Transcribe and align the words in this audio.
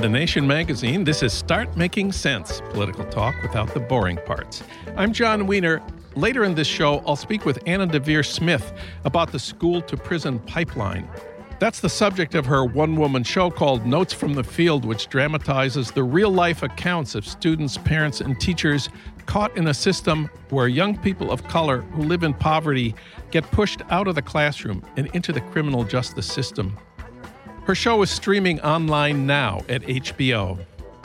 The 0.00 0.08
Nation 0.08 0.46
magazine, 0.46 1.04
this 1.04 1.22
is 1.22 1.30
Start 1.30 1.76
Making 1.76 2.10
Sense 2.10 2.62
political 2.70 3.04
talk 3.04 3.34
without 3.42 3.74
the 3.74 3.80
boring 3.80 4.18
parts. 4.24 4.62
I'm 4.96 5.12
Jon 5.12 5.46
Wiener. 5.46 5.82
Later 6.16 6.44
in 6.44 6.54
this 6.54 6.66
show, 6.66 7.02
I'll 7.06 7.16
speak 7.16 7.44
with 7.44 7.58
Anna 7.66 7.86
Deavere 7.86 8.24
Smith 8.24 8.72
about 9.04 9.30
the 9.30 9.38
school 9.38 9.82
to 9.82 9.98
prison 9.98 10.38
pipeline. 10.38 11.06
That's 11.58 11.80
the 11.80 11.90
subject 11.90 12.34
of 12.34 12.46
her 12.46 12.64
one 12.64 12.96
woman 12.96 13.22
show 13.22 13.50
called 13.50 13.84
Notes 13.84 14.14
from 14.14 14.32
the 14.32 14.42
Field, 14.42 14.86
which 14.86 15.08
dramatizes 15.08 15.90
the 15.90 16.02
real 16.02 16.30
life 16.30 16.62
accounts 16.62 17.14
of 17.14 17.26
students, 17.26 17.76
parents, 17.76 18.22
and 18.22 18.40
teachers 18.40 18.88
caught 19.26 19.54
in 19.58 19.66
a 19.66 19.74
system 19.74 20.30
where 20.48 20.66
young 20.66 20.96
people 20.96 21.30
of 21.30 21.44
color 21.44 21.82
who 21.82 22.04
live 22.04 22.22
in 22.22 22.32
poverty 22.32 22.94
get 23.30 23.44
pushed 23.50 23.82
out 23.90 24.08
of 24.08 24.14
the 24.14 24.22
classroom 24.22 24.82
and 24.96 25.08
into 25.14 25.30
the 25.30 25.42
criminal 25.42 25.84
justice 25.84 26.26
system. 26.26 26.74
Her 27.64 27.74
show 27.74 28.02
is 28.02 28.10
streaming 28.10 28.60
online 28.62 29.26
now 29.26 29.60
at 29.68 29.82
HBO. 29.82 30.58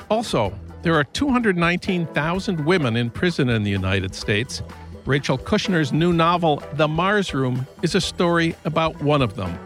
Also, 0.09 0.57
there 0.81 0.95
are 0.95 1.03
219,000 1.03 2.65
women 2.65 2.95
in 2.95 3.09
prison 3.09 3.49
in 3.49 3.63
the 3.63 3.71
United 3.71 4.15
States. 4.15 4.61
Rachel 5.05 5.37
Kushner's 5.37 5.91
new 5.91 6.13
novel, 6.13 6.63
The 6.73 6.87
Mars 6.87 7.33
Room, 7.33 7.67
is 7.81 7.93
a 7.93 8.01
story 8.01 8.55
about 8.65 9.01
one 9.01 9.21
of 9.21 9.35
them. 9.35 9.57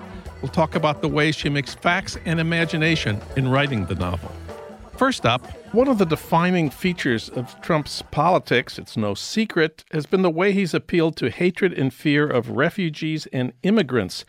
We'll 0.42 0.52
talk 0.52 0.76
about 0.76 1.02
the 1.02 1.08
way 1.08 1.32
she 1.32 1.50
mixed 1.50 1.80
facts 1.80 2.18
and 2.26 2.40
imagination 2.40 3.22
in 3.36 3.50
writing 3.50 3.86
the 3.86 3.96
novel. 3.96 4.32
First 4.98 5.26
up, 5.26 5.48
one 5.74 5.88
of 5.88 5.98
the 5.98 6.06
defining 6.06 6.70
features 6.70 7.30
of 7.30 7.62
Trump's 7.62 8.02
politics, 8.02 8.78
it's 8.78 8.98
no 8.98 9.14
secret, 9.14 9.86
has 9.92 10.06
been 10.06 10.24
the 10.24 10.30
way 10.30 10.52
he's 10.52 10.74
appealed 10.74 11.16
to 11.18 11.30
hatred 11.30 11.72
and 11.72 11.94
fear 11.94 12.28
of 12.28 12.50
refugees 12.50 13.26
and 13.28 13.54
immigrants. 13.64 14.26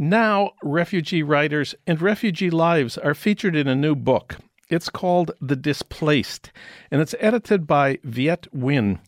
Now, 0.00 0.52
refugee 0.62 1.24
writers 1.24 1.74
and 1.84 2.00
refugee 2.00 2.50
lives 2.50 2.96
are 2.96 3.14
featured 3.14 3.56
in 3.56 3.66
a 3.66 3.74
new 3.74 3.96
book. 3.96 4.36
It's 4.70 4.90
called 4.90 5.32
The 5.40 5.56
Displaced, 5.56 6.52
and 6.88 7.00
it's 7.00 7.16
edited 7.18 7.66
by 7.66 7.98
Viet 8.04 8.46
Nguyen. 8.54 9.00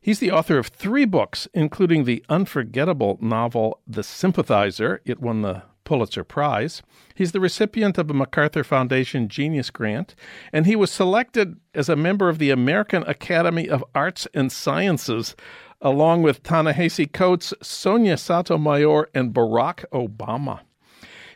He's 0.00 0.18
the 0.18 0.30
author 0.30 0.56
of 0.56 0.68
three 0.68 1.04
books, 1.04 1.46
including 1.52 2.04
the 2.04 2.24
unforgettable 2.30 3.18
novel 3.20 3.80
The 3.86 4.02
Sympathizer. 4.02 5.02
It 5.04 5.20
won 5.20 5.42
the 5.42 5.64
Pulitzer 5.84 6.24
Prize. 6.24 6.80
He's 7.14 7.32
the 7.32 7.40
recipient 7.40 7.98
of 7.98 8.08
a 8.08 8.14
MacArthur 8.14 8.64
Foundation 8.64 9.28
Genius 9.28 9.68
Grant, 9.68 10.14
and 10.54 10.64
he 10.64 10.74
was 10.74 10.90
selected 10.90 11.60
as 11.74 11.90
a 11.90 11.96
member 11.96 12.30
of 12.30 12.38
the 12.38 12.50
American 12.50 13.02
Academy 13.02 13.68
of 13.68 13.84
Arts 13.94 14.26
and 14.32 14.50
Sciences 14.50 15.36
along 15.80 16.22
with 16.22 16.42
Ta-Nehisi 16.42 17.10
Coates, 17.12 17.54
Sonia 17.62 18.16
Sotomayor, 18.16 19.08
and 19.14 19.32
Barack 19.32 19.84
Obama. 19.92 20.60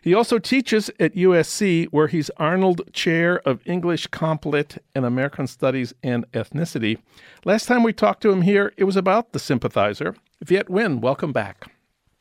He 0.03 0.13
also 0.13 0.39
teaches 0.39 0.91
at 1.01 1.15
USC, 1.15 1.87
where 1.87 2.09
he's 2.09 2.29
Arnold 2.37 2.93
Chair 2.93 3.41
of 3.49 3.67
English 3.67 4.09
Comp 4.09 4.45
Lit 4.45 4.77
and 4.95 5.07
American 5.07 5.47
Studies 5.47 5.95
and 6.03 6.31
Ethnicity. 6.33 6.99
Last 7.47 7.65
time 7.65 7.83
we 7.83 7.95
talked 7.95 8.21
to 8.23 8.31
him 8.31 8.43
here, 8.43 8.75
it 8.77 8.85
was 8.85 8.97
about 8.97 9.33
the 9.33 9.39
sympathizer. 9.39 10.15
Viet 10.43 10.69
Nguyen, 10.69 11.01
welcome 11.01 11.33
back. 11.33 11.65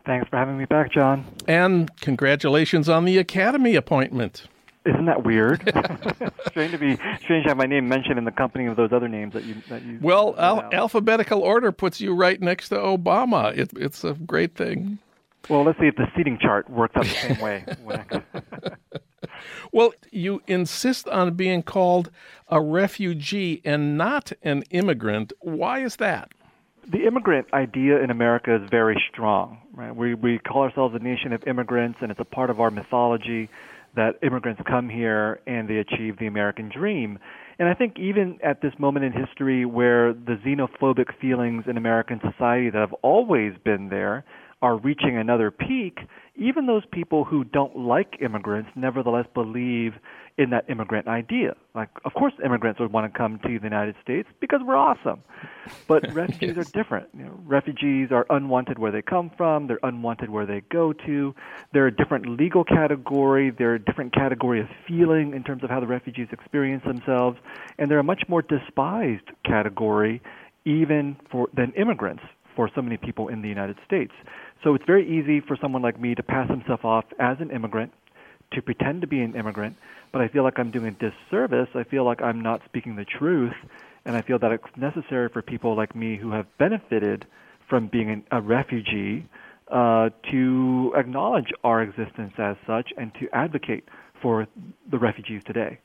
Thanks 0.06 0.30
for 0.30 0.38
having 0.38 0.58
me 0.58 0.64
back, 0.64 0.94
Jon. 0.94 1.26
And 1.46 1.92
congratulations 2.00 2.88
on 2.88 3.04
the 3.04 3.18
Academy 3.18 3.76
appointment. 3.76 4.48
Isn't 4.86 5.06
that 5.06 5.24
weird? 5.24 5.62
strange 6.48 6.72
to 6.72 6.78
be 6.78 6.96
strange 7.22 7.44
to 7.44 7.50
have 7.50 7.58
my 7.58 7.66
name 7.66 7.88
mentioned 7.88 8.18
in 8.18 8.26
the 8.26 8.32
company 8.32 8.66
of 8.66 8.76
those 8.76 8.92
other 8.92 9.08
names 9.08 9.34
that 9.34 9.44
you 9.46 9.56
that 9.70 9.84
you. 9.84 10.00
Well, 10.02 10.36
al- 10.38 10.70
alphabetical 10.74 11.42
order 11.42 11.72
puts 11.72 12.02
you 12.02 12.14
right 12.14 12.40
next 12.42 12.70
to 12.70 12.76
Obama. 12.76 13.58
It, 13.58 13.72
it's 13.76 14.04
a 14.04 14.14
great 14.14 14.56
thing. 14.56 15.00
Well, 15.50 15.64
let's 15.64 15.80
see 15.80 15.88
if 15.88 15.96
the 15.96 16.08
seating 16.16 16.38
chart 16.40 16.70
works 16.70 16.96
out 16.96 17.04
the 17.04 17.10
same 17.10 17.40
way. 17.40 17.66
well, 19.74 19.94
you 20.10 20.42
insist 20.48 21.08
on 21.10 21.34
being 21.34 21.64
called 21.64 22.12
a 22.48 22.62
refugee 22.62 23.62
and 23.66 23.98
not 23.98 24.32
an 24.42 24.64
immigrant. 24.70 25.34
Why 25.40 25.80
is 25.80 25.98
that? 25.98 26.32
The 26.88 27.06
immigrant 27.06 27.48
idea 27.54 28.02
in 28.02 28.10
America 28.10 28.56
is 28.56 28.70
very 28.70 29.02
strong. 29.12 29.60
Right? 29.74 29.96
We 29.96 30.14
we 30.14 30.40
call 30.40 30.64
ourselves 30.64 30.94
a 30.96 31.00
nation 31.00 31.34
of 31.34 31.46
immigrants, 31.48 32.00
and 32.02 32.12
it's 32.12 32.20
a 32.20 32.26
part 32.26 32.50
of 32.50 32.60
our 32.60 32.70
mythology 32.70 33.50
that 33.96 34.16
immigrants 34.24 34.62
come 34.68 34.90
here 34.90 35.40
and 35.46 35.70
they 35.70 35.78
achieve 35.78 36.18
the 36.20 36.28
American 36.28 36.70
dream. 36.70 37.20
And 37.60 37.70
I 37.70 37.74
think 37.74 38.00
even 38.00 38.40
at 38.44 38.62
this 38.62 38.74
moment 38.80 39.06
in 39.06 39.12
history 39.12 39.66
where 39.66 40.14
the 40.14 40.38
xenophobic 40.46 41.20
feelings 41.22 41.66
in 41.68 41.78
American 41.78 42.20
society 42.20 42.70
that 42.72 42.80
have 42.80 42.94
always 43.04 43.54
been 43.64 43.90
there 43.90 44.26
are 44.64 44.78
reaching 44.78 45.18
another 45.18 45.52
peak, 45.52 46.00
even 46.36 46.66
those 46.68 46.84
people 46.94 47.26
who 47.26 47.44
don't 47.44 47.78
like 47.78 48.18
immigrants 48.22 48.70
nevertheless 48.76 49.26
believe 49.34 49.92
in 50.38 50.52
that 50.52 50.64
immigrant 50.70 51.06
idea. 51.06 51.54
Like, 51.76 51.90
of 52.06 52.14
course, 52.14 52.32
immigrants 52.44 52.80
would 52.80 52.94
want 52.94 53.12
to 53.12 53.16
come 53.16 53.40
to 53.40 53.60
the 53.60 53.64
United 53.66 53.96
States 54.02 54.30
because 54.40 54.62
we're 54.66 54.78
awesome. 54.78 55.22
But 55.86 56.12
refugees 56.14 56.56
yes. 56.56 56.66
are 56.66 56.72
different. 56.72 57.10
You 57.16 57.26
know, 57.26 57.40
refugees 57.46 58.08
are 58.12 58.26
unwanted 58.30 58.80
where 58.80 58.92
they 58.92 59.02
come 59.02 59.32
from. 59.36 59.68
They're 59.68 59.82
unwanted 59.84 60.30
where 60.30 60.46
they 60.46 60.62
go 60.72 60.94
to. 60.94 61.36
They're 61.74 61.88
a 61.88 61.96
different 61.96 62.30
legal 62.40 62.64
category. 62.64 63.52
They're 63.52 63.76
a 63.76 63.84
different 63.84 64.14
category 64.14 64.62
of 64.62 64.68
feeling 64.88 65.34
in 65.36 65.44
terms 65.44 65.66
of 65.66 65.70
how 65.70 65.82
the 65.82 65.88
refugees 65.88 66.30
experience 66.32 66.86
themselves, 66.86 67.38
and 67.78 67.92
they're 67.92 68.00
a 68.00 68.04
much 68.04 68.24
more 68.30 68.42
despised 68.42 69.30
category, 69.46 70.22
even 70.64 71.18
for 71.30 71.50
than 71.54 71.74
immigrants 71.74 72.24
for 72.56 72.70
so 72.74 72.82
many 72.82 72.98
people 72.98 73.28
in 73.28 73.42
the 73.42 73.50
United 73.50 73.78
States. 73.86 74.14
So 74.64 74.76
it's 74.76 74.86
very 74.86 75.06
easy 75.06 75.42
for 75.42 75.58
someone 75.62 75.82
like 75.82 76.00
me 76.00 76.16
to 76.16 76.24
pass 76.24 76.50
himself 76.50 76.86
off 76.86 77.06
as 77.20 77.38
an 77.42 77.52
immigrant, 77.52 77.92
to 78.54 78.62
pretend 78.62 79.02
to 79.02 79.08
be 79.08 79.22
an 79.22 79.36
immigrant, 79.36 79.76
but 80.12 80.22
I 80.22 80.30
feel 80.30 80.44
like 80.44 80.58
I'm 80.58 80.72
doing 80.72 80.88
a 80.88 80.92
disservice. 80.92 81.68
I 81.76 81.84
feel 81.84 82.06
like 82.06 82.22
I'm 82.22 82.42
not 82.42 82.62
speaking 82.66 82.96
the 82.96 83.06
truth, 83.06 83.56
and 84.06 84.16
I 84.16 84.22
feel 84.22 84.40
that 84.40 84.52
it's 84.52 84.64
necessary 84.78 85.28
for 85.28 85.42
people 85.42 85.76
like 85.76 85.96
me 85.96 86.18
who 86.18 86.32
have 86.32 86.46
benefited 86.58 87.26
from 87.70 87.88
being 87.88 88.10
an, 88.10 88.24
a 88.32 88.42
refugee 88.42 89.28
uh, 89.70 90.10
to 90.32 90.94
acknowledge 90.96 91.52
our 91.64 91.82
existence 91.82 92.34
as 92.38 92.56
such 92.66 92.94
and 92.98 93.12
to 93.16 93.28
advocate 93.34 93.90
for 94.22 94.48
the 94.90 94.98
refugees 94.98 95.42
today. 95.46 95.80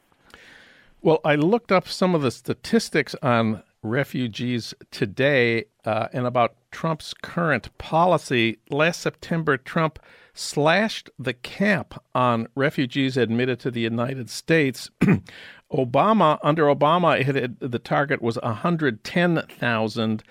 Well, 1.00 1.20
I 1.24 1.36
looked 1.36 1.72
up 1.72 1.88
some 1.88 2.14
of 2.14 2.22
the 2.22 2.30
statistics 2.30 3.14
on 3.22 3.62
refugees 3.82 4.74
today 4.90 5.64
uh, 5.84 6.08
and 6.12 6.26
about 6.26 6.56
Trump's 6.70 7.14
current 7.22 7.76
policy. 7.78 8.58
Last 8.70 9.00
September, 9.00 9.56
Trump 9.56 9.98
slashed 10.34 11.10
the 11.18 11.34
cap 11.34 12.02
on 12.14 12.48
refugees 12.54 13.16
admitted 13.16 13.58
to 13.60 13.70
the 13.70 13.80
United 13.80 14.30
States. 14.30 14.90
Obama, 15.72 16.38
under 16.42 16.64
Obama, 16.64 17.22
had, 17.22 17.58
the 17.60 17.78
target 17.78 18.22
was 18.22 18.38
110,000. 18.42 20.22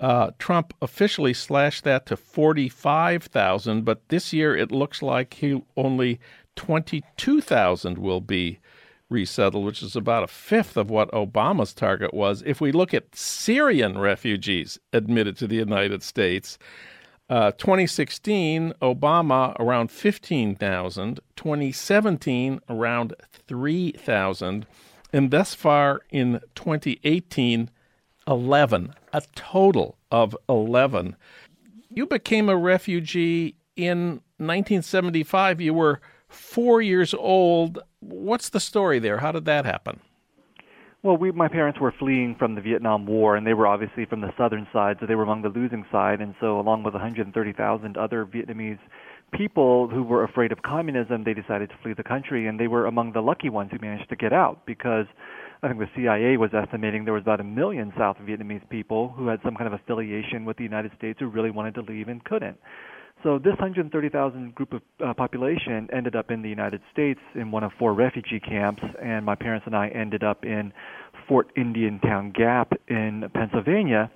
Uh, 0.00 0.30
Trump 0.38 0.74
officially 0.82 1.32
slashed 1.32 1.84
that 1.84 2.06
to 2.06 2.16
45,000, 2.16 3.84
but 3.84 4.08
this 4.08 4.32
year 4.32 4.56
it 4.56 4.72
looks 4.72 5.02
like 5.02 5.34
he 5.34 5.62
only 5.76 6.18
22,000 6.56 7.98
will 7.98 8.20
be 8.20 8.58
resettled, 9.10 9.64
which 9.64 9.82
is 9.82 9.96
about 9.96 10.24
a 10.24 10.28
fifth 10.28 10.76
of 10.76 10.90
what 10.90 11.10
Obama's 11.12 11.74
target 11.74 12.14
was. 12.14 12.42
If 12.46 12.60
we 12.60 12.72
look 12.72 12.94
at 12.94 13.14
Syrian 13.14 13.98
refugees 13.98 14.78
admitted 14.92 15.36
to 15.38 15.46
the 15.46 15.56
United 15.56 16.02
States, 16.02 16.58
uh, 17.30 17.52
2016, 17.52 18.74
Obama 18.82 19.56
around 19.58 19.90
15,000, 19.90 21.20
2017, 21.36 22.60
around 22.68 23.14
3,000, 23.48 24.66
and 25.12 25.30
thus 25.30 25.54
far 25.54 26.02
in 26.10 26.40
2018, 26.54 27.70
11, 28.26 28.94
a 29.12 29.22
total 29.34 29.96
of 30.10 30.36
11. 30.48 31.16
You 31.88 32.06
became 32.06 32.48
a 32.48 32.56
refugee 32.56 33.56
in 33.76 34.20
1975. 34.38 35.60
You 35.60 35.74
were 35.74 36.00
four 36.34 36.82
years 36.82 37.14
old. 37.14 37.78
What's 38.00 38.48
the 38.48 38.60
story 38.60 38.98
there? 38.98 39.18
How 39.18 39.32
did 39.32 39.44
that 39.46 39.64
happen? 39.64 40.00
Well, 41.02 41.18
we, 41.18 41.32
my 41.32 41.48
parents 41.48 41.78
were 41.78 41.92
fleeing 41.98 42.34
from 42.38 42.54
the 42.54 42.62
Vietnam 42.62 43.04
War, 43.04 43.36
and 43.36 43.46
they 43.46 43.52
were 43.52 43.66
obviously 43.66 44.06
from 44.06 44.22
the 44.22 44.32
southern 44.38 44.66
side, 44.72 44.96
so 44.98 45.06
they 45.06 45.14
were 45.14 45.22
among 45.22 45.42
the 45.42 45.50
losing 45.50 45.84
side. 45.92 46.22
And 46.22 46.34
so, 46.40 46.58
along 46.58 46.82
with 46.82 46.94
130,000 46.94 47.96
other 47.98 48.24
Vietnamese 48.24 48.78
people 49.30 49.88
who 49.88 50.02
were 50.02 50.24
afraid 50.24 50.50
of 50.50 50.62
communism, 50.62 51.24
they 51.24 51.34
decided 51.34 51.68
to 51.68 51.76
flee 51.82 51.92
the 51.92 52.04
country, 52.04 52.46
and 52.46 52.58
they 52.58 52.68
were 52.68 52.86
among 52.86 53.12
the 53.12 53.20
lucky 53.20 53.50
ones 53.50 53.70
who 53.70 53.78
managed 53.80 54.08
to 54.08 54.16
get 54.16 54.32
out 54.32 54.64
because 54.64 55.04
I 55.62 55.68
think 55.68 55.80
the 55.80 55.90
CIA 55.94 56.38
was 56.38 56.50
estimating 56.54 57.04
there 57.04 57.12
was 57.12 57.22
about 57.22 57.40
a 57.40 57.44
million 57.44 57.92
South 57.98 58.16
Vietnamese 58.18 58.66
people 58.70 59.08
who 59.16 59.28
had 59.28 59.40
some 59.44 59.56
kind 59.56 59.66
of 59.66 59.72
affiliation 59.72 60.46
with 60.46 60.56
the 60.56 60.62
United 60.62 60.92
States 60.96 61.18
who 61.20 61.26
really 61.26 61.50
wanted 61.50 61.74
to 61.74 61.82
leave 61.82 62.08
and 62.08 62.24
couldn't. 62.24 62.56
So 63.24 63.38
this 63.38 63.54
130,000 63.58 64.54
group 64.54 64.74
of 64.74 64.82
uh, 65.02 65.14
population 65.14 65.88
ended 65.90 66.14
up 66.14 66.30
in 66.30 66.42
the 66.42 66.48
United 66.50 66.82
States 66.92 67.20
in 67.34 67.50
one 67.50 67.64
of 67.64 67.72
four 67.78 67.94
refugee 67.94 68.38
camps, 68.38 68.82
and 69.02 69.24
my 69.24 69.34
parents 69.34 69.64
and 69.64 69.74
I 69.74 69.88
ended 69.88 70.22
up 70.22 70.44
in 70.44 70.74
Fort 71.26 71.50
Indiantown 71.56 72.32
Gap 72.36 72.74
in 72.86 73.24
Pennsylvania. 73.34 74.10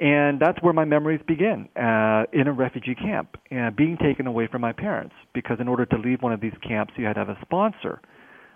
And 0.00 0.40
that's 0.40 0.62
where 0.62 0.72
my 0.72 0.86
memories 0.86 1.20
begin, 1.28 1.68
uh, 1.76 2.24
in 2.32 2.46
a 2.46 2.52
refugee 2.52 2.94
camp, 2.94 3.36
uh, 3.52 3.68
being 3.76 3.98
taken 3.98 4.26
away 4.26 4.46
from 4.50 4.62
my 4.62 4.72
parents. 4.72 5.14
Because 5.34 5.58
in 5.60 5.68
order 5.68 5.84
to 5.84 5.98
leave 5.98 6.22
one 6.22 6.32
of 6.32 6.40
these 6.40 6.56
camps, 6.66 6.94
you 6.96 7.04
had 7.04 7.14
to 7.14 7.20
have 7.20 7.28
a 7.28 7.38
sponsor. 7.42 8.00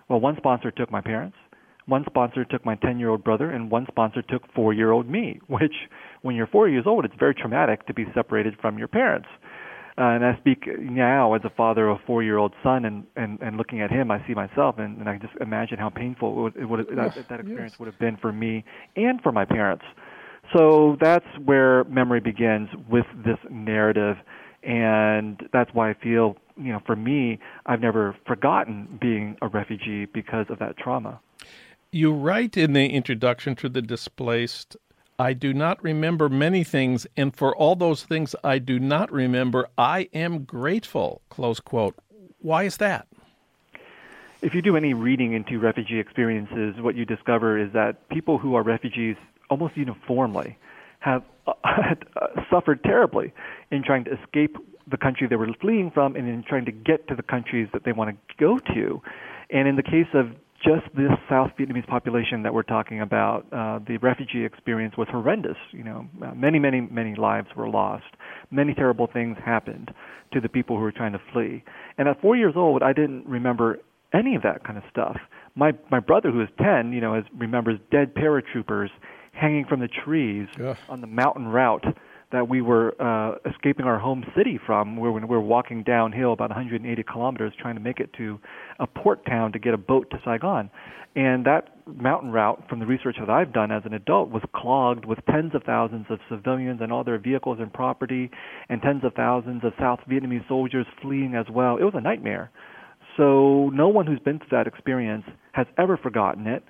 Well, 0.09 0.19
one 0.19 0.37
sponsor 0.37 0.71
took 0.71 0.89
my 0.89 1.01
parents, 1.01 1.37
one 1.85 2.03
sponsor 2.07 2.45
took 2.45 2.65
my 2.65 2.75
10 2.75 2.97
year 2.97 3.09
old 3.09 3.23
brother, 3.23 3.51
and 3.51 3.69
one 3.69 3.85
sponsor 3.91 4.23
took 4.23 4.41
four 4.55 4.73
year 4.73 4.91
old 4.91 5.07
me, 5.07 5.39
which, 5.47 5.75
when 6.23 6.35
you're 6.35 6.47
four 6.47 6.67
years 6.67 6.85
old, 6.87 7.05
it's 7.05 7.13
very 7.19 7.35
traumatic 7.35 7.85
to 7.85 7.93
be 7.93 8.05
separated 8.15 8.55
from 8.59 8.79
your 8.79 8.87
parents. 8.87 9.27
Uh, 9.95 10.05
and 10.05 10.25
I 10.25 10.35
speak 10.39 10.67
now 10.79 11.35
as 11.35 11.41
a 11.43 11.51
father 11.51 11.87
of 11.89 11.99
a 11.99 12.05
four-year-old 12.05 12.53
son, 12.63 12.83
and, 12.85 13.05
and, 13.15 13.39
and 13.41 13.57
looking 13.57 13.79
at 13.81 13.91
him, 13.91 14.09
I 14.09 14.25
see 14.25 14.33
myself, 14.33 14.79
and, 14.79 14.97
and 14.97 15.07
I 15.07 15.19
just 15.19 15.33
imagine 15.39 15.77
how 15.77 15.89
painful 15.89 16.31
it 16.31 16.41
would, 16.41 16.55
it 16.55 16.65
would 16.65 16.87
that, 16.95 17.13
that 17.29 17.39
experience 17.39 17.73
yes. 17.73 17.79
would 17.79 17.85
have 17.85 17.99
been 17.99 18.17
for 18.17 18.31
me 18.31 18.63
and 18.95 19.21
for 19.21 19.31
my 19.31 19.45
parents. 19.45 19.85
So 20.55 20.97
that's 20.99 21.25
where 21.45 21.83
memory 21.85 22.21
begins 22.21 22.69
with 22.89 23.05
this 23.23 23.37
narrative, 23.51 24.17
and 24.63 25.41
that's 25.53 25.69
why 25.73 25.91
I 25.91 25.93
feel, 25.93 26.37
you 26.57 26.71
know, 26.71 26.81
for 26.85 26.95
me, 26.95 27.39
I've 27.67 27.81
never 27.81 28.15
forgotten 28.25 28.97
being 28.99 29.37
a 29.43 29.47
refugee 29.47 30.05
because 30.05 30.47
of 30.49 30.57
that 30.57 30.77
trauma. 30.77 31.19
You 31.91 32.11
write 32.11 32.57
in 32.57 32.73
the 32.73 32.87
introduction 32.87 33.55
to 33.57 33.69
the 33.69 33.81
displaced 33.81 34.75
I 35.19 35.33
do 35.33 35.53
not 35.53 35.83
remember 35.83 36.27
many 36.27 36.63
things, 36.63 37.05
and 37.15 37.35
for 37.35 37.55
all 37.55 37.75
those 37.75 38.03
things 38.03 38.35
I 38.43 38.57
do 38.59 38.79
not 38.79 39.11
remember, 39.11 39.67
I 39.77 40.09
am 40.13 40.43
grateful. 40.43 41.21
Close 41.29 41.59
quote. 41.59 41.95
Why 42.39 42.63
is 42.63 42.77
that? 42.77 43.07
If 44.41 44.53
you 44.53 44.61
do 44.61 44.75
any 44.75 44.93
reading 44.93 45.33
into 45.33 45.59
refugee 45.59 45.99
experiences, 45.99 46.81
what 46.81 46.95
you 46.95 47.05
discover 47.05 47.57
is 47.57 47.71
that 47.73 48.09
people 48.09 48.37
who 48.37 48.55
are 48.55 48.63
refugees 48.63 49.15
almost 49.49 49.77
uniformly 49.77 50.57
have 50.99 51.23
suffered 52.49 52.83
terribly 52.83 53.33
in 53.71 53.83
trying 53.83 54.03
to 54.05 54.11
escape 54.11 54.57
the 54.89 54.97
country 54.97 55.27
they 55.27 55.35
were 55.35 55.47
fleeing 55.61 55.91
from 55.91 56.15
and 56.15 56.27
in 56.27 56.43
trying 56.43 56.65
to 56.65 56.71
get 56.71 57.07
to 57.07 57.15
the 57.15 57.23
countries 57.23 57.69
that 57.71 57.85
they 57.85 57.93
want 57.93 58.09
to 58.09 58.35
go 58.37 58.59
to. 58.73 59.01
And 59.49 59.67
in 59.67 59.75
the 59.75 59.83
case 59.83 60.07
of 60.13 60.31
just 60.63 60.85
this 60.95 61.11
South 61.29 61.51
Vietnamese 61.59 61.87
population 61.87 62.43
that 62.43 62.53
we're 62.53 62.63
talking 62.63 63.01
about, 63.01 63.45
uh, 63.51 63.79
the 63.85 63.97
refugee 63.97 64.45
experience 64.45 64.95
was 64.97 65.07
horrendous. 65.11 65.57
You 65.71 65.83
know, 65.83 66.07
uh, 66.23 66.33
many, 66.33 66.59
many, 66.59 66.81
many 66.81 67.15
lives 67.15 67.47
were 67.55 67.69
lost. 67.69 68.05
Many 68.49 68.73
terrible 68.73 69.07
things 69.11 69.37
happened 69.43 69.91
to 70.31 70.39
the 70.39 70.49
people 70.49 70.77
who 70.77 70.83
were 70.83 70.91
trying 70.91 71.13
to 71.13 71.21
flee. 71.31 71.63
And 71.97 72.07
at 72.07 72.21
four 72.21 72.35
years 72.35 72.53
old, 72.55 72.81
I 72.81 72.93
didn't 72.93 73.25
remember 73.27 73.79
any 74.13 74.35
of 74.35 74.43
that 74.43 74.63
kind 74.63 74.77
of 74.77 74.83
stuff. 74.89 75.17
My 75.55 75.73
my 75.91 75.99
brother, 75.99 76.31
who 76.31 76.41
is 76.41 76.49
ten, 76.57 76.93
you 76.93 77.01
know, 77.01 77.13
has, 77.13 77.25
remembers 77.37 77.79
dead 77.91 78.13
paratroopers 78.15 78.89
hanging 79.33 79.65
from 79.65 79.79
the 79.79 79.87
trees 79.87 80.47
Ugh. 80.63 80.77
on 80.89 81.01
the 81.01 81.07
mountain 81.07 81.47
route 81.47 81.85
that 82.33 82.49
we 82.49 82.61
were 82.61 82.93
uh, 82.99 83.37
escaping 83.49 83.85
our 83.85 83.99
home 83.99 84.25
city 84.35 84.59
from, 84.65 84.97
where 84.97 85.11
we 85.11 85.23
were 85.23 85.39
walking 85.39 85.83
downhill 85.83 86.33
about 86.33 86.49
180 86.49 87.03
kilometers 87.03 87.53
trying 87.59 87.75
to 87.75 87.81
make 87.81 87.99
it 87.99 88.11
to 88.17 88.39
a 88.79 88.87
port 88.87 89.25
town 89.25 89.53
to 89.53 89.59
get 89.59 89.73
a 89.73 89.77
boat 89.77 90.09
to 90.09 90.17
Saigon. 90.25 90.69
And 91.15 91.45
that 91.45 91.69
mountain 91.85 92.31
route, 92.31 92.63
from 92.67 92.79
the 92.79 92.87
research 92.87 93.17
that 93.19 93.29
I've 93.29 93.53
done 93.53 93.71
as 93.71 93.83
an 93.85 93.93
adult, 93.93 94.31
was 94.31 94.41
clogged 94.55 95.05
with 95.05 95.19
tens 95.29 95.53
of 95.53 95.61
thousands 95.63 96.07
of 96.09 96.19
civilians 96.27 96.81
and 96.81 96.91
all 96.91 97.03
their 97.03 97.19
vehicles 97.19 97.59
and 97.61 97.71
property, 97.71 98.31
and 98.67 98.81
tens 98.81 99.03
of 99.03 99.13
thousands 99.13 99.63
of 99.63 99.73
South 99.79 99.99
Vietnamese 100.09 100.47
soldiers 100.47 100.87
fleeing 101.03 101.35
as 101.35 101.45
well. 101.51 101.77
It 101.77 101.83
was 101.83 101.93
a 101.95 102.01
nightmare. 102.01 102.49
So 103.15 103.69
no 103.69 103.89
one 103.89 104.07
who's 104.07 104.19
been 104.19 104.39
through 104.39 104.57
that 104.57 104.65
experience 104.65 105.25
has 105.51 105.67
ever 105.77 105.97
forgotten 105.97 106.47
it. 106.47 106.63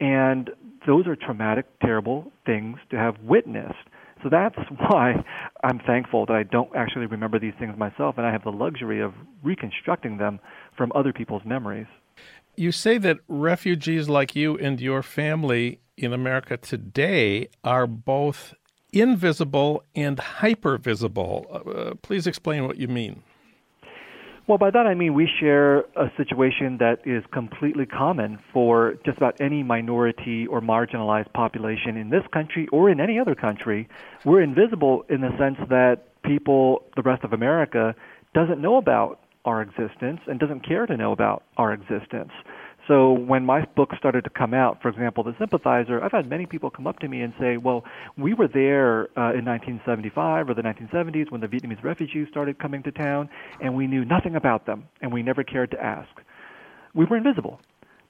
And 0.00 0.48
those 0.86 1.06
are 1.06 1.16
traumatic, 1.16 1.66
terrible 1.80 2.32
things 2.46 2.78
to 2.90 2.96
have 2.96 3.16
witnessed. 3.22 3.74
So 4.22 4.28
that's 4.28 4.56
why 4.88 5.24
I'm 5.64 5.80
thankful 5.80 6.26
that 6.26 6.34
I 6.34 6.42
don't 6.42 6.74
actually 6.76 7.06
remember 7.06 7.38
these 7.38 7.54
things 7.58 7.76
myself, 7.76 8.16
and 8.18 8.26
I 8.26 8.32
have 8.32 8.44
the 8.44 8.52
luxury 8.52 9.00
of 9.00 9.14
reconstructing 9.42 10.18
them 10.18 10.40
from 10.76 10.92
other 10.94 11.12
people's 11.12 11.42
memories. 11.44 11.86
You 12.56 12.72
say 12.72 12.98
that 12.98 13.18
refugees 13.28 14.08
like 14.08 14.36
you 14.36 14.58
and 14.58 14.80
your 14.80 15.02
family 15.02 15.80
in 15.96 16.12
America 16.12 16.56
today 16.56 17.48
are 17.64 17.86
both 17.86 18.54
invisible 18.92 19.82
and 19.94 20.18
hypervisible. 20.18 21.90
Uh, 21.90 21.94
please 22.02 22.26
explain 22.26 22.66
what 22.66 22.76
you 22.76 22.88
mean. 22.88 23.22
Well, 24.48 24.58
by 24.58 24.70
that 24.70 24.86
I 24.86 24.94
mean 24.94 25.14
we 25.14 25.28
share 25.40 25.80
a 25.94 26.10
situation 26.16 26.78
that 26.78 27.06
is 27.06 27.22
completely 27.32 27.86
common 27.86 28.40
for 28.52 28.94
just 29.04 29.16
about 29.16 29.40
any 29.40 29.62
minority 29.62 30.48
or 30.48 30.60
marginalized 30.60 31.32
population 31.32 31.96
in 31.96 32.10
this 32.10 32.24
country 32.32 32.66
or 32.72 32.90
in 32.90 32.98
any 32.98 33.20
other 33.20 33.36
country. 33.36 33.88
We're 34.24 34.42
invisible 34.42 35.04
in 35.08 35.20
the 35.20 35.30
sense 35.38 35.58
that 35.68 36.20
people, 36.24 36.82
the 36.96 37.02
rest 37.02 37.22
of 37.22 37.32
America, 37.32 37.94
doesn't 38.34 38.60
know 38.60 38.78
about 38.78 39.20
our 39.44 39.62
existence 39.62 40.20
and 40.26 40.40
doesn't 40.40 40.66
care 40.66 40.86
to 40.86 40.96
know 40.96 41.12
about 41.12 41.44
our 41.56 41.72
existence. 41.72 42.32
So 42.88 43.12
when 43.12 43.46
my 43.46 43.64
book 43.76 43.90
started 43.96 44.24
to 44.24 44.30
come 44.30 44.54
out, 44.54 44.82
for 44.82 44.88
example, 44.88 45.22
The 45.22 45.34
Sympathizer, 45.38 46.02
I've 46.02 46.10
had 46.10 46.28
many 46.28 46.46
people 46.46 46.68
come 46.68 46.86
up 46.86 46.98
to 47.00 47.08
me 47.08 47.22
and 47.22 47.32
say, 47.38 47.56
well, 47.56 47.84
we 48.18 48.34
were 48.34 48.48
there 48.48 49.02
uh, 49.16 49.38
in 49.38 49.44
1975 49.44 50.48
or 50.48 50.54
the 50.54 50.62
1970s 50.62 51.30
when 51.30 51.40
the 51.40 51.46
Vietnamese 51.46 51.82
refugees 51.84 52.26
started 52.30 52.58
coming 52.58 52.82
to 52.82 52.90
town, 52.90 53.28
and 53.60 53.76
we 53.76 53.86
knew 53.86 54.04
nothing 54.04 54.34
about 54.34 54.66
them, 54.66 54.84
and 55.00 55.12
we 55.12 55.22
never 55.22 55.44
cared 55.44 55.70
to 55.70 55.82
ask. 55.82 56.10
We 56.94 57.04
were 57.04 57.16
invisible. 57.16 57.60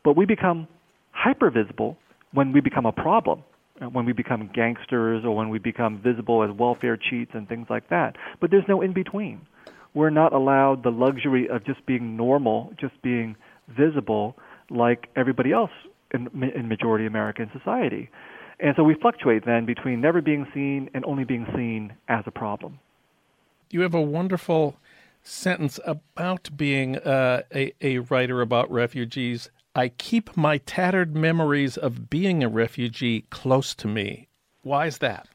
But 0.05 0.17
we 0.17 0.25
become 0.25 0.67
hyper 1.11 1.51
visible 1.51 1.99
when 2.33 2.53
we 2.53 2.61
become 2.61 2.87
a 2.87 2.93
problem, 2.93 3.45
uh, 3.81 3.87
when 3.87 4.07
we 4.07 4.13
become 4.13 4.51
gangsters 4.55 5.23
or 5.25 5.37
when 5.37 5.51
we 5.51 5.59
become 5.59 6.01
visible 6.03 6.43
as 6.43 6.51
welfare 6.59 6.97
cheats 6.97 7.33
and 7.35 7.47
things 7.47 7.67
like 7.69 7.91
that. 7.91 8.17
But 8.41 8.51
there's 8.51 8.65
no 8.69 8.81
in 8.81 8.95
between. 8.95 9.43
We're 9.95 10.11
not 10.11 10.33
allowed 10.33 10.83
the 10.83 10.91
luxury 10.91 11.49
of 11.49 11.65
just 11.67 11.85
being 11.85 12.17
normal, 12.17 12.73
just 12.81 13.01
being 13.03 13.37
visible 13.69 14.37
like 14.71 15.09
everybody 15.17 15.53
else 15.53 15.71
in, 16.13 16.29
in 16.55 16.69
majority 16.69 17.07
American 17.07 17.51
society. 17.53 18.11
And 18.61 18.75
so 18.77 18.85
we 18.85 18.95
fluctuate 18.95 19.45
then 19.45 19.67
between 19.67 20.01
never 20.01 20.21
being 20.21 20.47
seen 20.55 20.89
and 20.95 21.05
only 21.05 21.25
being 21.25 21.47
seen 21.55 21.95
as 22.09 22.25
a 22.27 22.31
problem. 22.31 22.79
You 23.71 23.81
have 23.81 23.95
a 23.95 24.01
wonderful 24.01 24.77
sentence 25.23 25.81
about 25.85 26.51
being 26.57 26.97
uh, 26.99 27.43
a, 27.55 27.73
a 27.81 27.99
writer 27.99 28.41
about 28.41 28.71
refugees. 28.71 29.51
I 29.75 29.89
keep 29.89 30.37
my 30.37 30.59
tattered 30.59 31.17
memories 31.17 31.77
of 31.77 32.11
being 32.11 32.45
a 32.45 32.49
refugee 32.49 33.23
close 33.31 33.75
to 33.77 33.89
me. 33.89 34.29
Why 34.63 34.87
is 34.87 34.99
that? 34.99 35.29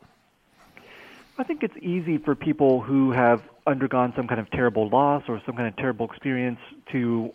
I 1.38 1.44
think 1.44 1.64
it's 1.64 1.78
easy 1.82 2.18
for 2.18 2.36
people 2.36 2.82
who 2.82 3.12
have 3.12 3.42
undergone 3.66 4.14
some 4.16 4.28
kind 4.28 4.40
of 4.40 4.50
terrible 4.52 4.90
loss 4.90 5.24
or 5.28 5.42
some 5.46 5.56
kind 5.56 5.68
of 5.68 5.76
terrible 5.76 6.06
experience 6.06 6.60
to 6.92 7.32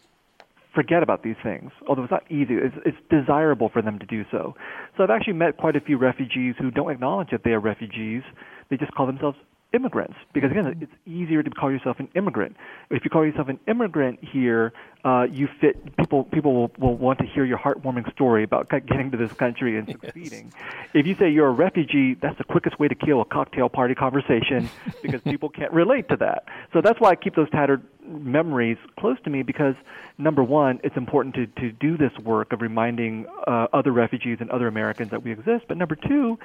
forget 0.74 1.02
about 1.02 1.22
these 1.22 1.36
things, 1.42 1.70
although 1.88 2.02
it's 2.02 2.10
not 2.10 2.30
easy. 2.30 2.54
It's, 2.54 2.76
it's 2.84 2.96
desirable 3.10 3.68
for 3.72 3.82
them 3.82 3.98
to 3.98 4.06
do 4.06 4.24
so. 4.30 4.54
So 4.96 5.02
I've 5.02 5.10
actually 5.10 5.34
met 5.34 5.56
quite 5.56 5.76
a 5.76 5.80
few 5.80 5.98
refugees 5.98 6.54
who 6.58 6.70
don't 6.70 6.90
acknowledge 6.90 7.28
that 7.30 7.42
they 7.44 7.50
are 7.50 7.60
refugees. 7.60 8.22
They 8.70 8.76
just 8.76 8.92
call 8.94 9.06
themselves 9.06 9.36
immigrants. 9.72 10.16
Because 10.32 10.50
again 10.50 10.78
it's 10.80 10.92
easier 11.06 11.42
to 11.42 11.50
call 11.50 11.70
yourself 11.70 11.98
an 11.98 12.08
immigrant. 12.14 12.56
If 12.90 13.04
you 13.04 13.10
call 13.10 13.24
yourself 13.24 13.48
an 13.48 13.58
immigrant 13.66 14.20
here 14.22 14.72
uh, 15.04 15.26
you 15.30 15.48
fit 15.60 15.96
people 15.96 16.24
people 16.24 16.54
will, 16.54 16.70
will 16.78 16.96
want 16.96 17.18
to 17.18 17.26
hear 17.26 17.44
your 17.44 17.58
heartwarming 17.58 18.10
story 18.12 18.44
about 18.44 18.68
getting 18.68 19.10
to 19.10 19.16
this 19.16 19.32
country 19.32 19.76
and 19.76 19.88
succeeding. 19.88 20.52
Yes. 20.54 20.88
if 20.94 21.06
you 21.06 21.16
say 21.16 21.30
you're 21.30 21.48
a 21.48 21.52
refugee 21.52 22.14
that's 22.14 22.38
the 22.38 22.44
quickest 22.44 22.78
way 22.78 22.88
to 22.88 22.94
kill 22.94 23.20
a 23.20 23.24
cocktail 23.24 23.68
party 23.68 23.94
conversation 23.94 24.68
because 25.02 25.20
people 25.22 25.48
can't 25.48 25.72
relate 25.72 26.08
to 26.08 26.16
that. 26.16 26.44
So 26.72 26.80
that's 26.80 27.00
why 27.00 27.10
i 27.10 27.16
keep 27.16 27.34
those 27.34 27.50
tattered 27.50 27.82
memories 28.06 28.78
close 28.98 29.16
to 29.24 29.30
me 29.30 29.42
because 29.42 29.74
number 30.18 30.42
one 30.42 30.80
it's 30.84 30.96
important 30.96 31.34
to, 31.34 31.46
to 31.60 31.72
do 31.72 31.96
this 31.96 32.12
work 32.24 32.52
of 32.52 32.60
reminding 32.60 33.26
uh, 33.46 33.68
other 33.72 33.92
refugees 33.92 34.38
and 34.40 34.50
other 34.50 34.68
americans 34.68 35.10
that 35.10 35.22
we 35.22 35.32
exist. 35.32 35.64
But 35.68 35.76
number 35.78 35.96
two 35.96 36.38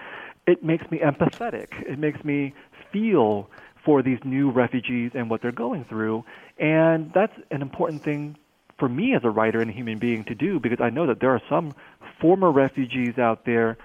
it 0.47 0.63
makes 0.63 0.89
me 0.89 0.99
empathetic. 0.99 1.67
It 1.85 1.99
makes 1.99 2.23
me 2.23 2.53
feel 2.91 3.49
for 3.85 4.01
these 4.01 4.19
new 4.25 4.51
refugees 4.51 5.11
and 5.13 5.29
what 5.29 5.41
they're 5.41 5.51
going 5.51 5.85
through. 5.85 6.23
And 6.59 7.11
that's 7.13 7.33
an 7.51 7.61
important 7.61 8.03
thing 8.03 8.37
for 8.77 8.89
me 8.89 9.15
as 9.15 9.21
a 9.23 9.29
writer 9.29 9.61
and 9.61 9.69
a 9.69 9.73
human 9.73 9.97
being 9.97 10.23
to 10.25 10.35
do 10.35 10.59
because 10.59 10.79
I 10.81 10.89
know 10.89 11.07
that 11.07 11.19
there 11.19 11.31
are 11.31 11.41
some 11.49 11.73
former 12.21 12.51
refugees 12.51 13.17
out 13.17 13.45
there 13.45 13.77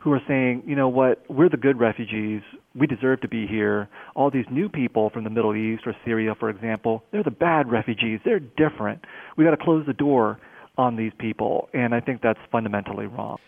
who 0.00 0.12
are 0.12 0.22
saying, 0.28 0.62
you 0.66 0.76
know 0.76 0.88
what, 0.88 1.24
we're 1.28 1.48
the 1.48 1.56
good 1.56 1.78
refugees. 1.78 2.42
We 2.74 2.86
deserve 2.86 3.20
to 3.22 3.28
be 3.28 3.46
here. 3.46 3.88
All 4.14 4.30
these 4.30 4.46
new 4.50 4.68
people 4.68 5.10
from 5.10 5.24
the 5.24 5.30
Middle 5.30 5.56
East 5.56 5.82
or 5.86 5.96
Syria, 6.04 6.34
for 6.38 6.50
example, 6.50 7.02
they're 7.10 7.24
the 7.24 7.30
bad 7.30 7.70
refugees. 7.70 8.20
They're 8.24 8.38
different. 8.38 9.04
We've 9.36 9.46
got 9.46 9.56
to 9.56 9.62
close 9.62 9.84
the 9.86 9.92
door 9.92 10.38
on 10.76 10.94
these 10.94 11.12
people. 11.18 11.68
And 11.74 11.94
I 11.94 12.00
think 12.00 12.22
that's 12.22 12.38
fundamentally 12.52 13.06
wrong. 13.06 13.38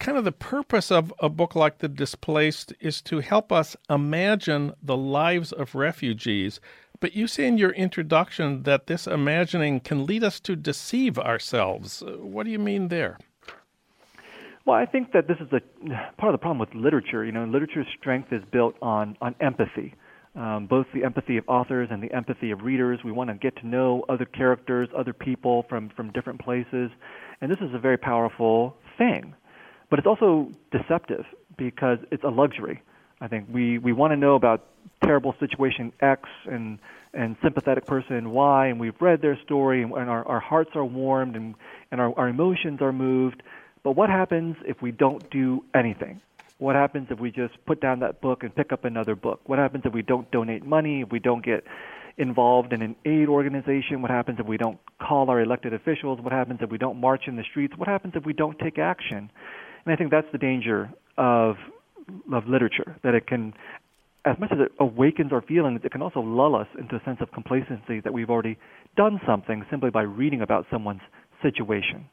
Kind 0.00 0.16
of 0.16 0.24
the 0.24 0.32
purpose 0.32 0.90
of 0.90 1.12
a 1.18 1.28
book 1.28 1.54
like 1.54 1.78
The 1.78 1.88
Displaced 1.88 2.72
is 2.80 3.02
to 3.02 3.20
help 3.20 3.52
us 3.52 3.76
imagine 3.90 4.72
the 4.82 4.96
lives 4.96 5.52
of 5.52 5.74
refugees. 5.74 6.58
But 7.00 7.14
you 7.14 7.26
say 7.26 7.46
in 7.46 7.58
your 7.58 7.72
introduction 7.72 8.62
that 8.62 8.86
this 8.86 9.06
imagining 9.06 9.78
can 9.80 10.06
lead 10.06 10.24
us 10.24 10.40
to 10.40 10.56
deceive 10.56 11.18
ourselves. 11.18 12.02
What 12.06 12.44
do 12.44 12.50
you 12.50 12.58
mean 12.58 12.88
there? 12.88 13.18
Well, 14.64 14.76
I 14.76 14.86
think 14.86 15.12
that 15.12 15.28
this 15.28 15.36
is 15.38 15.52
a 15.52 15.60
part 16.16 16.32
of 16.32 16.40
the 16.40 16.42
problem 16.42 16.60
with 16.60 16.74
literature. 16.74 17.22
You 17.22 17.32
know, 17.32 17.44
literature's 17.44 17.86
strength 17.98 18.32
is 18.32 18.42
built 18.50 18.76
on 18.80 19.18
on 19.20 19.34
empathy, 19.42 19.94
um, 20.34 20.66
both 20.66 20.86
the 20.94 21.04
empathy 21.04 21.36
of 21.36 21.44
authors 21.46 21.88
and 21.90 22.02
the 22.02 22.12
empathy 22.14 22.52
of 22.52 22.62
readers. 22.62 23.00
We 23.04 23.12
want 23.12 23.28
to 23.28 23.34
get 23.34 23.54
to 23.56 23.66
know 23.66 24.06
other 24.08 24.24
characters, 24.24 24.88
other 24.96 25.12
people 25.12 25.66
from 25.68 25.90
from 25.90 26.10
different 26.12 26.40
places, 26.40 26.90
and 27.42 27.52
this 27.52 27.58
is 27.60 27.74
a 27.74 27.78
very 27.78 27.98
powerful 27.98 28.76
thing. 28.96 29.34
But 29.90 29.98
it's 29.98 30.06
also 30.06 30.50
deceptive 30.70 31.26
because 31.56 31.98
it's 32.10 32.24
a 32.24 32.28
luxury. 32.28 32.82
I 33.20 33.28
think 33.28 33.48
we 33.52 33.78
we 33.78 33.92
want 33.92 34.12
to 34.12 34.16
know 34.16 34.34
about 34.34 34.66
terrible 35.04 35.34
situation 35.38 35.92
X 36.00 36.28
and 36.46 36.78
and 37.12 37.36
sympathetic 37.42 37.86
person 37.86 38.30
Y, 38.30 38.66
and 38.68 38.80
we've 38.80 39.00
read 39.00 39.20
their 39.20 39.38
story, 39.44 39.82
and, 39.82 39.92
and 39.92 40.08
our 40.08 40.26
our 40.26 40.40
hearts 40.40 40.70
are 40.74 40.84
warmed, 40.84 41.36
and 41.36 41.54
and 41.90 42.00
our 42.00 42.16
our 42.18 42.28
emotions 42.28 42.80
are 42.80 42.92
moved 42.92 43.42
but 43.82 43.92
what 43.92 44.10
happens 44.10 44.56
if 44.66 44.82
we 44.82 44.92
don't 44.92 45.28
do 45.30 45.64
anything? 45.74 46.20
What 46.58 46.76
happens 46.76 47.08
if 47.10 47.18
we 47.18 47.30
just 47.30 47.54
put 47.64 47.80
down 47.80 48.00
that 48.00 48.20
book 48.20 48.42
and 48.42 48.54
pick 48.54 48.72
up 48.72 48.84
another 48.84 49.14
book? 49.14 49.40
What 49.46 49.58
happens 49.58 49.84
if 49.86 49.94
we 49.94 50.02
don't 50.02 50.30
donate 50.30 50.64
money, 50.64 51.00
if 51.00 51.10
we 51.10 51.18
don't 51.18 51.42
get 51.42 51.64
involved 52.18 52.74
in 52.74 52.82
an 52.82 52.96
aid 53.06 53.28
organization? 53.28 54.02
What 54.02 54.10
happens 54.10 54.38
if 54.38 54.46
we 54.46 54.58
don't 54.58 54.78
call 54.98 55.30
our 55.30 55.40
elected 55.40 55.72
officials? 55.72 56.20
What 56.20 56.32
happens 56.32 56.60
if 56.60 56.70
we 56.70 56.76
don't 56.76 57.00
march 57.00 57.22
in 57.26 57.36
the 57.36 57.44
streets? 57.44 57.74
What 57.78 57.88
happens 57.88 58.12
if 58.14 58.26
we 58.26 58.34
don't 58.34 58.58
take 58.58 58.78
action? 58.78 59.30
And 59.84 59.92
I 59.92 59.96
think 59.96 60.10
that's 60.10 60.30
the 60.32 60.38
danger 60.38 60.90
of 61.16 61.56
of 62.32 62.48
literature 62.48 62.96
that 63.04 63.14
it 63.14 63.26
can 63.26 63.54
as 64.24 64.38
much 64.38 64.50
as 64.52 64.58
it 64.58 64.72
awakens 64.78 65.32
our 65.32 65.40
feelings, 65.40 65.80
it 65.84 65.92
can 65.92 66.02
also 66.02 66.20
lull 66.20 66.54
us 66.54 66.66
into 66.78 66.96
a 66.96 67.04
sense 67.04 67.18
of 67.20 67.32
complacency 67.32 68.00
that 68.00 68.12
we've 68.12 68.28
already 68.28 68.58
done 68.96 69.20
something 69.26 69.64
simply 69.70 69.90
by 69.90 70.02
reading 70.02 70.42
about 70.42 70.66
someone's 70.70 71.00
situation. 71.42 72.06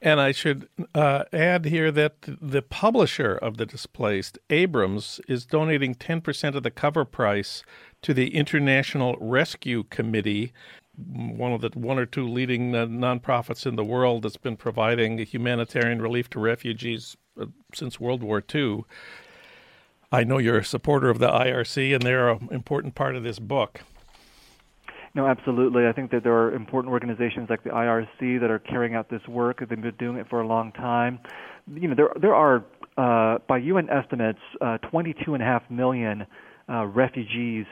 And 0.00 0.20
I 0.20 0.32
should 0.32 0.68
uh, 0.96 1.24
add 1.32 1.64
here 1.64 1.92
that 1.92 2.14
the 2.22 2.62
publisher 2.62 3.36
of 3.36 3.56
The 3.56 3.66
Displaced, 3.66 4.36
Abrams, 4.50 5.20
is 5.28 5.46
donating 5.46 5.94
10% 5.94 6.56
of 6.56 6.64
the 6.64 6.72
cover 6.72 7.04
price 7.04 7.62
to 8.02 8.12
the 8.12 8.34
International 8.34 9.16
Rescue 9.20 9.84
Committee, 9.84 10.52
one 10.96 11.52
of 11.52 11.60
the 11.60 11.70
one 11.74 11.98
or 11.98 12.06
two 12.06 12.28
leading 12.28 12.74
uh, 12.74 12.86
nonprofits 12.86 13.66
in 13.66 13.76
the 13.76 13.84
world 13.84 14.22
that's 14.22 14.36
been 14.36 14.56
providing 14.56 15.18
humanitarian 15.18 16.02
relief 16.02 16.28
to 16.30 16.40
refugees 16.40 17.16
uh, 17.40 17.46
since 17.72 17.98
World 17.98 18.22
War 18.22 18.42
II. 18.54 18.84
I 20.10 20.24
know 20.24 20.36
you're 20.36 20.58
a 20.58 20.64
supporter 20.64 21.08
of 21.08 21.18
the 21.18 21.28
IRC, 21.28 21.94
and 21.94 22.02
they're 22.02 22.28
an 22.28 22.48
important 22.50 22.94
part 22.94 23.16
of 23.16 23.22
this 23.22 23.38
book. 23.38 23.80
No, 25.14 25.26
absolutely. 25.26 25.86
I 25.86 25.92
think 25.92 26.10
that 26.10 26.22
there 26.22 26.34
are 26.34 26.54
important 26.54 26.92
organizations 26.92 27.48
like 27.50 27.64
the 27.64 27.70
IRC 27.70 28.40
that 28.40 28.50
are 28.50 28.58
carrying 28.58 28.94
out 28.94 29.08
this 29.10 29.26
work. 29.26 29.60
They've 29.60 29.68
been 29.80 29.94
doing 29.98 30.16
it 30.16 30.28
for 30.28 30.40
a 30.40 30.46
long 30.46 30.72
time. 30.72 31.18
You 31.74 31.88
know, 31.88 31.94
there 31.94 32.10
there 32.20 32.34
are 32.34 32.64
uh, 32.96 33.38
by 33.46 33.58
UN 33.58 33.88
estimates, 33.88 34.40
uh, 34.60 34.78
22.5 34.92 35.70
million 35.70 36.26
uh, 36.68 36.86
refugees 36.86 37.66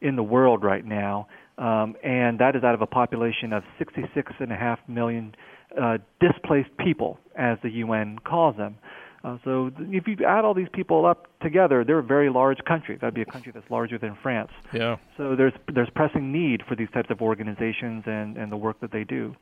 in 0.00 0.16
the 0.16 0.22
world 0.22 0.62
right 0.62 0.84
now, 0.84 1.28
um, 1.58 1.94
and 2.02 2.38
that 2.38 2.56
is 2.56 2.64
out 2.64 2.74
of 2.74 2.82
a 2.82 2.86
population 2.86 3.52
of 3.52 3.62
66.5 3.80 4.78
million 4.88 5.34
uh, 5.80 5.98
displaced 6.20 6.76
people, 6.78 7.18
as 7.36 7.58
the 7.62 7.70
UN 7.70 8.18
calls 8.20 8.56
them. 8.56 8.76
Uh, 9.24 9.38
so 9.42 9.70
if 9.78 10.06
you 10.06 10.16
add 10.26 10.44
all 10.44 10.52
these 10.52 10.68
people 10.72 11.06
up 11.06 11.26
together, 11.40 11.82
they're 11.82 12.00
a 12.00 12.02
very 12.02 12.28
large 12.28 12.58
country. 12.66 12.98
That'd 13.00 13.14
be 13.14 13.22
a 13.22 13.26
country 13.26 13.52
that's 13.54 13.68
larger 13.70 13.96
than 13.96 14.16
France. 14.22 14.50
Yeah. 14.72 14.96
So 15.16 15.34
there's 15.34 15.54
there's 15.72 15.88
pressing 15.94 16.30
need 16.30 16.62
for 16.68 16.76
these 16.76 16.90
types 16.92 17.10
of 17.10 17.22
organizations 17.22 18.04
and, 18.06 18.36
and 18.36 18.52
the 18.52 18.56
work 18.58 18.80
that 18.80 18.92
they 18.92 19.02
do. 19.02 19.34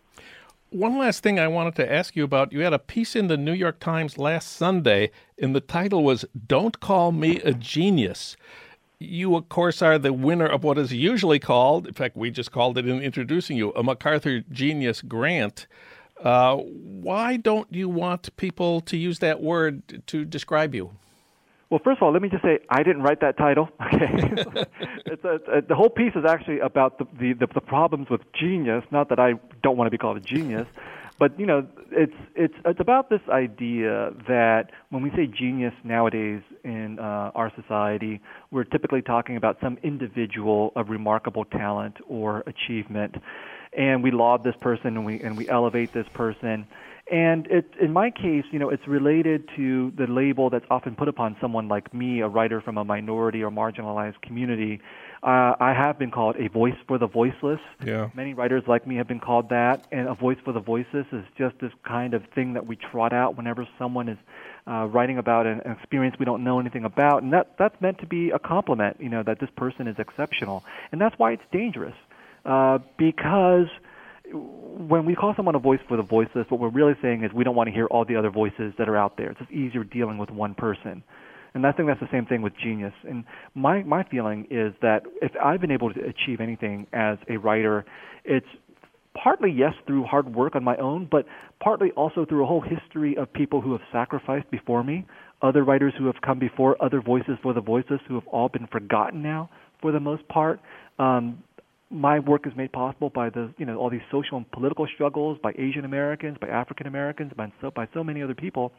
One 0.71 0.99
last 0.99 1.23
thing 1.23 1.39
I 1.39 1.49
wanted 1.49 1.75
to 1.77 1.93
ask 1.93 2.15
you 2.15 2.23
about. 2.25 2.53
You 2.53 2.61
had 2.61 2.73
a 2.73 2.79
piece 2.79 3.17
in 3.17 3.27
the 3.27 3.37
New 3.37 3.53
York 3.53 3.81
Times 3.81 4.17
last 4.17 4.53
Sunday, 4.53 5.11
and 5.39 5.55
the 5.55 5.61
title 5.61 6.05
was 6.05 6.25
Don't 6.47 6.79
Call 6.81 7.11
Me 7.13 7.41
a 7.41 7.53
Genius. 7.53 8.37
You, 9.03 9.37
of 9.37 9.49
course, 9.49 9.83
are 9.83 9.99
the 9.99 10.13
winner 10.13 10.47
of 10.47 10.65
what 10.65 10.79
is 10.79 10.93
usually 10.93 11.39
called, 11.39 11.87
in 11.87 11.95
fact, 11.95 12.17
we 12.17 12.31
just 12.31 12.53
called 12.53 12.79
it 12.79 12.87
in 12.87 13.01
introducing 13.03 13.57
you, 13.57 13.71
a 13.73 13.83
MacArthur 13.83 14.41
Genius 14.51 15.03
Grant. 15.03 15.67
Uh, 16.23 16.57
why 16.57 17.37
don't 17.37 17.67
you 17.73 17.89
want 17.89 18.35
people 18.37 18.81
to 18.83 18.97
use 18.97 19.19
that 19.19 19.43
word 19.43 20.07
to 20.07 20.25
describe 20.25 20.75
you? 20.75 20.93
Well, 21.69 21.81
first 21.83 21.99
of 21.99 22.03
all, 22.03 22.13
let 22.13 22.21
me 22.21 22.29
just 22.29 22.43
say 22.43 22.59
I 22.69 22.83
didn't 22.83 23.03
write 23.03 23.21
that 23.21 23.37
title. 23.39 23.69
Okay, 23.95 24.07
it's 25.07 25.25
a, 25.25 25.39
a, 25.51 25.63
the 25.63 25.75
whole 25.75 25.89
piece 25.91 26.13
is 26.15 26.25
actually 26.27 26.61
about 26.61 26.99
the, 26.99 27.07
the, 27.19 27.33
the 27.33 27.47
the 27.55 27.61
problems 27.61 28.09
with 28.11 28.21
genius. 28.33 28.85
Not 28.91 29.09
that 29.09 29.19
I 29.19 29.35
don't 29.63 29.77
want 29.77 29.87
to 29.87 29.91
be 29.91 29.99
called 29.99 30.17
a 30.17 30.21
genius, 30.21 30.67
but 31.23 31.39
you 31.39 31.47
know, 31.47 31.65
it's 31.93 32.13
it's 32.35 32.55
it's 32.65 32.81
about 32.81 33.09
this 33.09 33.21
idea 33.29 34.11
that 34.27 34.71
when 34.91 35.05
we 35.05 35.11
say 35.11 35.29
genius 35.29 35.73
nowadays 35.85 36.43
in 36.65 36.99
uh, 36.99 37.31
our 37.37 37.53
society, 37.55 38.21
we're 38.51 38.65
typically 38.65 39.03
talking 39.03 39.37
about 39.37 39.57
some 39.63 39.79
individual 39.85 40.73
of 40.75 40.89
remarkable 40.89 41.45
talent 41.45 41.95
or 42.09 42.43
achievement 42.49 43.15
and 43.73 44.03
we 44.03 44.11
laud 44.11 44.43
this 44.43 44.57
person 44.61 44.97
and 44.97 45.07
we 45.07 45.21
and 45.21 45.37
we 45.37 45.49
elevate 45.49 45.95
this 45.95 46.07
person. 46.13 46.67
And 47.13 47.47
it, 47.49 47.67
in 47.79 47.93
my 47.93 48.11
case, 48.11 48.45
you 48.53 48.59
know, 48.59 48.71
it's 48.71 48.89
related 48.89 49.47
to 49.57 49.93
the 49.99 50.07
label 50.07 50.49
that's 50.49 50.65
often 50.71 50.97
put 50.97 51.09
upon 51.09 51.37
someone 51.43 51.69
like 51.69 51.93
me, 51.93 52.21
a 52.23 52.27
writer 52.27 52.63
from 52.63 52.79
a 52.79 52.85
minority 52.87 53.43
or 53.43 53.51
marginalized 53.51 54.23
community. 54.23 54.81
Uh, 55.23 55.55
I 55.61 55.75
have 55.77 55.99
been 55.99 56.11
called 56.11 56.37
a 56.39 56.49
voice 56.49 56.75
for 56.89 56.97
the 56.97 57.07
voiceless. 57.07 57.61
Yeah. 57.85 58.09
Many 58.15 58.33
writers 58.33 58.63
like 58.67 58.87
me 58.87 58.97
have 58.97 59.09
been 59.09 59.21
called 59.21 59.51
that, 59.51 59.87
and 59.93 60.09
a 60.09 60.15
voice 60.15 60.39
for 60.43 60.55
the 60.55 60.61
voiceless 60.61 61.07
is 61.13 61.23
just 61.37 61.55
this 61.61 61.71
kind 61.87 62.15
of 62.15 62.23
thing 62.35 62.55
that 62.55 62.67
we 62.67 62.77
trot 62.77 63.13
out 63.13 63.37
whenever 63.37 63.69
someone 63.79 64.09
is 64.09 64.19
uh, 64.67 64.87
writing 64.87 65.19
about 65.19 65.47
an, 65.47 65.61
an 65.67 65.73
experience 65.73 66.17
we 66.19 66.25
don't 66.25 66.43
know 66.43 66.61
anything 66.61 66.87
about, 66.87 67.23
and 67.23 67.35
that 67.35 67.59
that's 67.59 67.79
meant 67.83 67.99
to 67.99 68.07
be 68.07 68.31
a 68.31 68.39
compliment. 68.39 68.97
You 69.01 69.11
know 69.11 69.23
that 69.23 69.39
this 69.39 69.51
person 69.55 69.87
is 69.87 69.97
exceptional, 69.99 70.65
and 70.91 70.99
that's 70.99 71.19
why 71.19 71.33
it's 71.33 71.45
dangerous 71.53 71.95
uh, 72.47 72.79
because 72.97 73.69
when 74.33 75.05
we 75.05 75.15
call 75.15 75.35
someone 75.37 75.55
a 75.55 75.61
voice 75.61 75.81
for 75.89 75.97
the 75.97 76.03
voiceless, 76.03 76.47
what 76.49 76.61
we're 76.61 76.71
really 76.71 76.95
saying 77.03 77.25
is 77.25 77.33
we 77.33 77.45
don't 77.45 77.55
want 77.55 77.69
to 77.69 77.73
hear 77.73 77.87
all 77.87 78.05
the 78.05 78.17
other 78.17 78.31
voices 78.31 78.73
that 78.79 78.89
are 78.89 78.97
out 78.97 79.17
there. 79.17 79.31
It's 79.31 79.39
just 79.39 79.51
easier 79.51 79.85
dealing 79.85 80.19
with 80.19 80.31
one 80.31 80.55
person. 80.55 81.03
And 81.55 81.67
I 81.67 81.73
think 81.73 81.89
that's 81.89 82.01
the 82.01 82.09
same 82.11 82.25
thing 82.25 82.41
with 82.43 82.55
genius. 82.57 82.95
And 83.07 83.25
my, 83.55 83.83
my 83.83 84.05
feeling 84.05 84.47
is 84.51 84.73
that 84.81 85.03
if 85.21 85.33
I've 85.43 85.61
been 85.61 85.71
able 85.71 85.93
to 85.93 86.01
achieve 86.01 86.41
anything 86.41 86.87
as 86.93 87.19
a 87.29 87.37
writer, 87.37 87.85
it's 88.25 88.47
partly, 89.15 89.51
yes, 89.51 89.75
through 89.87 90.05
hard 90.05 90.35
work 90.35 90.57
on 90.57 90.65
my 90.65 90.77
own, 90.77 91.09
but 91.11 91.27
partly 91.61 91.91
also 91.91 92.25
through 92.25 92.45
a 92.45 92.47
whole 92.47 92.63
history 92.63 93.17
of 93.17 93.31
people 93.33 93.61
who 93.61 93.73
have 93.73 93.83
sacrificed 93.93 94.51
before 94.51 94.83
me, 94.83 95.05
other 95.43 95.63
writers 95.63 95.93
who 95.99 96.07
have 96.07 96.21
come 96.25 96.39
before, 96.39 96.83
other 96.83 97.03
voices 97.03 97.37
for 97.43 97.53
the 97.53 97.61
voiceless 97.61 98.01
who 98.09 98.15
have 98.15 98.27
all 98.29 98.49
been 98.49 98.67
forgotten 98.69 99.23
now 99.23 99.51
for 99.83 99.93
the 99.93 100.01
most 100.01 100.27
part. 100.29 100.61
Um, 100.99 101.43
my 101.93 102.19
work 102.19 102.47
is 102.47 102.53
made 102.57 102.73
possible 102.73 103.11
by 103.11 103.29
the 103.29 103.53
you 103.59 103.67
know 103.67 103.77
all 103.77 103.91
these 103.91 104.01
social 104.11 104.39
and 104.39 104.51
political 104.51 104.87
struggles 104.95 105.39
by 105.43 105.53
Asian 105.59 105.85
Americans, 105.85 106.39
by 106.41 106.49
African 106.49 106.87
Americans, 106.87 107.33
by 107.37 107.53
so 107.61 107.71
by 107.71 107.87
so 107.93 108.03
many 108.03 108.23
other 108.23 108.35
people 108.35 108.73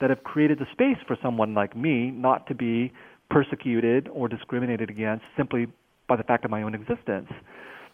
that 0.00 0.10
have 0.10 0.22
created 0.22 0.58
the 0.58 0.66
space 0.72 0.98
for 1.06 1.16
someone 1.22 1.54
like 1.54 1.76
me 1.76 2.10
not 2.10 2.46
to 2.46 2.54
be 2.54 2.92
persecuted 3.30 4.08
or 4.08 4.28
discriminated 4.28 4.90
against 4.90 5.24
simply 5.36 5.66
by 6.08 6.16
the 6.16 6.22
fact 6.22 6.44
of 6.44 6.50
my 6.50 6.62
own 6.62 6.74
existence. 6.74 7.28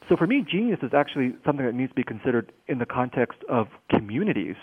So 0.08 0.16
for 0.16 0.26
me, 0.26 0.44
genius 0.48 0.80
is 0.82 0.92
actually 0.94 1.34
something 1.46 1.64
that 1.64 1.74
needs 1.74 1.90
to 1.90 1.94
be 1.94 2.04
considered 2.04 2.52
in 2.68 2.78
the 2.78 2.86
context 2.86 3.38
of 3.48 3.68
communities. 3.90 4.56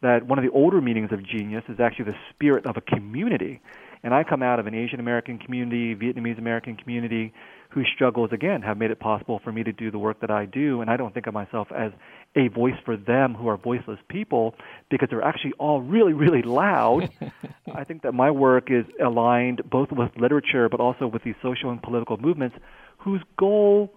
That 0.00 0.26
one 0.26 0.38
of 0.38 0.44
the 0.44 0.50
older 0.52 0.80
meanings 0.80 1.10
of 1.12 1.26
genius 1.26 1.64
is 1.68 1.80
actually 1.80 2.06
the 2.06 2.16
spirit 2.30 2.64
of 2.66 2.76
a 2.76 2.80
community. 2.80 3.60
And 4.02 4.14
I 4.14 4.22
come 4.22 4.42
out 4.42 4.60
of 4.60 4.66
an 4.66 4.74
Asian 4.74 5.00
American 5.00 5.38
community, 5.38 5.94
Vietnamese 5.94 6.38
American 6.38 6.76
community, 6.76 7.32
whose 7.70 7.86
struggles 7.94 8.30
again 8.32 8.62
have 8.62 8.78
made 8.78 8.90
it 8.90 8.98
possible 8.98 9.40
for 9.44 9.52
me 9.52 9.62
to 9.62 9.72
do 9.72 9.90
the 9.90 9.98
work 9.98 10.20
that 10.20 10.30
I 10.30 10.46
do 10.46 10.80
and 10.80 10.90
I 10.90 10.96
don't 10.96 11.12
think 11.12 11.26
of 11.26 11.34
myself 11.34 11.68
as 11.76 11.92
a 12.36 12.48
voice 12.48 12.74
for 12.84 12.96
them 12.96 13.34
who 13.34 13.48
are 13.48 13.56
voiceless 13.56 13.98
people 14.08 14.54
because 14.90 15.08
they're 15.10 15.22
actually 15.22 15.52
all 15.58 15.80
really 15.80 16.12
really 16.12 16.42
loud. 16.42 17.10
I 17.74 17.84
think 17.84 18.02
that 18.02 18.12
my 18.12 18.30
work 18.30 18.70
is 18.70 18.84
aligned 19.04 19.62
both 19.68 19.90
with 19.92 20.10
literature 20.16 20.68
but 20.68 20.80
also 20.80 21.06
with 21.06 21.22
these 21.24 21.36
social 21.42 21.70
and 21.70 21.82
political 21.82 22.16
movements 22.16 22.56
whose 22.98 23.22
goal 23.38 23.92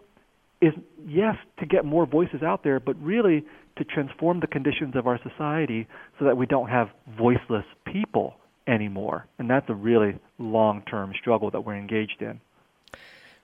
is 0.61 0.73
yes 1.07 1.35
to 1.59 1.65
get 1.65 1.85
more 1.85 2.05
voices 2.05 2.43
out 2.43 2.63
there 2.63 2.79
but 2.79 3.01
really 3.01 3.45
to 3.77 3.83
transform 3.83 4.39
the 4.39 4.47
conditions 4.47 4.95
of 4.95 5.07
our 5.07 5.19
society 5.23 5.87
so 6.19 6.25
that 6.25 6.37
we 6.37 6.45
don't 6.45 6.69
have 6.69 6.89
voiceless 7.17 7.65
people 7.85 8.35
anymore. 8.67 9.27
And 9.39 9.49
that's 9.49 9.69
a 9.69 9.73
really 9.73 10.17
long 10.37 10.83
term 10.83 11.13
struggle 11.19 11.51
that 11.51 11.61
we're 11.61 11.77
engaged 11.77 12.21
in. 12.21 12.39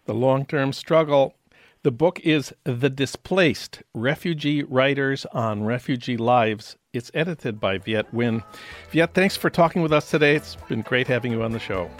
The 0.08 0.14
long 0.14 0.46
term 0.46 0.72
struggle. 0.72 1.36
The 1.84 1.92
book 1.92 2.22
is 2.22 2.54
The 2.64 2.90
Displaced 2.90 3.84
Refugee 3.94 4.64
Writers 4.64 5.26
on 5.34 5.66
Refugee 5.66 6.16
Lives. 6.16 6.78
It's 6.94 7.12
edited 7.14 7.60
by 7.60 7.78
Viet 7.78 8.14
Nguyen. 8.14 8.42
Viet, 8.90 9.14
thanks 9.14 9.36
for 9.36 9.50
talking 9.50 9.82
with 9.82 9.92
us 9.92 10.10
today. 10.10 10.38
It's 10.38 10.56
been 10.70 10.82
great 10.82 11.08
having 11.08 11.34
you 11.34 11.44
on 11.44 11.52
the 11.52 11.60
show. 11.60 11.92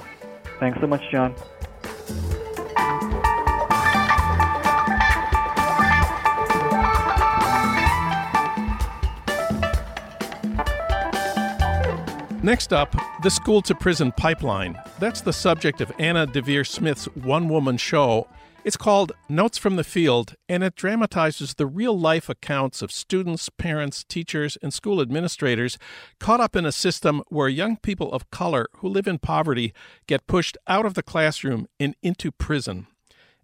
Thanks 0.58 0.80
so 0.80 0.88
much, 0.88 1.04
Jon. 1.12 1.36
Next 12.48 12.72
up, 12.72 12.96
the 13.24 13.30
school 13.30 13.62
to 13.64 13.76
prison 13.76 14.14
pipeline. 14.14 14.80
That's 15.00 15.20
the 15.20 15.34
subject 15.34 15.82
of 15.82 15.92
Anna 16.00 16.26
Deavere 16.26 16.66
Smith's 16.66 17.04
one 17.14 17.50
woman 17.50 17.76
show. 17.76 18.30
It's 18.64 18.78
called 18.78 19.12
Notes 19.28 19.58
from 19.58 19.76
the 19.76 19.84
Field, 19.84 20.36
and 20.48 20.64
it 20.64 20.74
dramatizes 20.78 21.56
the 21.56 21.66
real 21.66 22.00
life 22.00 22.30
accounts 22.30 22.82
of 22.82 22.90
students, 22.90 23.50
parents, 23.50 24.06
teachers, 24.06 24.58
and 24.62 24.74
school 24.74 25.02
administrators 25.02 25.78
caught 26.22 26.40
up 26.40 26.56
in 26.56 26.66
a 26.66 26.72
system 26.72 27.22
where 27.28 27.50
young 27.50 27.76
people 27.76 28.14
of 28.14 28.32
color 28.32 28.68
who 28.78 28.88
live 28.88 29.08
in 29.08 29.20
poverty 29.20 29.74
get 30.08 30.26
pushed 30.26 30.58
out 30.68 30.86
of 30.86 30.94
the 30.94 31.04
classroom 31.04 31.68
and 31.82 31.98
into 32.02 32.32
prison. 32.32 32.88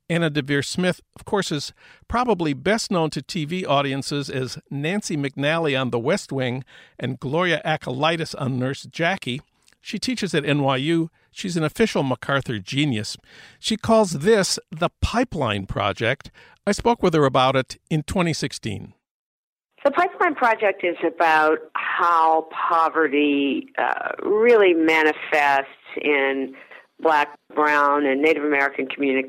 Anna 0.10 0.29
Deavere 0.29 0.65
Smith, 0.65 1.01
of 1.15 1.25
course, 1.25 1.51
is 1.51 1.74
probably 2.07 2.53
best 2.53 2.91
known 2.91 3.10
to 3.12 3.22
TV 3.22 3.65
audiences 3.67 4.29
as 4.29 4.60
Nancy 4.69 5.15
McNally 5.15 5.79
on 5.79 5.91
The 5.91 6.00
West 6.00 6.31
Wing 6.31 6.63
and 7.00 7.19
Gloria 7.19 7.62
Akalitus 7.65 8.36
on 8.38 8.60
Nurse 8.60 8.83
Jackie. 8.83 9.41
She 9.81 10.00
teaches 10.00 10.33
at 10.33 10.43
NYU. 10.43 11.10
She's 11.31 11.57
an 11.57 11.63
official 11.63 12.03
MacArthur 12.03 12.60
genius. 12.60 13.17
She 13.60 13.75
calls 13.75 14.12
this 14.12 14.60
the 14.72 14.89
Pipeline 15.01 15.65
Project. 15.65 16.31
I 16.65 16.72
spoke 16.72 17.03
with 17.03 17.13
her 17.13 17.25
about 17.25 17.55
it 17.55 17.77
in 17.89 18.03
2016. 18.03 18.93
The 19.83 19.91
Pipeline 19.91 20.36
Project 20.36 20.86
is 20.86 20.95
about 21.05 21.57
how 21.74 22.48
poverty 22.69 23.67
uh, 23.77 24.12
really 24.24 24.74
manifests 24.74 25.67
in 26.01 26.55
black, 27.03 27.38
brown, 27.53 28.05
and 28.05 28.22
Native 28.22 28.43
American 28.43 28.88
communities 28.88 29.27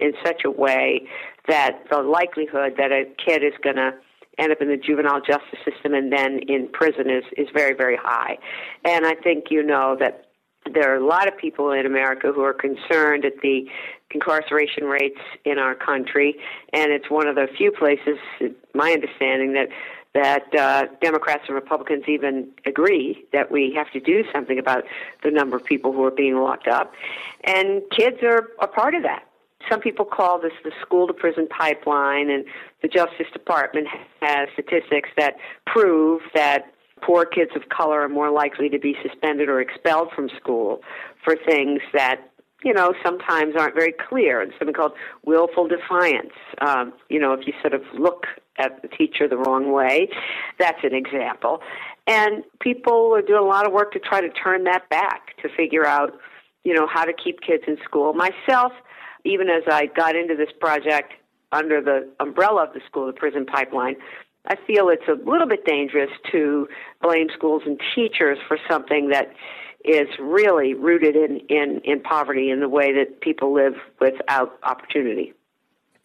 in 0.00 0.12
such 0.24 0.42
a 0.44 0.50
way 0.50 1.06
that 1.48 1.78
the 1.90 2.02
likelihood 2.02 2.74
that 2.76 2.92
a 2.92 3.04
kid 3.24 3.42
is 3.42 3.52
going 3.62 3.76
to 3.76 3.92
end 4.38 4.50
up 4.50 4.60
in 4.60 4.68
the 4.68 4.76
juvenile 4.76 5.20
justice 5.20 5.58
system 5.64 5.94
and 5.94 6.12
then 6.12 6.40
in 6.48 6.68
prison 6.72 7.08
is, 7.08 7.24
is 7.36 7.48
very, 7.54 7.74
very 7.74 7.96
high. 7.96 8.36
And 8.84 9.06
I 9.06 9.14
think 9.14 9.44
you 9.50 9.62
know 9.62 9.96
that 10.00 10.24
there 10.72 10.92
are 10.92 10.96
a 10.96 11.06
lot 11.06 11.28
of 11.28 11.36
people 11.36 11.70
in 11.72 11.86
America 11.86 12.32
who 12.34 12.42
are 12.42 12.54
concerned 12.54 13.24
at 13.24 13.34
the 13.42 13.66
incarceration 14.12 14.84
rates 14.84 15.20
in 15.44 15.58
our 15.58 15.74
country, 15.74 16.36
and 16.72 16.90
it's 16.90 17.10
one 17.10 17.26
of 17.26 17.34
the 17.34 17.46
few 17.56 17.70
places, 17.70 18.18
my 18.74 18.92
understanding, 18.92 19.52
that 19.52 19.68
that 20.14 20.54
uh, 20.54 20.86
Democrats 21.02 21.44
and 21.48 21.54
Republicans 21.56 22.04
even 22.06 22.48
agree 22.64 23.26
that 23.32 23.50
we 23.50 23.72
have 23.74 23.90
to 23.90 24.00
do 24.00 24.24
something 24.32 24.58
about 24.58 24.84
the 25.22 25.30
number 25.30 25.56
of 25.56 25.64
people 25.64 25.92
who 25.92 26.04
are 26.04 26.10
being 26.10 26.36
locked 26.36 26.68
up. 26.68 26.92
And 27.42 27.82
kids 27.90 28.22
are 28.22 28.48
a 28.60 28.68
part 28.68 28.94
of 28.94 29.02
that. 29.02 29.26
Some 29.68 29.80
people 29.80 30.04
call 30.04 30.40
this 30.40 30.52
the 30.62 30.72
school 30.80 31.06
to 31.06 31.12
prison 31.12 31.48
pipeline, 31.48 32.30
and 32.30 32.44
the 32.82 32.88
Justice 32.88 33.26
Department 33.32 33.88
has 34.20 34.48
statistics 34.52 35.08
that 35.16 35.36
prove 35.66 36.22
that 36.34 36.72
poor 37.00 37.24
kids 37.24 37.50
of 37.56 37.68
color 37.70 38.02
are 38.02 38.08
more 38.08 38.30
likely 38.30 38.68
to 38.68 38.78
be 38.78 38.96
suspended 39.02 39.48
or 39.48 39.60
expelled 39.60 40.10
from 40.12 40.28
school 40.36 40.82
for 41.24 41.34
things 41.34 41.80
that 41.92 42.30
you 42.64 42.72
know, 42.72 42.94
sometimes 43.04 43.54
aren't 43.56 43.74
very 43.74 43.92
clear. 43.92 44.40
It's 44.40 44.52
something 44.58 44.74
called 44.74 44.92
willful 45.24 45.68
defiance. 45.68 46.32
Um, 46.60 46.92
you 47.08 47.20
know, 47.20 47.32
if 47.32 47.46
you 47.46 47.52
sort 47.60 47.74
of 47.74 47.82
look 47.92 48.26
at 48.58 48.80
the 48.82 48.88
teacher 48.88 49.28
the 49.28 49.36
wrong 49.36 49.72
way, 49.72 50.08
that's 50.58 50.82
an 50.82 50.94
example. 50.94 51.60
And 52.06 52.42
people 52.60 53.14
are 53.14 53.22
doing 53.22 53.40
a 53.40 53.46
lot 53.46 53.66
of 53.66 53.72
work 53.72 53.92
to 53.92 53.98
try 53.98 54.20
to 54.20 54.30
turn 54.30 54.64
that 54.64 54.88
back, 54.88 55.36
to 55.42 55.48
figure 55.54 55.86
out, 55.86 56.18
you 56.64 56.74
know, 56.74 56.86
how 56.86 57.04
to 57.04 57.12
keep 57.12 57.40
kids 57.40 57.64
in 57.66 57.76
school. 57.84 58.14
Myself, 58.14 58.72
even 59.24 59.48
as 59.48 59.62
I 59.70 59.86
got 59.86 60.16
into 60.16 60.34
this 60.34 60.50
project 60.58 61.12
under 61.52 61.80
the 61.80 62.08
umbrella 62.20 62.64
of 62.64 62.74
the 62.74 62.80
school 62.86 63.06
the 63.06 63.12
prison 63.12 63.46
pipeline, 63.46 63.96
I 64.46 64.56
feel 64.66 64.90
it's 64.90 65.08
a 65.08 65.16
little 65.28 65.46
bit 65.46 65.64
dangerous 65.64 66.10
to 66.32 66.68
blame 67.00 67.28
schools 67.34 67.62
and 67.64 67.80
teachers 67.94 68.38
for 68.46 68.58
something 68.68 69.08
that 69.08 69.32
is 69.84 70.08
really 70.18 70.74
rooted 70.74 71.14
in, 71.14 71.40
in, 71.48 71.80
in 71.84 72.00
poverty 72.00 72.50
in 72.50 72.60
the 72.60 72.68
way 72.68 72.92
that 72.92 73.20
people 73.20 73.52
live 73.52 73.74
without 74.00 74.58
opportunity. 74.62 75.34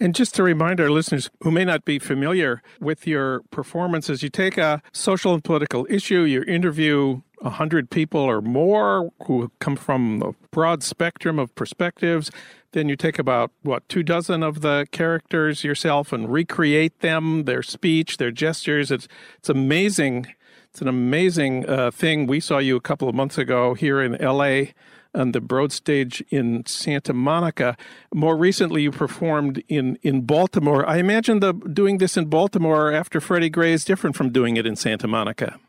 And 0.02 0.16
just 0.16 0.34
to 0.36 0.44
remind 0.44 0.80
our 0.80 0.90
listeners 0.90 1.30
who 1.42 1.52
may 1.52 1.66
not 1.66 1.84
be 1.84 2.00
familiar 2.00 2.62
with 2.80 3.06
your 3.06 3.42
performances, 3.52 4.24
you 4.24 4.30
take 4.30 4.58
a 4.58 4.82
social 4.94 5.34
and 5.34 5.44
political 5.44 5.86
issue, 5.90 6.22
you 6.22 6.42
interview 6.44 7.22
100 7.40 7.90
people 7.90 8.22
or 8.22 8.42
more 8.42 9.12
who 9.26 9.52
come 9.60 9.76
from 9.76 10.22
a 10.22 10.32
broad 10.52 10.84
spectrum 10.84 11.38
of 11.38 11.54
perspectives. 11.56 12.32
Then 12.72 12.88
you 12.88 12.96
take 12.96 13.20
about, 13.20 13.52
what, 13.62 13.88
two 13.90 14.04
dozen 14.04 14.42
of 14.42 14.62
the 14.62 14.88
characters 14.92 15.66
yourself 15.66 16.14
and 16.14 16.32
recreate 16.32 17.00
them, 17.00 17.44
their 17.44 17.64
speech, 17.64 18.18
their 18.18 18.32
gestures. 18.32 18.92
It's, 18.92 19.08
it's 19.38 19.50
amazing 19.50 20.28
it's 20.72 20.82
an 20.82 20.88
amazing 20.88 21.68
uh, 21.68 21.92
thing. 21.92 22.28
We 22.28 22.40
saw 22.40 22.60
you 22.60 22.76
a 22.76 22.82
couple 22.82 23.10
of 23.10 23.16
months 23.16 23.38
ago 23.38 23.74
here 23.74 24.02
in 24.02 24.14
LA 24.14 24.72
on 25.16 25.32
the 25.32 25.42
Broad 25.42 25.72
Stage 25.72 26.24
in 26.30 26.64
Santa 26.68 27.14
Monica. 27.14 27.76
More 28.14 28.38
recently, 28.38 28.84
you 28.84 28.92
performed 28.92 29.64
in, 29.68 29.98
in 30.04 30.22
Baltimore. 30.22 30.88
I 30.88 30.98
imagine 30.98 31.40
the 31.40 31.54
doing 31.54 31.98
this 31.98 32.16
in 32.18 32.26
Baltimore 32.26 32.92
after 32.92 33.20
Freddie 33.20 33.50
Gray 33.50 33.74
is 33.74 33.84
different 33.84 34.16
from 34.16 34.32
doing 34.32 34.58
it 34.58 34.68
in 34.68 34.76
Santa 34.76 35.08
Monica. 35.08 35.60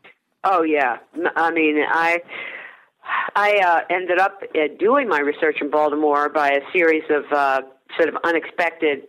Oh 0.43 0.63
yeah, 0.63 0.97
I 1.35 1.51
mean 1.51 1.83
I. 1.87 2.21
I 3.35 3.57
uh, 3.57 3.93
ended 3.93 4.19
up 4.19 4.41
uh, 4.55 4.59
doing 4.79 5.09
my 5.09 5.19
research 5.19 5.57
in 5.59 5.69
Baltimore 5.69 6.29
by 6.29 6.49
a 6.49 6.61
series 6.71 7.03
of 7.09 7.23
uh, 7.31 7.61
sort 7.97 8.09
of 8.09 8.15
unexpected 8.23 9.07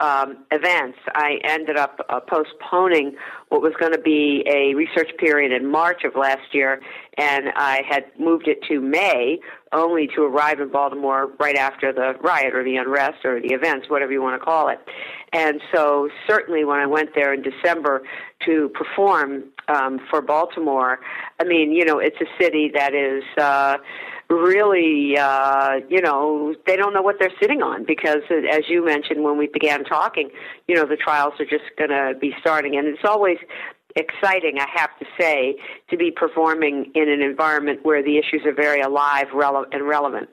um, 0.00 0.44
events, 0.50 0.98
I 1.14 1.38
ended 1.42 1.76
up 1.76 2.00
uh, 2.08 2.20
postponing 2.20 3.16
what 3.48 3.62
was 3.62 3.72
going 3.80 3.92
to 3.92 4.00
be 4.00 4.44
a 4.46 4.74
research 4.74 5.10
period 5.18 5.52
in 5.52 5.70
March 5.70 6.04
of 6.04 6.14
last 6.16 6.52
year, 6.52 6.80
and 7.16 7.50
I 7.56 7.82
had 7.88 8.04
moved 8.18 8.46
it 8.46 8.58
to 8.68 8.80
May, 8.80 9.38
only 9.72 10.06
to 10.14 10.22
arrive 10.22 10.60
in 10.60 10.70
Baltimore 10.70 11.30
right 11.40 11.56
after 11.56 11.92
the 11.92 12.14
riot 12.20 12.54
or 12.54 12.62
the 12.62 12.76
unrest 12.76 13.24
or 13.24 13.40
the 13.40 13.54
events, 13.54 13.88
whatever 13.88 14.12
you 14.12 14.20
want 14.20 14.38
to 14.38 14.44
call 14.44 14.68
it. 14.68 14.78
And 15.32 15.60
so, 15.74 16.10
certainly, 16.28 16.64
when 16.64 16.78
I 16.78 16.86
went 16.86 17.10
there 17.14 17.32
in 17.32 17.42
December 17.42 18.02
to 18.44 18.68
perform 18.70 19.44
um, 19.68 19.98
for 20.10 20.20
Baltimore, 20.20 21.00
I 21.40 21.44
mean, 21.44 21.72
you 21.72 21.84
know, 21.84 21.98
it's 21.98 22.20
a 22.20 22.42
city 22.42 22.70
that 22.74 22.94
is. 22.94 23.24
Uh, 23.38 23.78
really, 24.28 25.16
uh, 25.18 25.80
you 25.88 26.00
know, 26.00 26.54
they 26.66 26.76
don't 26.76 26.92
know 26.92 27.02
what 27.02 27.16
they're 27.18 27.32
sitting 27.40 27.62
on 27.62 27.84
because, 27.84 28.22
as 28.30 28.62
you 28.68 28.84
mentioned 28.84 29.22
when 29.22 29.38
we 29.38 29.46
began 29.46 29.84
talking, 29.84 30.30
you 30.66 30.74
know, 30.74 30.84
the 30.84 30.96
trials 30.96 31.34
are 31.38 31.44
just 31.44 31.64
going 31.78 31.90
to 31.90 32.14
be 32.20 32.34
starting, 32.40 32.76
and 32.76 32.86
it's 32.88 33.04
always 33.04 33.38
exciting, 33.96 34.58
I 34.58 34.66
have 34.74 34.90
to 34.98 35.06
say, 35.18 35.56
to 35.90 35.96
be 35.96 36.10
performing 36.10 36.92
in 36.94 37.08
an 37.08 37.22
environment 37.22 37.80
where 37.82 38.02
the 38.02 38.18
issues 38.18 38.42
are 38.44 38.52
very 38.52 38.80
alive 38.80 39.28
and 39.32 39.88
relevant. 39.88 40.28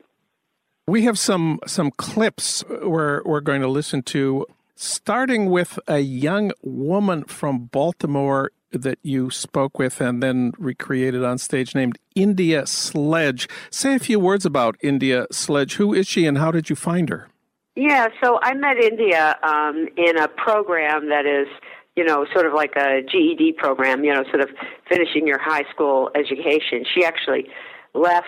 We 0.85 1.03
have 1.03 1.17
some 1.17 1.59
some 1.65 1.91
clips 1.91 2.63
we're 2.67 3.23
we're 3.23 3.41
going 3.41 3.61
to 3.61 3.69
listen 3.69 4.03
to, 4.03 4.45
starting 4.75 5.49
with 5.49 5.79
a 5.87 5.99
young 5.99 6.51
woman 6.61 7.23
from 7.23 7.65
Baltimore 7.65 8.51
that 8.73 8.99
you 9.03 9.29
spoke 9.29 9.79
with 9.79 10.01
and 10.01 10.21
then 10.21 10.51
recreated 10.57 11.23
on 11.23 11.37
stage 11.37 11.73
named 11.73 11.97
India 12.15 12.65
Sledge. 12.67 13.47
Say 13.69 13.95
a 13.95 13.99
few 13.99 14.19
words 14.19 14.45
about 14.45 14.75
India 14.81 15.25
Sledge. 15.31 15.75
Who 15.75 15.93
is 15.93 16.07
she 16.07 16.25
and 16.25 16.37
how 16.37 16.51
did 16.51 16.69
you 16.69 16.75
find 16.75 17.09
her? 17.09 17.29
Yeah, 17.75 18.09
so 18.23 18.39
I 18.41 18.53
met 18.53 18.77
India 18.77 19.37
um, 19.41 19.87
in 19.97 20.17
a 20.17 20.27
program 20.27 21.09
that 21.09 21.25
is, 21.25 21.47
you 21.95 22.03
know, 22.03 22.25
sort 22.31 22.45
of 22.45 22.53
like 22.53 22.75
a 22.75 23.01
GED 23.01 23.53
program, 23.53 24.03
you 24.03 24.13
know, 24.13 24.23
sort 24.29 24.41
of 24.41 24.49
finishing 24.87 25.25
your 25.25 25.39
high 25.39 25.63
school 25.73 26.11
education. 26.13 26.85
She 26.93 27.03
actually 27.03 27.47
left 27.95 28.27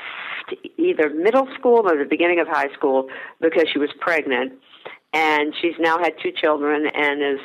either 0.77 1.09
middle 1.11 1.47
school 1.57 1.81
or 1.89 1.97
the 1.97 2.07
beginning 2.09 2.39
of 2.39 2.47
high 2.47 2.73
school 2.73 3.07
because 3.39 3.65
she 3.71 3.77
was 3.77 3.89
pregnant. 3.99 4.53
And 5.13 5.53
she's 5.61 5.75
now 5.79 5.97
had 5.97 6.13
two 6.21 6.31
children 6.31 6.87
and 6.93 7.21
is 7.21 7.39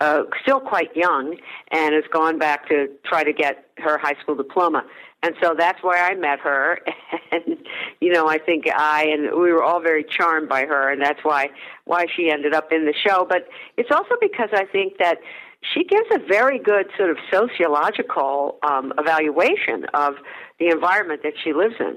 uh, 0.00 0.22
still 0.42 0.60
quite 0.60 0.94
young 0.96 1.36
and 1.70 1.94
has 1.94 2.04
gone 2.12 2.38
back 2.38 2.68
to 2.68 2.88
try 3.04 3.24
to 3.24 3.32
get 3.32 3.68
her 3.78 3.98
high 3.98 4.14
school 4.20 4.34
diploma. 4.34 4.84
And 5.22 5.34
so 5.42 5.54
that's 5.56 5.82
where 5.82 6.02
I 6.02 6.14
met 6.14 6.40
her. 6.40 6.80
And, 7.30 7.56
you 8.00 8.12
know, 8.12 8.28
I 8.28 8.38
think 8.38 8.66
I 8.72 9.06
and 9.06 9.22
we 9.40 9.52
were 9.52 9.62
all 9.62 9.80
very 9.80 10.04
charmed 10.04 10.48
by 10.48 10.66
her, 10.66 10.88
and 10.92 11.02
that's 11.02 11.18
why 11.24 11.50
why 11.84 12.06
she 12.14 12.30
ended 12.30 12.54
up 12.54 12.70
in 12.70 12.84
the 12.84 12.94
show. 12.94 13.26
But 13.28 13.48
it's 13.76 13.90
also 13.90 14.14
because 14.20 14.50
I 14.52 14.66
think 14.66 14.98
that 14.98 15.18
she 15.72 15.82
gives 15.82 16.06
a 16.14 16.18
very 16.18 16.60
good 16.60 16.90
sort 16.96 17.10
of 17.10 17.16
sociological 17.32 18.58
um, 18.62 18.92
evaluation 18.98 19.86
of 19.94 20.14
the 20.60 20.68
environment 20.68 21.22
that 21.24 21.32
she 21.42 21.52
lives 21.52 21.74
in. 21.80 21.96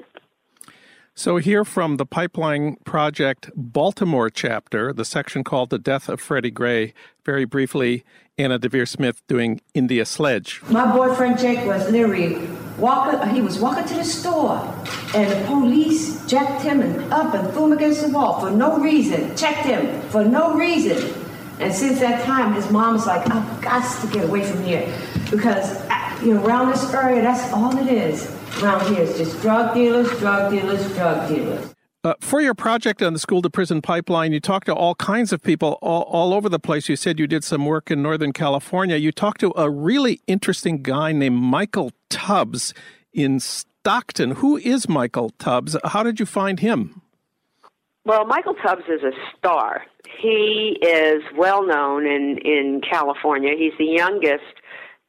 So, 1.20 1.38
here 1.38 1.66
from 1.66 1.98
the 1.98 2.06
Pipeline 2.06 2.76
Project 2.86 3.50
Baltimore 3.56 4.30
chapter, 4.30 4.94
the 4.94 5.04
section 5.04 5.44
called 5.44 5.72
The 5.72 5.80
Death 5.80 6.10
of 6.10 6.22
Freddie 6.22 6.52
Gray, 6.52 6.94
very 7.26 7.44
briefly, 7.44 8.06
Anna 8.38 8.60
Deavere 8.60 8.88
Smith 8.88 9.26
doing 9.26 9.60
India 9.74 10.06
Sledge. 10.06 10.62
My 10.70 10.96
boyfriend 10.96 11.40
Jake 11.40 11.66
was 11.66 11.90
literally 11.90 12.48
walking, 12.78 13.34
he 13.34 13.42
was 13.42 13.58
walking 13.58 13.86
to 13.86 13.96
the 13.96 14.04
store, 14.04 14.60
and 15.16 15.32
the 15.32 15.44
police 15.48 16.24
jacked 16.28 16.62
him 16.62 17.12
up 17.12 17.34
and 17.34 17.52
threw 17.52 17.66
him 17.66 17.72
against 17.72 18.04
the 18.04 18.10
wall 18.10 18.40
for 18.40 18.52
no 18.52 18.78
reason, 18.78 19.36
checked 19.36 19.66
him 19.66 20.00
for 20.10 20.24
no 20.24 20.54
reason. 20.54 21.16
And 21.60 21.74
since 21.74 22.00
that 22.00 22.26
time, 22.26 22.54
his 22.54 22.70
mom 22.70 22.94
was 22.94 23.08
like, 23.08 23.28
I've 23.32 23.62
got 23.64 24.02
to 24.02 24.08
get 24.14 24.26
away 24.26 24.44
from 24.44 24.64
here 24.64 24.96
because, 25.32 25.82
you 26.24 26.34
know, 26.34 26.46
around 26.46 26.70
this 26.70 26.94
area, 26.94 27.22
that's 27.22 27.52
all 27.54 27.78
it 27.78 27.92
is 27.92 28.32
around 28.62 28.94
here. 28.94 29.04
It's 29.04 29.18
just 29.18 29.42
drug 29.42 29.74
dealers, 29.74 30.10
drug 30.20 30.52
dealers, 30.52 30.94
drug 30.94 31.30
dealers. 31.30 31.74
Uh, 32.04 32.14
for 32.22 32.40
your 32.40 32.54
project 32.54 33.02
on 33.02 33.14
the 33.14 33.20
school 33.20 33.42
to 33.42 33.50
prison 33.50 33.82
pipeline, 33.82 34.32
you 34.32 34.40
talked 34.40 34.68
to 34.68 34.74
all 34.74 34.96
kinds 34.96 35.34
of 35.34 35.42
people 35.44 35.78
all, 35.82 36.04
all 36.04 36.34
over 36.34 36.48
the 36.48 36.60
place. 36.60 36.88
You 36.88 36.96
said 36.96 37.20
you 37.20 37.28
did 37.28 37.44
some 37.44 37.66
work 37.66 37.92
in 37.92 38.02
Northern 38.02 38.34
California. 38.34 38.96
You 38.96 39.12
talked 39.12 39.42
to 39.42 39.52
a 39.58 39.70
really 39.70 40.22
interesting 40.28 40.82
guy 40.82 41.12
named 41.12 41.36
Michael 41.36 41.92
Tubbs 42.10 42.74
in 43.12 43.40
Stockton. 43.40 44.32
Who 44.32 44.58
is 44.58 44.88
Michael 44.88 45.32
Tubbs? 45.38 45.76
How 45.84 46.04
did 46.04 46.20
you 46.20 46.26
find 46.26 46.60
him? 46.60 47.02
Well, 48.06 48.26
Michael 48.26 48.54
Tubbs 48.54 48.84
is 48.88 49.04
a 49.04 49.12
star. 49.38 49.84
He 50.22 50.78
is 50.82 51.24
well 51.36 51.66
known 51.66 52.06
in, 52.06 52.38
in 52.46 52.82
California. 52.90 53.54
He's 53.58 53.74
the 53.78 53.84
youngest 53.84 54.46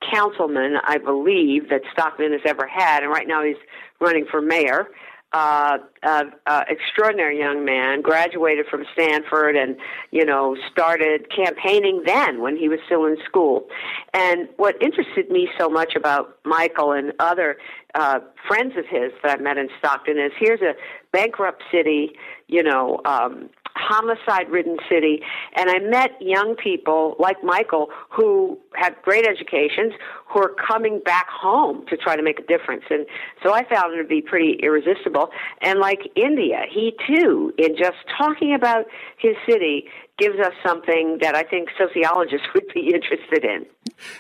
councilman, 0.01 0.77
I 0.85 0.99
believe, 0.99 1.71
that 1.71 1.83
Stockton 1.93 2.33
has 2.33 2.43
ever 2.45 2.67
had, 2.67 3.03
and 3.03 3.11
right 3.11 3.27
now 3.27 3.43
he's 3.43 3.57
running 4.01 4.27
for 4.31 4.41
mayor. 4.41 4.89
Uh, 5.35 5.77
uh, 6.05 6.25
uh, 6.47 6.65
extraordinary 6.69 7.39
young 7.39 7.63
man, 7.63 8.01
graduated 8.01 8.65
from 8.71 8.87
Stanford, 8.95 9.57
and 9.57 9.77
you 10.11 10.25
know 10.25 10.57
started 10.73 11.27
campaigning 11.31 12.03
then 12.07 12.41
when 12.41 12.57
he 12.57 12.67
was 12.67 12.79
still 12.87 13.05
in 13.05 13.19
school. 13.27 13.69
And 14.15 14.49
what 14.57 14.83
interested 14.83 15.31
me 15.31 15.51
so 15.59 15.69
much 15.69 15.95
about 15.95 16.39
Michael 16.47 16.93
and 16.93 17.13
other 17.19 17.59
uh, 17.95 18.21
friends 18.47 18.73
of 18.79 18.87
his 18.87 19.13
that 19.23 19.39
I 19.39 19.43
met 19.43 19.59
in 19.59 19.69
Stockton 19.79 20.19
is 20.19 20.33
here's 20.41 20.63
a 20.63 20.73
bankrupt 21.13 21.63
city, 21.71 22.13
you 22.49 22.63
know, 22.63 23.01
um, 23.05 23.51
homicide 23.79 24.51
ridden 24.51 24.77
city. 24.91 25.23
And 25.57 25.71
I 25.71 25.79
met 25.79 26.11
young 26.21 26.57
people 26.57 27.17
like 27.19 27.43
Michael 27.43 27.89
who 28.11 28.59
have 28.75 28.95
great 29.03 29.27
educations 29.27 29.93
who 30.29 30.41
are 30.41 30.55
coming 30.67 31.01
back 31.05 31.29
home 31.29 31.87
to 31.89 31.97
try 31.97 32.17
to 32.17 32.23
make 32.23 32.39
a 32.41 32.43
difference. 32.43 32.85
And 32.91 33.07
so 33.43 33.55
I 33.55 33.65
found 33.69 33.95
it 33.95 34.03
to 34.03 34.09
be 34.09 34.21
pretty 34.21 34.59
irresistible. 34.63 35.31
And 35.63 35.79
like 35.79 36.01
India, 36.17 36.63
he 36.71 36.95
too, 37.07 37.53
in 37.57 37.77
just 37.77 37.97
talking 38.19 38.55
about 38.55 38.87
his 39.19 39.37
city, 39.49 39.85
gives 40.19 40.39
us 40.41 40.53
something 40.67 41.19
that 41.23 41.37
I 41.37 41.45
think 41.45 41.69
sociologists 41.79 42.49
would 42.55 42.67
be 42.75 42.93
interested 42.93 43.45
in. 43.45 43.65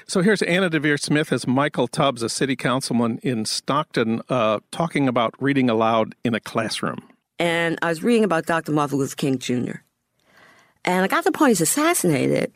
So 0.06 0.22
here's 0.22 0.42
Anna 0.42 0.70
Deavere 0.70 0.98
Smith 0.98 1.32
as 1.32 1.46
Michael 1.46 1.88
Tubbs, 1.88 2.22
a 2.22 2.28
city 2.28 2.54
councilman 2.54 3.18
in 3.22 3.44
Stockton, 3.44 4.22
uh, 4.28 4.60
talking 4.70 5.08
about 5.08 5.34
reading 5.40 5.68
aloud 5.68 6.14
in 6.24 6.34
a 6.34 6.40
classroom 6.40 7.02
and 7.38 7.78
I 7.82 7.88
was 7.88 8.02
reading 8.02 8.24
about 8.24 8.46
Dr. 8.46 8.72
Martin 8.72 8.98
Luther 8.98 9.16
King 9.16 9.38
Jr. 9.38 9.76
And 10.84 11.04
I 11.04 11.08
got 11.08 11.24
to 11.24 11.30
the 11.30 11.36
point 11.36 11.50
he's 11.50 11.60
assassinated. 11.60 12.52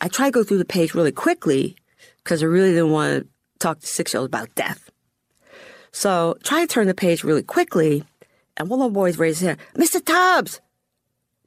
I 0.00 0.08
tried 0.08 0.28
to 0.28 0.32
go 0.32 0.44
through 0.44 0.58
the 0.58 0.64
page 0.64 0.94
really 0.94 1.12
quickly 1.12 1.76
because 2.22 2.42
I 2.42 2.46
really 2.46 2.72
didn't 2.72 2.90
want 2.90 3.22
to 3.22 3.28
talk 3.58 3.80
to 3.80 3.86
six 3.86 4.12
year 4.12 4.20
olds 4.20 4.28
about 4.28 4.54
death. 4.54 4.90
So 5.92 6.36
try 6.42 6.60
to 6.60 6.66
turn 6.66 6.88
the 6.88 6.94
page 6.94 7.24
really 7.24 7.42
quickly, 7.42 8.04
and 8.56 8.68
one 8.68 8.80
little 8.80 8.90
boy 8.90 9.12
raised 9.12 9.40
his 9.40 9.48
hand, 9.48 9.58
Mr. 9.74 10.04
Tubbs, 10.04 10.60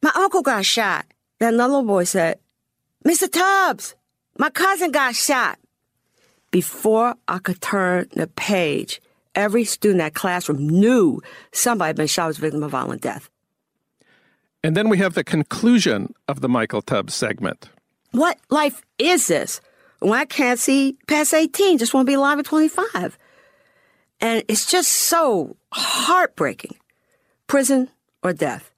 my 0.02 0.12
uncle 0.16 0.42
got 0.42 0.66
shot. 0.66 1.06
Then 1.40 1.56
another 1.56 1.74
little 1.74 1.88
boy 1.88 2.06
said, 2.06 2.40
Mr. 3.06 3.32
Tubbs, 3.32 3.96
my 4.38 4.50
cousin 4.50 4.92
got 4.92 5.16
shot. 5.16 5.60
Before 6.52 7.16
I 7.28 7.38
could 7.38 7.62
turn 7.62 8.08
the 8.14 8.28
page, 8.28 9.02
Every 9.40 9.64
student 9.64 10.02
in 10.02 10.06
that 10.06 10.16
classroom 10.16 10.68
knew 10.68 11.22
somebody 11.54 11.88
had 11.88 11.96
been 11.96 12.08
shot 12.08 12.28
as 12.28 12.38
a 12.38 12.42
victim 12.42 12.62
of 12.62 12.72
violent 12.72 13.02
death. 13.02 13.30
And 14.66 14.76
then 14.76 14.90
we 14.90 14.98
have 14.98 15.14
the 15.14 15.24
conclusion 15.24 16.14
of 16.28 16.42
the 16.42 16.50
Michael 16.50 16.82
Tubbs 16.82 17.14
segment. 17.14 17.70
What 18.12 18.38
life 18.50 18.82
is 18.98 19.28
this? 19.28 19.62
When 20.00 20.20
I 20.20 20.26
can't 20.26 20.60
see 20.60 20.98
past 21.08 21.34
18, 21.34 21.78
just 21.78 21.94
want 21.94 22.06
to 22.06 22.10
be 22.10 22.16
alive 22.16 22.38
at 22.38 22.46
25. 22.48 23.18
And 24.20 24.44
it's 24.50 24.70
just 24.70 24.90
so 24.90 25.56
heartbreaking. 25.72 26.76
Prison 27.48 27.88
or 28.22 28.34
death. 28.34 28.70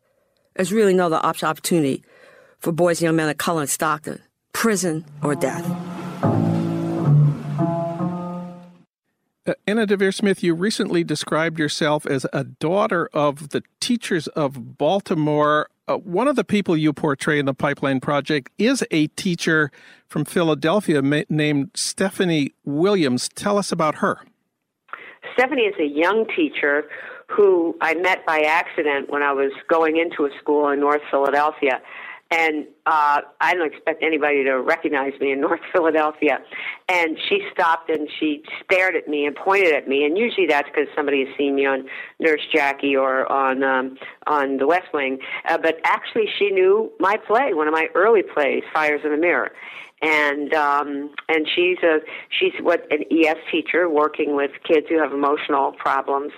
There's 0.56 0.72
really 0.72 0.94
no 0.94 1.08
other 1.08 1.20
option, 1.24 1.48
opportunity 1.48 2.04
for 2.60 2.72
boys 2.72 3.00
and 3.00 3.06
young 3.06 3.16
men 3.16 3.30
of 3.30 3.38
color 3.38 3.64
in 3.64 3.68
Stockton. 3.68 4.22
Prison 4.54 5.06
or 5.24 5.34
death. 5.34 5.66
Anna 9.66 9.88
Deavere 9.88 10.14
Smith, 10.14 10.44
you 10.44 10.54
recently 10.54 11.04
described 11.04 11.58
yourself 11.58 12.06
as 12.06 12.28
a 12.32 12.44
daughter 12.44 13.10
of 13.12 13.50
the 13.50 13.64
teachers 13.80 14.28
of 14.28 14.78
Baltimore. 14.78 15.68
Uh, 15.88 15.98
one 15.98 16.28
of 16.28 16.36
the 16.36 16.44
people 16.44 16.78
you 16.78 16.94
portray 16.94 17.40
in 17.40 17.48
the 17.48 17.54
Pipeline 17.54 18.00
Project 18.00 18.52
is 18.60 18.84
a 18.92 19.08
teacher 19.08 19.72
from 20.08 20.26
Philadelphia 20.26 21.02
ma- 21.02 21.24
named 21.28 21.72
Stephanie 21.74 22.54
Williams. 22.66 23.30
Tell 23.30 23.58
us 23.58 23.72
about 23.72 23.96
her. 23.96 24.20
Stephanie 25.34 25.64
is 25.64 25.76
a 25.80 25.88
young 25.88 26.28
teacher 26.36 26.84
who 27.28 27.76
I 27.82 27.96
met 27.96 28.24
by 28.28 28.42
accident 28.42 29.10
when 29.10 29.24
I 29.24 29.32
was 29.32 29.52
going 29.68 29.98
into 29.98 30.26
a 30.26 30.30
school 30.40 30.70
in 30.70 30.80
North 30.80 31.02
Philadelphia 31.10 31.82
and 32.32 32.66
uh, 32.86 33.22
I 33.42 33.54
don't 33.54 33.72
expect 33.72 34.02
anybody 34.02 34.44
to 34.46 34.62
recognize 34.62 35.12
me 35.20 35.34
in 35.34 35.42
North 35.42 35.60
Philadelphia. 35.74 36.40
And 36.88 37.18
she 37.30 37.42
stopped 37.52 37.90
and 37.90 38.10
she 38.20 38.44
stared 38.64 38.96
at 38.96 39.08
me 39.08 39.26
and 39.26 39.36
pointed 39.36 39.74
at 39.74 39.88
me, 39.88 40.06
and 40.06 40.18
usually 40.18 40.48
that's 40.48 40.68
because 40.70 40.88
somebody 40.96 41.26
has 41.26 41.38
seen 41.38 41.56
me 41.56 41.66
on 41.66 41.88
Nurse 42.20 42.42
Jackie 42.54 42.96
or 42.96 43.32
on 43.32 43.64
um, 43.64 43.98
on 44.28 44.58
The 44.58 44.68
West 44.68 44.88
Wing. 44.94 45.20
Uh, 45.48 45.58
but 45.58 45.80
actually, 45.84 46.26
she 46.40 46.50
knew 46.50 46.92
my 47.00 47.18
play, 47.18 47.54
one 47.54 47.68
of 47.68 47.74
my 47.74 47.88
early 47.94 48.24
plays, 48.24 48.64
Fires 48.74 49.02
in 49.04 49.12
the 49.12 49.18
Mirror 49.18 49.52
and 50.02 50.54
um, 50.54 51.14
and 51.30 51.48
she's 51.54 51.78
a 51.84 52.00
she's 52.30 52.54
what 52.62 52.86
an 52.92 53.04
ES 53.12 53.38
teacher 53.52 53.90
working 53.90 54.36
with 54.36 54.52
kids 54.68 54.88
who 54.90 55.00
have 55.00 55.14
emotional 55.14 55.74
problems, 55.74 56.32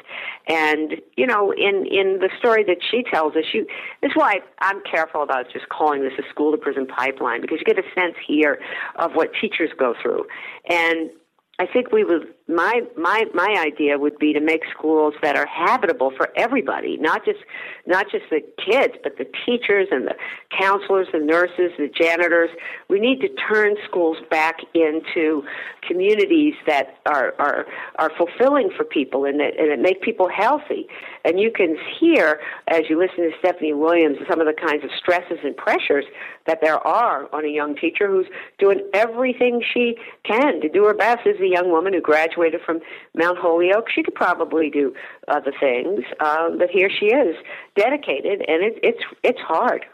and 0.47 0.95
you 1.15 1.25
know 1.25 1.51
in 1.51 1.85
in 1.85 2.19
the 2.19 2.29
story 2.39 2.63
that 2.65 2.77
she 2.91 3.03
tells 3.03 3.35
us, 3.35 3.45
you 3.53 3.65
this 4.01 4.09
is 4.09 4.15
why 4.15 4.39
I'm 4.59 4.81
careful 4.89 5.23
about 5.23 5.45
just 5.51 5.69
calling 5.69 6.01
this 6.01 6.13
a 6.19 6.29
school 6.29 6.51
to 6.51 6.57
prison 6.57 6.87
pipeline 6.87 7.41
because 7.41 7.59
you 7.59 7.73
get 7.73 7.83
a 7.83 7.87
sense 7.99 8.15
here 8.27 8.59
of 8.97 9.13
what 9.13 9.31
teachers 9.39 9.69
go 9.77 9.93
through, 10.01 10.25
and 10.69 11.09
I 11.59 11.65
think 11.67 11.91
we 11.91 12.03
would 12.03 12.33
my 12.47 12.81
my 12.97 13.25
my 13.33 13.55
idea 13.57 13.97
would 13.97 14.17
be 14.17 14.33
to 14.33 14.41
make 14.41 14.63
schools 14.77 15.13
that 15.21 15.37
are 15.37 15.45
habitable 15.45 16.11
for 16.11 16.29
everybody, 16.35 16.97
not 16.97 17.23
just 17.23 17.39
not 17.85 18.07
just 18.11 18.25
the 18.29 18.41
kids, 18.57 18.95
but 19.01 19.17
the 19.17 19.25
teachers 19.45 19.87
and 19.91 20.07
the 20.07 20.15
counselors, 20.57 21.07
the 21.13 21.19
nurses, 21.19 21.71
the 21.77 21.87
janitors. 21.87 22.49
We 22.89 22.99
need 22.99 23.21
to 23.21 23.29
turn 23.29 23.75
schools 23.87 24.17
back 24.29 24.57
into 24.73 25.43
communities 25.87 26.55
that 26.67 26.97
are 27.05 27.33
are 27.39 27.65
are 27.97 28.11
fulfilling 28.17 28.71
for 28.75 28.83
people 28.83 29.23
and 29.23 29.39
that 29.39 29.57
and 29.57 29.71
that 29.71 29.79
make 29.79 30.01
people 30.01 30.27
healthy. 30.27 30.87
And 31.23 31.39
you 31.39 31.49
can 31.49 31.77
hear 31.97 32.41
as 32.67 32.89
you 32.89 32.99
listen 32.99 33.23
to 33.23 33.31
Stephanie 33.39 33.73
Williams 33.73 34.17
some 34.29 34.41
of 34.41 34.47
the 34.47 34.53
kinds 34.53 34.83
of 34.83 34.89
stresses 34.97 35.39
and 35.43 35.55
pressures 35.55 36.05
that 36.45 36.59
there 36.61 36.85
are 36.85 37.33
on 37.33 37.45
a 37.45 37.49
young 37.49 37.77
teacher 37.77 38.07
who's 38.09 38.27
doing 38.59 38.81
everything 38.93 39.63
she 39.73 39.95
can 40.25 40.59
to 40.59 40.67
do 40.67 40.83
her 40.83 40.93
best 40.93 41.25
as 41.25 41.39
a 41.39 41.47
young 41.47 41.71
woman 41.71 41.93
who 41.93 42.01
graduated 42.01 42.32
from 42.65 42.79
Mount 43.15 43.37
Holyoke. 43.37 43.89
She 43.89 44.03
could 44.03 44.15
probably 44.15 44.69
do 44.69 44.93
other 45.27 45.53
things, 45.59 46.03
um, 46.19 46.57
but 46.57 46.69
here 46.69 46.89
she 46.89 47.07
is, 47.07 47.35
dedicated, 47.75 48.43
and 48.47 48.63
it, 48.63 48.79
it's 48.83 49.03
it's 49.23 49.39
hard. 49.39 49.85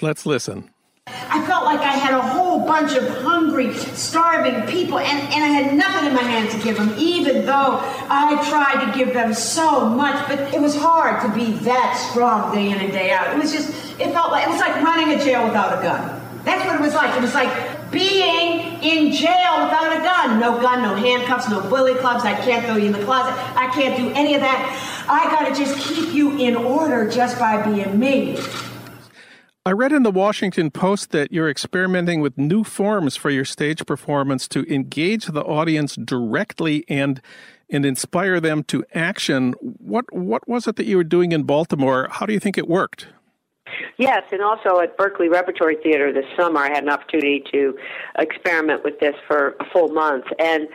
Let's 0.00 0.26
listen. 0.26 0.70
I 1.06 1.44
felt 1.46 1.64
like 1.64 1.80
I 1.80 1.94
had 1.94 2.14
a 2.14 2.20
whole 2.20 2.64
bunch 2.64 2.94
of 2.94 3.08
hungry, 3.22 3.74
starving 3.74 4.66
people, 4.68 4.98
and, 4.98 5.18
and 5.34 5.44
I 5.44 5.48
had 5.48 5.74
nothing 5.74 6.08
in 6.08 6.14
my 6.14 6.22
hand 6.22 6.50
to 6.50 6.58
give 6.62 6.76
them, 6.76 6.94
even 6.96 7.44
though 7.44 7.80
I 7.82 8.40
tried 8.48 8.84
to 8.86 8.96
give 8.96 9.12
them 9.12 9.34
so 9.34 9.88
much. 9.88 10.28
But 10.28 10.54
it 10.54 10.60
was 10.60 10.76
hard 10.76 11.20
to 11.22 11.34
be 11.36 11.52
that 11.64 11.96
strong 12.10 12.54
day 12.54 12.70
in 12.70 12.78
and 12.78 12.92
day 12.92 13.10
out. 13.10 13.34
It 13.34 13.38
was 13.38 13.52
just, 13.52 13.70
it 14.00 14.12
felt 14.12 14.30
like, 14.30 14.46
it 14.46 14.50
was 14.50 14.60
like 14.60 14.76
running 14.76 15.18
a 15.18 15.22
jail 15.22 15.44
without 15.44 15.78
a 15.78 15.82
gun. 15.82 16.20
That's 16.44 16.64
what 16.66 16.76
it 16.76 16.80
was 16.80 16.94
like. 16.94 17.16
It 17.16 17.22
was 17.22 17.34
like 17.34 17.50
being 17.92 18.82
in 18.82 19.12
jail 19.12 19.64
without 19.64 19.92
a 19.92 20.02
gun. 20.02 20.40
No 20.40 20.60
gun, 20.60 20.82
no 20.82 20.94
handcuffs, 20.94 21.48
no 21.48 21.60
bully 21.68 21.94
clubs. 21.94 22.24
I 22.24 22.34
can't 22.34 22.64
throw 22.64 22.76
you 22.76 22.86
in 22.86 22.92
the 22.92 23.04
closet. 23.04 23.34
I 23.56 23.68
can't 23.68 23.96
do 23.96 24.10
any 24.14 24.34
of 24.34 24.40
that. 24.40 25.06
I 25.08 25.30
got 25.30 25.48
to 25.48 25.54
just 25.54 25.78
keep 25.86 26.14
you 26.14 26.38
in 26.38 26.56
order 26.56 27.08
just 27.10 27.38
by 27.38 27.62
being 27.62 27.98
me. 27.98 28.38
I 29.64 29.70
read 29.70 29.92
in 29.92 30.02
the 30.02 30.10
Washington 30.10 30.72
Post 30.72 31.12
that 31.12 31.30
you're 31.30 31.48
experimenting 31.48 32.20
with 32.20 32.36
new 32.36 32.64
forms 32.64 33.14
for 33.14 33.30
your 33.30 33.44
stage 33.44 33.86
performance 33.86 34.48
to 34.48 34.64
engage 34.72 35.26
the 35.26 35.42
audience 35.42 35.94
directly 35.94 36.84
and 36.88 37.20
and 37.70 37.86
inspire 37.86 38.40
them 38.40 38.64
to 38.64 38.84
action. 38.92 39.52
What 39.60 40.12
what 40.12 40.48
was 40.48 40.66
it 40.66 40.74
that 40.76 40.86
you 40.86 40.96
were 40.96 41.04
doing 41.04 41.30
in 41.30 41.44
Baltimore? 41.44 42.08
How 42.10 42.26
do 42.26 42.32
you 42.32 42.40
think 42.40 42.58
it 42.58 42.66
worked? 42.66 43.06
Yes, 43.96 44.22
and 44.32 44.42
also 44.42 44.80
at 44.80 44.96
Berkeley 44.96 45.28
Repertory 45.28 45.76
Theater 45.82 46.12
this 46.12 46.26
summer, 46.36 46.60
I 46.60 46.68
had 46.68 46.84
an 46.84 46.90
opportunity 46.90 47.42
to 47.52 47.76
experiment 48.18 48.84
with 48.84 49.00
this 49.00 49.14
for 49.26 49.56
a 49.60 49.64
full 49.72 49.88
month. 49.88 50.24
And 50.38 50.68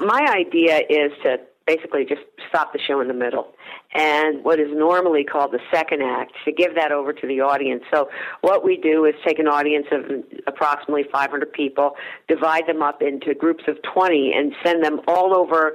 my 0.00 0.26
idea 0.36 0.82
is 0.88 1.12
to 1.22 1.38
basically 1.66 2.04
just 2.04 2.22
stop 2.48 2.72
the 2.72 2.78
show 2.78 3.00
in 3.00 3.08
the 3.08 3.14
middle 3.14 3.52
and 3.94 4.42
what 4.44 4.58
is 4.58 4.68
normally 4.72 5.24
called 5.24 5.52
the 5.52 5.60
second 5.72 6.02
act 6.02 6.32
to 6.44 6.52
give 6.52 6.74
that 6.74 6.92
over 6.92 7.12
to 7.12 7.26
the 7.26 7.40
audience. 7.40 7.82
So 7.92 8.08
what 8.40 8.64
we 8.64 8.76
do 8.76 9.04
is 9.04 9.14
take 9.24 9.38
an 9.38 9.46
audience 9.46 9.86
of 9.92 10.04
approximately 10.46 11.04
500 11.12 11.52
people, 11.52 11.94
divide 12.26 12.66
them 12.66 12.82
up 12.82 13.02
into 13.02 13.34
groups 13.34 13.64
of 13.68 13.76
20 13.82 14.32
and 14.34 14.54
send 14.64 14.82
them 14.82 15.00
all 15.06 15.34
over 15.36 15.74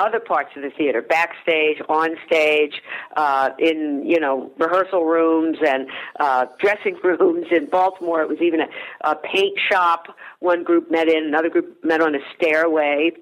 other 0.00 0.20
parts 0.20 0.50
of 0.56 0.62
the 0.62 0.70
theater, 0.70 1.00
backstage, 1.00 1.78
on 1.88 2.10
stage, 2.26 2.74
uh, 3.16 3.50
in 3.58 4.02
you 4.06 4.20
know 4.20 4.52
rehearsal 4.58 5.04
rooms 5.04 5.58
and 5.66 5.88
uh, 6.20 6.46
dressing 6.58 6.96
rooms. 7.04 7.46
In 7.50 7.66
Baltimore, 7.66 8.22
it 8.22 8.28
was 8.28 8.38
even 8.40 8.60
a, 8.60 9.10
a 9.10 9.16
paint 9.16 9.58
shop. 9.70 10.06
One 10.40 10.64
group 10.64 10.90
met 10.90 11.08
in, 11.08 11.24
another 11.24 11.48
group 11.48 11.82
met 11.84 12.00
on 12.00 12.14
a 12.14 12.20
stairway, 12.36 13.12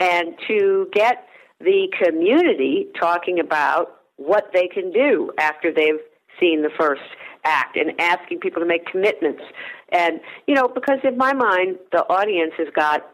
and 0.00 0.34
to 0.48 0.88
get 0.92 1.26
the 1.60 1.88
community 2.02 2.88
talking 2.98 3.38
about 3.38 4.00
what 4.16 4.50
they 4.52 4.66
can 4.66 4.92
do 4.92 5.30
after 5.38 5.72
they've 5.72 6.00
seen 6.38 6.62
the 6.62 6.70
first 6.78 7.02
act 7.44 7.76
and 7.76 7.98
asking 8.00 8.40
people 8.40 8.60
to 8.60 8.66
make 8.66 8.86
commitments. 8.86 9.42
And, 9.90 10.20
you 10.46 10.54
know, 10.54 10.68
because 10.68 10.98
in 11.04 11.16
my 11.16 11.32
mind, 11.32 11.78
the 11.92 12.02
audience 12.08 12.52
has 12.58 12.68
got 12.74 13.08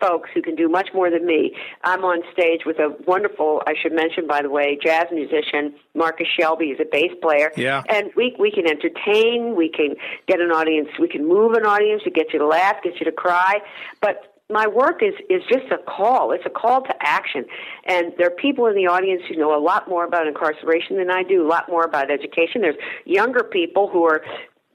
folks 0.00 0.30
who 0.34 0.42
can 0.42 0.54
do 0.54 0.68
much 0.68 0.88
more 0.94 1.10
than 1.10 1.26
me. 1.26 1.54
I'm 1.84 2.04
on 2.04 2.22
stage 2.32 2.62
with 2.66 2.78
a 2.78 2.94
wonderful, 3.06 3.62
I 3.66 3.74
should 3.80 3.92
mention, 3.92 4.26
by 4.26 4.42
the 4.42 4.50
way, 4.50 4.78
jazz 4.82 5.06
musician, 5.12 5.74
Marcus 5.94 6.26
Shelby. 6.38 6.68
He's 6.68 6.80
a 6.80 6.88
bass 6.90 7.12
player. 7.20 7.50
Yeah. 7.56 7.82
And 7.88 8.10
we, 8.16 8.34
we 8.38 8.50
can 8.50 8.66
entertain, 8.66 9.54
we 9.56 9.68
can 9.68 9.96
get 10.26 10.40
an 10.40 10.50
audience, 10.50 10.88
we 10.98 11.08
can 11.08 11.26
move 11.26 11.52
an 11.52 11.64
audience, 11.64 12.02
we 12.04 12.12
get 12.12 12.32
you 12.32 12.38
to 12.38 12.46
laugh, 12.46 12.76
get 12.82 12.98
you 12.98 13.04
to 13.04 13.12
cry. 13.12 13.60
But 14.00 14.34
my 14.50 14.66
work 14.66 15.02
is 15.02 15.14
is 15.28 15.42
just 15.48 15.70
a 15.70 15.78
call. 15.78 16.32
It's 16.32 16.46
a 16.46 16.50
call 16.50 16.82
to 16.82 16.94
action, 17.00 17.44
and 17.84 18.12
there 18.16 18.28
are 18.28 18.30
people 18.30 18.66
in 18.66 18.74
the 18.74 18.86
audience 18.86 19.22
who 19.28 19.36
know 19.36 19.54
a 19.54 19.60
lot 19.60 19.88
more 19.88 20.04
about 20.04 20.26
incarceration 20.26 20.96
than 20.96 21.10
I 21.10 21.22
do, 21.22 21.46
a 21.46 21.48
lot 21.48 21.68
more 21.68 21.84
about 21.84 22.10
education. 22.10 22.62
There's 22.62 22.76
younger 23.04 23.44
people 23.44 23.88
who 23.88 24.04
are 24.04 24.22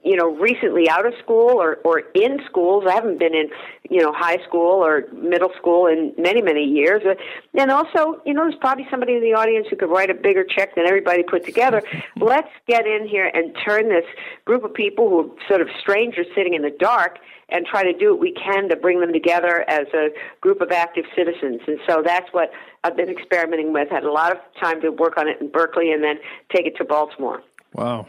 you 0.04 0.16
know, 0.16 0.30
recently 0.36 0.90
out 0.90 1.06
of 1.06 1.14
school 1.24 1.62
or, 1.62 1.78
or 1.86 2.00
in 2.14 2.40
schools. 2.46 2.84
I 2.88 2.94
haven't 2.94 3.20
been 3.20 3.34
in, 3.34 3.50
you 3.90 4.02
know, 4.02 4.12
high 4.12 4.38
school 4.46 4.84
or 4.84 5.06
middle 5.14 5.52
school 5.58 5.88
in 5.88 6.14
many, 6.18 6.42
many 6.42 6.64
years. 6.64 7.02
And 7.54 7.72
also, 7.72 8.22
you 8.26 8.34
know, 8.34 8.44
there's 8.44 8.56
probably 8.60 8.86
somebody 8.92 9.14
in 9.14 9.22
the 9.22 9.34
audience 9.34 9.68
who 9.70 9.76
could 9.76 9.90
write 9.90 10.10
a 10.10 10.14
bigger 10.14 10.44
check 10.44 10.76
than 10.76 10.86
everybody 10.86 11.24
put 11.24 11.46
together. 11.46 11.82
Let's 12.20 12.50
get 12.68 12.86
in 12.86 13.08
here 13.08 13.32
and 13.34 13.56
turn 13.66 13.90
this 13.90 14.06
group 14.46 14.64
of 14.64 14.74
people 14.74 15.10
who 15.10 15.20
are 15.22 15.48
sort 15.48 15.62
of 15.62 15.70
strangers 15.80 16.28
sitting 16.36 16.54
in 16.54 16.62
the 16.64 16.76
dark 16.80 17.20
and 17.50 17.66
try 17.66 17.84
to 17.84 17.94
do 17.94 18.12
what 18.12 18.20
we 18.20 18.34
can 18.34 18.68
to 18.70 18.76
bring 18.76 19.00
them 19.00 19.14
together 19.14 19.64
as 19.70 19.88
a 19.94 20.10
group 20.42 20.60
of 20.60 20.72
active 20.72 21.06
citizens. 21.16 21.62
And 21.68 21.80
so 21.88 22.02
that's 22.04 22.28
what 22.34 22.52
I've 22.84 22.98
been 22.98 23.10
experimenting 23.10 23.72
with. 23.72 23.90
Had 23.90 24.04
a 24.04 24.12
lot 24.12 24.32
of 24.32 24.40
time 24.60 24.82
to 24.82 24.90
work 24.90 25.18
on 25.18 25.28
it 25.28 25.40
in 25.40 25.50
Berkeley 25.50 25.92
and 25.92 26.04
then 26.04 26.16
take 26.54 26.66
it 26.66 26.76
to 26.78 26.84
Baltimore. 26.84 27.42
Wow. 27.74 28.08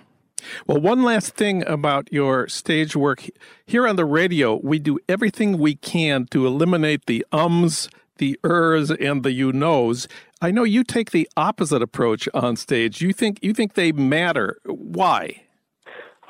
Well, 0.66 0.80
one 0.80 1.02
last 1.02 1.34
thing 1.34 1.66
about 1.66 2.12
your 2.12 2.48
stage 2.48 2.96
work. 2.96 3.24
Here 3.66 3.86
on 3.86 3.96
the 3.96 4.04
radio, 4.04 4.60
we 4.62 4.78
do 4.78 4.98
everything 5.08 5.58
we 5.58 5.74
can 5.74 6.26
to 6.26 6.46
eliminate 6.46 7.06
the 7.06 7.24
ums, 7.32 7.88
the 8.18 8.38
ers, 8.44 8.90
and 8.90 9.22
the 9.22 9.32
you 9.32 9.52
knows. 9.52 10.08
I 10.40 10.50
know 10.50 10.64
you 10.64 10.84
take 10.84 11.10
the 11.10 11.28
opposite 11.36 11.82
approach 11.82 12.28
on 12.34 12.56
stage. 12.56 13.00
You 13.00 13.12
think 13.12 13.38
you 13.42 13.54
think 13.54 13.74
they 13.74 13.92
matter. 13.92 14.58
Why? 14.64 15.42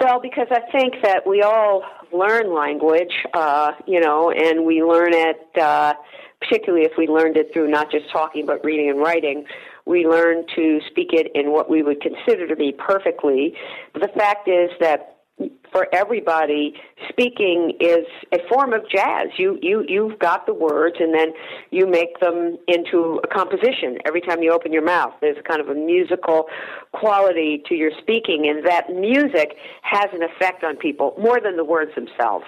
Well, 0.00 0.20
because 0.20 0.48
I 0.50 0.60
think 0.70 0.94
that 1.02 1.26
we 1.26 1.42
all 1.42 1.82
learn 2.12 2.52
language, 2.54 3.12
uh, 3.32 3.72
you 3.86 4.00
know, 4.00 4.30
and 4.30 4.64
we 4.64 4.82
learn 4.82 5.12
it, 5.12 5.48
uh, 5.60 5.94
particularly 6.40 6.84
if 6.84 6.92
we 6.98 7.06
learned 7.06 7.36
it 7.36 7.52
through 7.52 7.68
not 7.68 7.90
just 7.90 8.10
talking 8.10 8.46
but 8.46 8.64
reading 8.64 8.90
and 8.90 9.00
writing. 9.00 9.46
We 9.86 10.06
learn 10.06 10.44
to 10.54 10.80
speak 10.90 11.12
it 11.12 11.30
in 11.34 11.52
what 11.52 11.68
we 11.68 11.82
would 11.82 12.00
consider 12.00 12.48
to 12.48 12.56
be 12.56 12.72
perfectly. 12.72 13.54
The 13.94 14.08
fact 14.16 14.48
is 14.48 14.70
that 14.80 15.14
for 15.72 15.88
everybody, 15.92 16.74
speaking 17.08 17.72
is 17.80 18.06
a 18.32 18.38
form 18.48 18.72
of 18.72 18.88
jazz. 18.88 19.28
You 19.36 19.58
you 19.60 19.84
you've 19.88 20.20
got 20.20 20.46
the 20.46 20.54
words, 20.54 20.96
and 21.00 21.12
then 21.12 21.32
you 21.70 21.86
make 21.88 22.20
them 22.20 22.56
into 22.68 23.20
a 23.24 23.26
composition. 23.26 23.98
Every 24.06 24.20
time 24.20 24.42
you 24.42 24.52
open 24.52 24.72
your 24.72 24.84
mouth, 24.84 25.12
there's 25.20 25.36
kind 25.48 25.60
of 25.60 25.68
a 25.68 25.74
musical 25.74 26.46
quality 26.92 27.62
to 27.68 27.74
your 27.74 27.90
speaking, 28.00 28.46
and 28.48 28.64
that 28.64 28.90
music 28.90 29.56
has 29.82 30.06
an 30.12 30.22
effect 30.22 30.62
on 30.62 30.76
people 30.76 31.14
more 31.18 31.40
than 31.40 31.56
the 31.56 31.64
words 31.64 31.90
themselves. 31.96 32.44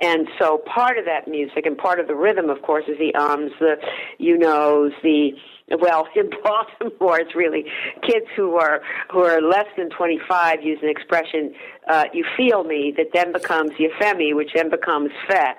And 0.00 0.26
so, 0.38 0.62
part 0.74 0.96
of 0.96 1.04
that 1.04 1.28
music 1.28 1.66
and 1.66 1.76
part 1.76 2.00
of 2.00 2.06
the 2.06 2.14
rhythm, 2.14 2.48
of 2.48 2.62
course, 2.62 2.84
is 2.88 2.96
the 2.98 3.14
ums, 3.14 3.52
the 3.60 3.76
you 4.16 4.38
knows, 4.38 4.92
the 5.02 5.32
well, 5.70 6.08
in 6.14 6.30
Baltimore, 6.44 7.20
it's 7.20 7.34
really 7.34 7.64
kids 8.02 8.26
who 8.36 8.56
are 8.56 8.82
who 9.10 9.20
are 9.20 9.40
less 9.40 9.66
than 9.76 9.90
25 9.90 10.62
use 10.62 10.78
an 10.82 10.88
expression, 10.88 11.54
uh, 11.88 12.04
"You 12.12 12.24
feel 12.36 12.64
me," 12.64 12.94
that 12.96 13.08
then 13.12 13.32
becomes 13.32 13.72
"Yefemi," 13.72 14.34
which 14.34 14.50
then 14.54 14.70
becomes 14.70 15.10
"Fe," 15.28 15.52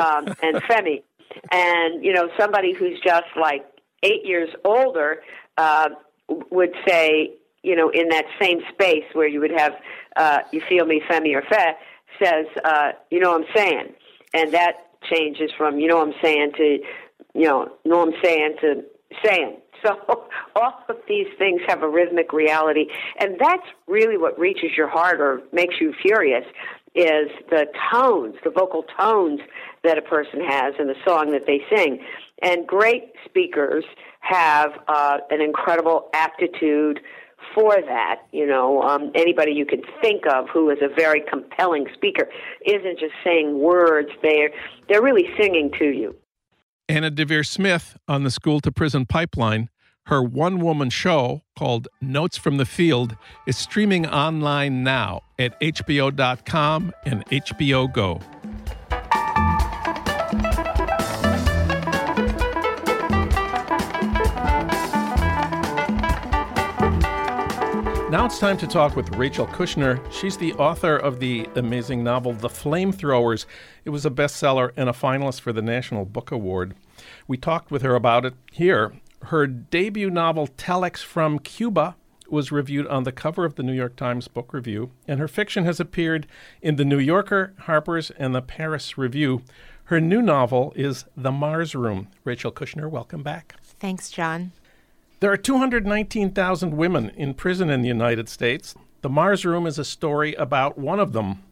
um, 0.00 0.26
and 0.42 0.56
"Femi." 0.62 1.02
And 1.50 2.04
you 2.04 2.12
know, 2.12 2.28
somebody 2.38 2.74
who's 2.74 2.98
just 3.00 3.28
like 3.40 3.64
eight 4.02 4.24
years 4.24 4.50
older 4.64 5.22
uh, 5.56 5.90
would 6.50 6.74
say, 6.86 7.34
you 7.62 7.76
know, 7.76 7.90
in 7.90 8.08
that 8.08 8.24
same 8.40 8.60
space 8.72 9.04
where 9.12 9.28
you 9.28 9.40
would 9.40 9.52
have 9.52 9.74
uh, 10.16 10.40
"You 10.52 10.60
feel 10.68 10.86
me," 10.86 11.02
"Femi," 11.08 11.34
or 11.34 11.42
"Fe," 11.42 11.74
says, 12.22 12.46
uh, 12.64 12.92
"You 13.10 13.20
know, 13.20 13.32
what 13.32 13.42
I'm 13.42 13.54
saying," 13.54 13.94
and 14.34 14.52
that 14.52 14.86
changes 15.10 15.50
from 15.56 15.78
"You 15.78 15.88
know, 15.88 15.98
what 15.98 16.08
I'm 16.08 16.14
saying" 16.22 16.52
to 16.56 16.78
you 17.34 17.44
know, 17.44 17.70
know 17.84 17.98
what 17.98 18.08
I'm 18.08 18.22
saying 18.22 18.56
to 18.60 18.84
saying. 19.24 19.58
So 19.82 19.96
all 20.56 20.84
of 20.90 20.96
these 21.08 21.26
things 21.38 21.62
have 21.66 21.82
a 21.82 21.88
rhythmic 21.88 22.34
reality, 22.34 22.88
and 23.18 23.36
that's 23.40 23.66
really 23.88 24.18
what 24.18 24.38
reaches 24.38 24.72
your 24.76 24.88
heart 24.88 25.22
or 25.22 25.40
makes 25.52 25.76
you 25.80 25.94
furious 26.02 26.44
is 26.94 27.30
the 27.48 27.66
tones, 27.90 28.34
the 28.44 28.50
vocal 28.50 28.84
tones 28.98 29.40
that 29.84 29.96
a 29.96 30.02
person 30.02 30.40
has 30.46 30.74
in 30.78 30.86
the 30.86 30.96
song 31.06 31.30
that 31.32 31.46
they 31.46 31.60
sing. 31.74 32.04
And 32.42 32.66
great 32.66 33.12
speakers 33.24 33.84
have 34.20 34.72
uh, 34.86 35.18
an 35.30 35.40
incredible 35.40 36.10
aptitude 36.12 37.00
for 37.54 37.76
that. 37.80 38.22
You 38.32 38.46
know, 38.46 38.82
um, 38.82 39.12
anybody 39.14 39.52
you 39.52 39.66
can 39.66 39.82
think 40.02 40.24
of 40.26 40.48
who 40.52 40.70
is 40.70 40.78
a 40.82 40.94
very 40.94 41.22
compelling 41.30 41.86
speaker 41.94 42.28
isn't 42.66 42.98
just 42.98 43.14
saying 43.24 43.58
words; 43.58 44.10
they're 44.22 44.50
they're 44.88 45.02
really 45.02 45.28
singing 45.38 45.70
to 45.78 45.86
you. 45.86 46.14
Anna 46.90 47.08
Deavere 47.08 47.46
Smith 47.46 47.96
on 48.08 48.24
the 48.24 48.32
School 48.32 48.58
to 48.58 48.72
Prison 48.72 49.06
Pipeline. 49.06 49.70
Her 50.06 50.20
one 50.20 50.58
woman 50.58 50.90
show 50.90 51.42
called 51.56 51.86
Notes 52.00 52.36
from 52.36 52.56
the 52.56 52.64
Field 52.64 53.16
is 53.46 53.56
streaming 53.56 54.06
online 54.06 54.82
now 54.82 55.20
at 55.38 55.58
HBO.com 55.60 56.92
and 57.06 57.24
HBO 57.26 57.92
Go. 57.92 58.20
Now 68.20 68.26
it's 68.26 68.38
time 68.38 68.58
to 68.58 68.66
talk 68.66 68.96
with 68.96 69.16
Rachel 69.16 69.46
Kushner. 69.46 69.98
She's 70.12 70.36
the 70.36 70.52
author 70.56 70.94
of 70.94 71.20
the 71.20 71.48
amazing 71.56 72.04
novel 72.04 72.34
The 72.34 72.50
Flamethrowers. 72.50 73.46
It 73.86 73.90
was 73.90 74.04
a 74.04 74.10
bestseller 74.10 74.72
and 74.76 74.90
a 74.90 74.92
finalist 74.92 75.40
for 75.40 75.54
the 75.54 75.62
National 75.62 76.04
Book 76.04 76.30
Award. 76.30 76.74
We 77.26 77.38
talked 77.38 77.70
with 77.70 77.80
her 77.80 77.94
about 77.94 78.26
it 78.26 78.34
here. 78.52 78.92
Her 79.22 79.46
debut 79.46 80.10
novel, 80.10 80.48
Telex 80.48 81.02
from 81.02 81.38
Cuba, 81.38 81.96
was 82.28 82.52
reviewed 82.52 82.86
on 82.88 83.04
the 83.04 83.10
cover 83.10 83.46
of 83.46 83.54
the 83.54 83.62
New 83.62 83.72
York 83.72 83.96
Times 83.96 84.28
Book 84.28 84.52
Review, 84.52 84.90
and 85.08 85.18
her 85.18 85.26
fiction 85.26 85.64
has 85.64 85.80
appeared 85.80 86.26
in 86.60 86.76
the 86.76 86.84
New 86.84 86.98
Yorker, 86.98 87.54
Harper's, 87.60 88.10
and 88.10 88.34
the 88.34 88.42
Paris 88.42 88.98
Review. 88.98 89.40
Her 89.84 89.98
new 89.98 90.20
novel 90.20 90.74
is 90.76 91.06
The 91.16 91.32
Mars 91.32 91.74
Room. 91.74 92.08
Rachel 92.24 92.52
Kushner, 92.52 92.90
welcome 92.90 93.22
back. 93.22 93.54
Thanks, 93.62 94.10
Jon. 94.10 94.52
There 95.20 95.30
are 95.30 95.36
219,000 95.36 96.74
women 96.74 97.10
in 97.10 97.34
prison 97.34 97.68
in 97.68 97.82
the 97.82 97.88
United 97.88 98.26
States. 98.30 98.74
The 99.02 99.10
Mars 99.10 99.44
Room 99.44 99.66
is 99.66 99.78
a 99.78 99.84
story 99.84 100.32
about 100.32 100.78
one 100.78 100.98
of 100.98 101.12
them. 101.12 101.42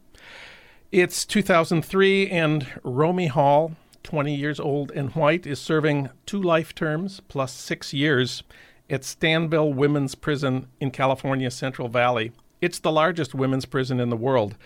It's 0.90 1.26
2003, 1.26 2.30
and 2.30 2.66
Romy 2.82 3.26
Hall, 3.26 3.72
20 4.04 4.34
years 4.34 4.58
old 4.58 4.90
and 4.92 5.10
white, 5.10 5.46
is 5.46 5.60
serving 5.60 6.08
two 6.24 6.40
life 6.40 6.74
terms 6.74 7.20
plus 7.28 7.52
six 7.52 7.92
years 7.92 8.42
at 8.88 9.02
Stanville 9.02 9.74
Women's 9.74 10.14
Prison 10.14 10.68
in 10.80 10.90
California's 10.90 11.54
Central 11.54 11.88
Valley. 11.88 12.32
It's 12.62 12.78
the 12.78 12.90
largest 12.90 13.34
women's 13.34 13.66
prison 13.66 14.00
in 14.00 14.08
the 14.08 14.16
world. 14.16 14.56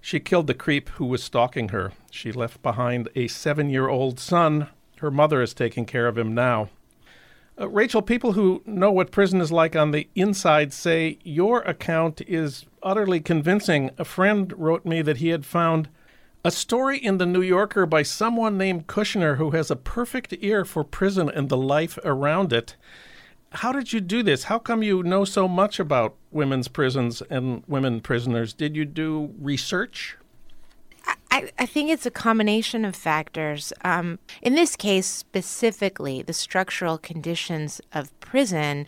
She 0.00 0.20
killed 0.20 0.46
the 0.46 0.54
creep 0.54 0.90
who 0.90 1.06
was 1.06 1.24
stalking 1.24 1.70
her. 1.70 1.90
She 2.08 2.30
left 2.30 2.62
behind 2.62 3.08
a 3.16 3.26
seven 3.26 3.68
year 3.68 3.88
old 3.88 4.20
son. 4.20 4.68
Her 4.98 5.10
mother 5.10 5.42
is 5.42 5.54
taking 5.54 5.86
care 5.86 6.06
of 6.06 6.16
him 6.16 6.36
now. 6.36 6.68
Uh, 7.58 7.68
Rachel, 7.68 8.02
people 8.02 8.32
who 8.32 8.62
know 8.66 8.90
what 8.90 9.12
prison 9.12 9.40
is 9.40 9.52
like 9.52 9.76
on 9.76 9.92
the 9.92 10.08
inside 10.16 10.72
say 10.72 11.18
your 11.22 11.60
account 11.62 12.20
is 12.22 12.66
utterly 12.82 13.20
convincing. 13.20 13.90
A 13.96 14.04
friend 14.04 14.52
wrote 14.56 14.84
me 14.84 15.02
that 15.02 15.18
he 15.18 15.28
had 15.28 15.46
found 15.46 15.88
a 16.44 16.50
story 16.50 16.98
in 16.98 17.18
the 17.18 17.26
New 17.26 17.42
Yorker 17.42 17.86
by 17.86 18.02
someone 18.02 18.58
named 18.58 18.88
Kushner 18.88 19.36
who 19.36 19.52
has 19.52 19.70
a 19.70 19.76
perfect 19.76 20.34
ear 20.40 20.64
for 20.64 20.82
prison 20.82 21.30
and 21.30 21.48
the 21.48 21.56
life 21.56 21.96
around 22.04 22.52
it. 22.52 22.74
How 23.52 23.70
did 23.70 23.92
you 23.92 24.00
do 24.00 24.24
this? 24.24 24.44
How 24.44 24.58
come 24.58 24.82
you 24.82 25.04
know 25.04 25.24
so 25.24 25.46
much 25.46 25.78
about 25.78 26.16
women's 26.32 26.66
prisons 26.66 27.22
and 27.30 27.62
women 27.68 28.00
prisoners? 28.00 28.52
Did 28.52 28.74
you 28.74 28.84
do 28.84 29.32
research? 29.40 30.16
I, 31.30 31.50
I 31.58 31.66
think 31.66 31.90
it's 31.90 32.06
a 32.06 32.10
combination 32.10 32.84
of 32.84 32.94
factors. 32.94 33.72
Um, 33.82 34.18
in 34.40 34.54
this 34.54 34.76
case, 34.76 35.06
specifically, 35.06 36.22
the 36.22 36.32
structural 36.32 36.96
conditions 36.96 37.80
of 37.92 38.18
prison 38.20 38.86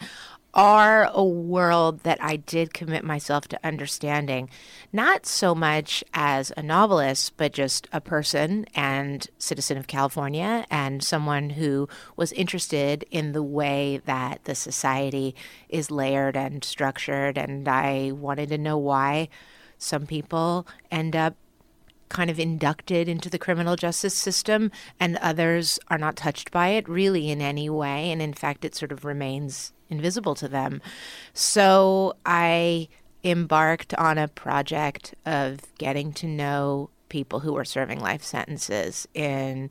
are 0.57 1.11
a 1.13 1.23
world 1.23 2.01
that 2.01 2.23
I 2.23 2.37
did 2.37 2.73
commit 2.73 3.05
myself 3.05 3.47
to 3.49 3.61
understanding, 3.63 4.49
not 4.91 5.27
so 5.27 5.55
much 5.55 6.03
as 6.15 6.51
a 6.57 6.63
novelist, 6.63 7.37
but 7.37 7.53
just 7.53 7.87
a 7.93 8.01
person 8.01 8.65
and 8.75 9.29
citizen 9.39 9.77
of 9.77 9.87
California 9.87 10.65
and 10.71 11.03
someone 11.03 11.51
who 11.51 11.89
was 12.17 12.33
interested 12.33 13.05
in 13.11 13.33
the 13.33 13.43
way 13.43 14.01
that 14.07 14.45
the 14.45 14.55
society 14.55 15.35
is 15.69 15.91
layered 15.91 16.39
and 16.39 16.65
structured. 16.65 17.37
And 17.37 17.69
I 17.69 18.13
wanted 18.13 18.49
to 18.49 18.57
know 18.57 18.79
why 18.79 19.29
some 19.77 20.07
people 20.07 20.67
end 20.91 21.15
up 21.15 21.35
kind 22.09 22.31
of 22.31 22.39
inducted 22.39 23.09
into 23.09 23.29
the 23.29 23.39
criminal 23.39 23.77
justice 23.77 24.15
system 24.15 24.71
and 25.01 25.17
others 25.19 25.79
are 25.89 25.99
not 25.99 26.17
touched 26.17 26.51
by 26.51 26.69
it 26.69 26.89
really 26.89 27.31
in 27.31 27.41
any 27.41 27.69
way. 27.69 28.11
And 28.11 28.23
in 28.23 28.33
fact, 28.33 28.65
it 28.65 28.75
sort 28.75 28.93
of 28.93 29.05
remains 29.05 29.73
invisible 29.89 30.35
to 30.37 30.49
them. 30.49 30.81
So 31.33 32.15
I 32.25 32.89
embarked 33.25 33.95
on 33.95 34.19
a 34.19 34.29
project 34.29 35.15
of 35.25 35.61
getting 35.79 36.13
to 36.15 36.27
know 36.27 36.91
people 37.09 37.41
who 37.41 37.53
were 37.53 37.65
serving 37.65 38.01
life 38.01 38.23
sentences 38.23 39.07
in 39.15 39.71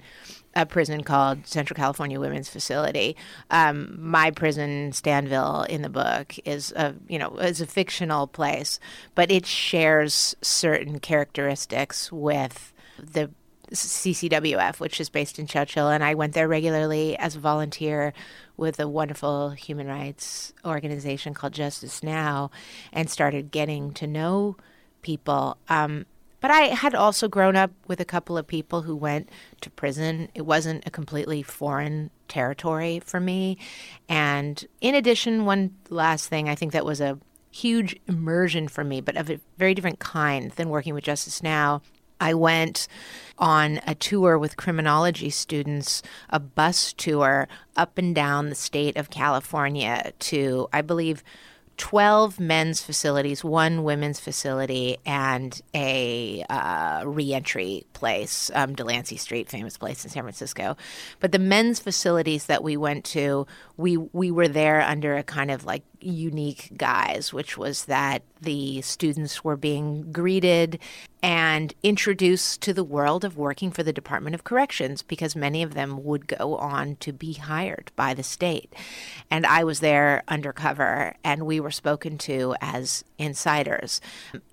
a 0.56 0.65
prison 0.65 1.04
called 1.04 1.46
Central 1.46 1.76
California 1.76 2.20
Women's 2.20 2.50
Facility. 2.50 3.15
Um, 3.52 3.98
my 4.00 4.32
prison, 4.32 4.91
Stanville, 4.91 5.68
in 5.68 5.82
the 5.82 5.89
book 5.89 6.36
is 6.46 6.72
a 6.74 6.96
you 7.08 7.20
know 7.20 7.36
is 7.38 7.62
a 7.62 7.65
fictional 7.65 8.28
place, 8.28 8.80
but 9.15 9.32
it 9.32 9.46
shares 9.46 10.36
certain 10.41 11.00
characteristics 11.00 12.12
with 12.12 12.74
the 12.98 13.30
CCWF, 13.72 14.80
which 14.80 15.02
is 15.02 15.10
based 15.10 15.39
in 15.39 15.48
Chowchilla, 15.48 15.94
and 15.94 16.04
I 16.04 16.13
went 16.13 16.34
there 16.34 16.48
regularly 16.48 17.18
as 17.18 17.36
a 17.36 17.39
volunteer 17.39 18.13
with 18.58 18.80
a 18.80 18.88
wonderful 18.88 19.50
human 19.52 19.88
rights 19.88 20.54
organization 20.63 21.34
called 21.34 21.54
Justice 21.54 22.04
Now, 22.04 22.52
and 22.94 23.10
started 23.10 23.52
getting 23.52 23.91
to 23.94 24.08
know 24.08 24.56
people. 25.02 25.58
Um, 25.68 26.06
but 26.46 26.52
I 26.52 26.76
had 26.76 26.94
also 26.94 27.28
grown 27.28 27.56
up 27.56 27.72
with 27.88 28.00
a 28.00 28.06
couple 28.06 28.38
of 28.38 28.46
people 28.46 28.84
who 28.84 28.96
went 28.96 29.30
to 29.62 29.72
prison. 29.72 30.30
It 30.36 30.44
wasn't 30.44 30.86
a 30.86 30.92
completely 30.92 31.42
foreign 31.42 32.12
territory 32.28 33.02
for 33.04 33.20
me. 33.20 33.58
And 34.08 34.64
in 34.80 34.94
addition, 34.94 35.46
one 35.46 35.76
last 35.90 36.28
thing 36.28 36.48
I 36.48 36.54
think 36.54 36.72
that 36.74 36.86
was 36.86 37.02
a 37.02 37.18
huge 37.50 37.96
immersion 38.06 38.68
for 38.68 38.84
me, 38.84 39.02
but 39.02 39.18
of 39.18 39.32
a 39.32 39.40
very 39.58 39.74
different 39.74 39.98
kind 39.98 40.52
than 40.52 40.70
working 40.70 40.94
with 40.94 41.04
Justice 41.04 41.42
Now. 41.42 41.82
I 42.22 42.36
went 42.36 42.88
on 43.40 43.82
a 43.88 43.96
tour 43.96 44.38
with 44.38 44.56
criminology 44.56 45.32
students, 45.32 46.04
a 46.30 46.40
bus 46.40 46.94
tour 46.94 47.48
up 47.76 47.98
and 47.98 48.14
down 48.14 48.50
the 48.50 48.56
state 48.56 48.98
of 48.98 49.10
California 49.10 50.14
to, 50.20 50.68
I 50.72 50.84
believe, 50.84 51.24
12 51.78 52.40
men's 52.40 52.82
facilities, 52.82 53.44
one 53.44 53.84
women's 53.84 54.20
facility, 54.20 54.98
and 55.06 55.62
a 55.74 56.44
uh, 56.50 57.04
reentry 57.06 57.86
place, 57.94 58.50
um, 58.54 58.76
Delancey 58.76 59.18
Street, 59.18 59.50
famous 59.50 59.78
place 59.78 60.04
in 60.04 60.10
San 60.10 60.24
Francisco. 60.24 60.78
But 61.20 61.32
the 61.32 61.40
men's 61.40 61.80
facilities 61.80 62.46
that 62.46 62.64
we 62.64 62.78
went 62.78 63.04
to, 63.06 63.46
we 63.78 63.98
we 63.98 64.32
were 64.32 64.48
there 64.48 64.82
under 64.82 65.16
a 65.18 65.24
kind 65.24 65.52
of 65.52 65.66
like 65.66 65.84
unique 66.06 66.72
guise, 66.78 67.34
which 67.34 67.58
was 67.58 67.86
that 67.86 68.24
the 68.41 68.82
students 68.82 69.44
were 69.44 69.58
being 69.58 70.12
greeted 70.12 70.80
and 71.24 71.74
introduced 71.82 72.62
to 72.62 72.72
the 72.72 72.84
world 72.84 73.26
of 73.26 73.36
working 73.36 73.72
for 73.72 73.82
the 73.82 73.94
Department 73.94 74.36
of 74.36 74.44
Corrections 74.44 75.02
because 75.02 75.36
many 75.36 75.63
of 75.63 75.74
them 75.74 76.04
would 76.04 76.28
go 76.28 76.56
on 76.58 76.98
to 76.98 77.12
be 77.12 77.34
hired 77.34 77.91
by 77.96 78.13
the 78.13 78.22
state. 78.22 78.72
And 79.32 79.44
I 79.44 79.63
was 79.63 79.80
there 79.80 80.22
undercover, 80.28 81.15
and 81.24 81.48
we 81.48 81.60
were 81.60 81.72
spoken 81.72 82.20
to 82.20 82.56
as 82.62 83.04
insiders. 83.18 84.02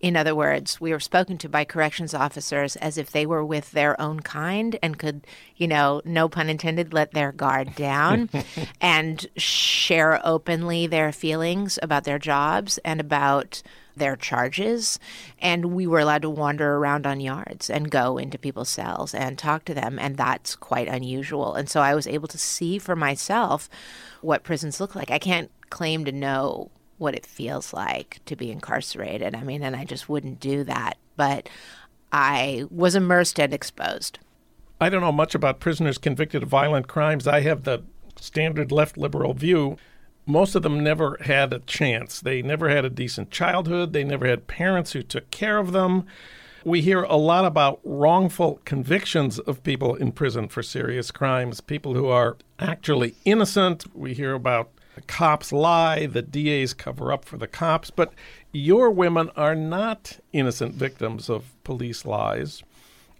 In 0.01 0.17
other 0.17 0.35
words, 0.35 0.81
we 0.81 0.93
were 0.93 1.01
spoken 1.01 1.37
to 1.38 1.49
by 1.49 1.67
corrections 1.67 2.15
officers 2.15 2.77
as 2.77 2.97
if 2.97 3.11
they 3.11 3.27
were 3.27 3.45
with 3.45 3.73
their 3.73 4.01
own 4.01 4.21
kind 4.21 4.79
and 4.83 4.99
could, 4.99 5.27
you 5.57 5.69
know, 5.69 6.01
no 6.07 6.27
pun 6.27 6.49
intended, 6.49 6.95
let 6.95 7.12
their 7.12 7.33
guard 7.33 7.75
down 7.75 8.31
and 8.81 9.27
share 9.37 10.23
openly 10.25 10.87
their 10.87 11.12
feelings 11.12 11.42
about 11.83 12.05
their 12.05 12.19
jobs 12.19 12.79
and 12.79 13.01
about 13.01 13.63
their 13.97 14.17
charges. 14.17 14.99
And 15.39 15.67
we 15.67 15.87
were 15.87 16.01
allowed 16.01 16.23
to 16.23 16.31
wander 16.31 16.77
around 16.77 17.07
on 17.07 17.21
yards 17.21 17.69
and 17.69 17.91
go 17.91 18.19
into 18.19 18.39
people's 18.39 18.69
cells 18.69 19.15
and 19.15 19.39
talk 19.39 19.65
to 19.67 19.75
them. 19.75 19.99
And 19.99 20.17
that's 20.17 20.57
quite 20.57 20.89
unusual. 20.89 21.55
And 21.55 21.69
so 21.69 21.81
I 21.81 21.95
was 21.95 22.07
able 22.07 22.29
to 22.29 22.39
see 22.39 22.79
for 22.79 22.97
myself 22.97 23.69
what 24.21 24.45
prisons 24.45 24.81
look 24.81 24.95
like. 24.95 25.11
I 25.11 25.19
can't 25.19 25.51
claim 25.71 26.05
to 26.05 26.13
know 26.13 26.71
what 26.99 27.15
it 27.15 27.27
feels 27.27 27.73
like 27.73 28.21
to 28.27 28.37
be 28.37 28.51
incarcerated. 28.51 29.35
I 29.35 29.43
mean, 29.43 29.63
and 29.63 29.75
I 29.75 29.85
just 29.85 30.09
wouldn't 30.09 30.41
do 30.41 30.65
that. 30.65 30.97
But 31.17 31.49
I 32.13 32.65
was 32.71 32.95
immersed 32.95 33.41
and 33.41 33.53
exposed. 33.53 34.19
I 34.81 34.89
don't 34.89 35.01
know 35.01 35.13
much 35.13 35.35
about 35.35 35.61
prisoners 35.61 35.99
convicted 35.99 36.43
of 36.43 36.49
violent 36.49 36.89
crimes. 36.89 37.27
I 37.27 37.41
have 37.41 37.65
the 37.65 37.83
standard 38.17 38.71
left 38.73 38.97
liberal 38.97 39.35
view 39.35 39.77
most 40.27 40.55
of 40.55 40.63
them 40.63 40.83
never 40.83 41.19
had 41.23 41.53
a 41.53 41.59
chance. 41.61 42.21
They 42.21 42.43
never 42.43 42.69
had 42.69 42.85
a 42.85 42.91
decent 42.91 43.31
childhood. 43.31 43.93
They 43.93 44.05
never 44.05 44.27
had 44.27 44.47
parents 44.47 44.93
who 44.93 45.03
took 45.03 45.31
care 45.31 45.59
of 45.59 45.73
them. 45.73 46.07
We 46.65 46.81
hear 46.81 47.03
a 47.03 47.17
lot 47.17 47.45
about 47.45 47.81
wrongful 47.83 48.61
convictions 48.65 49.41
of 49.41 49.65
people 49.65 49.97
in 49.97 50.13
prison 50.13 50.47
for 50.47 50.63
serious 50.63 51.11
crimes, 51.11 51.61
people 51.61 51.95
who 51.95 52.07
are 52.07 52.37
actually 52.61 53.17
innocent. 53.25 53.85
We 53.95 54.15
hear 54.15 54.35
about 54.35 54.71
the 54.95 55.01
cops 55.03 55.53
lie, 55.53 56.07
the 56.07 56.23
DAs 56.23 56.73
cover 56.73 57.13
up 57.13 57.25
for 57.25 57.37
the 57.37 57.49
cops, 57.49 57.91
but 57.91 58.13
your 58.53 58.91
women 58.91 59.31
are 59.37 59.57
not 59.57 60.21
innocent 60.33 60.75
victims 60.75 61.29
of 61.29 61.53
police 61.65 62.05
lies. 62.05 62.63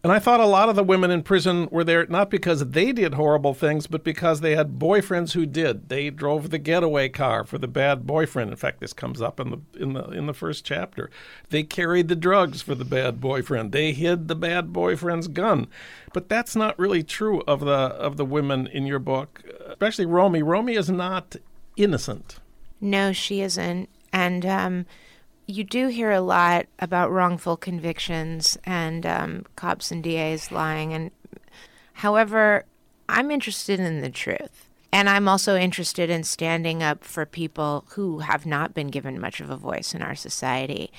And 0.05 0.11
I 0.11 0.19
thought 0.19 0.41
a 0.41 0.47
lot 0.47 0.69
of 0.69 0.75
the 0.75 0.83
women 0.83 1.12
in 1.12 1.23
prison 1.23 1.69
were 1.71 1.85
there 1.85 2.05
not 2.07 2.29
because 2.29 2.71
they 2.71 2.91
did 2.91 3.15
horrible 3.15 3.55
things, 3.55 3.87
but 3.87 4.03
because 4.03 4.41
they 4.41 4.57
had 4.57 4.77
boyfriends 4.77 5.33
who 5.33 5.47
did. 5.47 5.88
They 5.88 6.11
drove 6.11 6.51
the 6.51 6.59
getaway 6.59 7.09
car 7.09 7.45
for 7.45 7.57
the 7.57 7.69
bad 7.69 8.05
boyfriend. 8.05 8.51
In 8.51 8.57
fact, 8.57 8.81
this 8.81 8.93
comes 8.93 9.23
up 9.23 9.38
in 9.38 9.51
the 9.51 9.59
in 9.79 9.93
the 9.93 10.03
in 10.11 10.27
the 10.27 10.35
first 10.35 10.65
chapter. 10.65 11.09
They 11.51 11.62
carried 11.62 12.09
the 12.09 12.17
drugs 12.17 12.62
for 12.62 12.75
the 12.75 12.85
bad 12.85 13.21
boyfriend. 13.21 13.71
They 13.71 13.93
hid 13.93 14.27
the 14.27 14.35
bad 14.35 14.73
boyfriend's 14.73 15.29
gun. 15.29 15.69
But 16.12 16.29
that's 16.29 16.57
not 16.57 16.79
really 16.81 17.05
true 17.05 17.43
of 17.43 17.61
the 17.61 17.71
of 17.71 18.17
the 18.17 18.25
women 18.25 18.67
in 18.67 18.87
your 18.87 18.99
book, 18.99 19.45
especially 19.69 20.07
Romy. 20.07 20.43
Romy 20.43 20.75
is 20.75 20.91
not 20.91 21.37
innocent. 21.77 22.41
No, 22.81 23.12
she 23.12 23.41
isn't. 23.41 23.88
And 24.12 24.45
um, 24.45 24.87
you 25.53 25.65
do 25.65 25.88
hear 25.88 26.11
a 26.11 26.21
lot 26.21 26.67
about 26.79 27.11
wrongful 27.11 27.57
convictions 27.57 28.57
and 28.65 29.05
um, 29.05 29.45
cops 29.57 29.91
and 29.91 30.03
DAs 30.03 30.51
lying. 30.51 30.93
And 30.93 31.11
however, 31.95 32.65
I'm 33.09 33.31
interested 33.31 33.79
in 33.79 34.01
the 34.01 34.11
truth. 34.11 34.69
And 34.95 35.09
I'm 35.09 35.27
also 35.27 35.57
interested 35.57 36.11
in 36.11 36.23
standing 36.23 36.83
up 36.83 37.03
for 37.03 37.24
people 37.24 37.85
who 37.91 38.18
have 38.18 38.45
not 38.45 38.74
been 38.74 38.89
given 38.89 39.18
much 39.18 39.41
of 39.41 39.49
a 39.49 39.57
voice 39.57 39.95
in 39.95 40.03
our 40.03 40.14
society. 40.14 40.93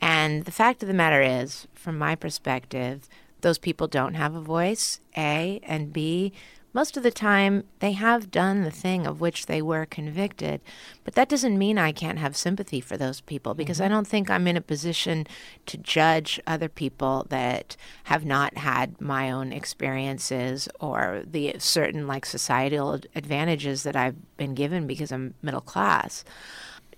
And 0.00 0.44
the 0.44 0.50
fact 0.50 0.82
of 0.82 0.88
the 0.88 0.94
matter 0.94 1.22
is, 1.22 1.68
from 1.72 1.98
my 1.98 2.16
perspective, 2.16 3.08
those 3.40 3.58
people 3.58 3.86
don't 3.86 4.14
have 4.14 4.34
a 4.34 4.40
voice, 4.40 5.00
A, 5.16 5.60
and 5.62 5.92
B, 5.92 6.32
most 6.74 6.96
of 6.96 7.02
the 7.02 7.10
time, 7.10 7.64
they 7.78 7.92
have 7.92 8.30
done 8.30 8.62
the 8.62 8.70
thing 8.70 9.06
of 9.06 9.20
which 9.20 9.46
they 9.46 9.62
were 9.62 9.86
convicted. 9.86 10.60
But 11.02 11.14
that 11.14 11.28
doesn't 11.28 11.56
mean 11.56 11.78
I 11.78 11.92
can't 11.92 12.18
have 12.18 12.36
sympathy 12.36 12.80
for 12.80 12.96
those 12.96 13.22
people 13.22 13.54
because 13.54 13.78
mm-hmm. 13.78 13.86
I 13.86 13.88
don't 13.88 14.06
think 14.06 14.28
I'm 14.28 14.46
in 14.46 14.56
a 14.56 14.60
position 14.60 15.26
to 15.66 15.78
judge 15.78 16.38
other 16.46 16.68
people 16.68 17.26
that 17.30 17.76
have 18.04 18.24
not 18.24 18.58
had 18.58 19.00
my 19.00 19.30
own 19.30 19.52
experiences 19.52 20.68
or 20.78 21.22
the 21.26 21.56
certain 21.58 22.06
like 22.06 22.26
societal 22.26 23.00
advantages 23.14 23.82
that 23.84 23.96
I've 23.96 24.36
been 24.36 24.54
given 24.54 24.86
because 24.86 25.10
I'm 25.10 25.34
middle 25.40 25.62
class. 25.62 26.22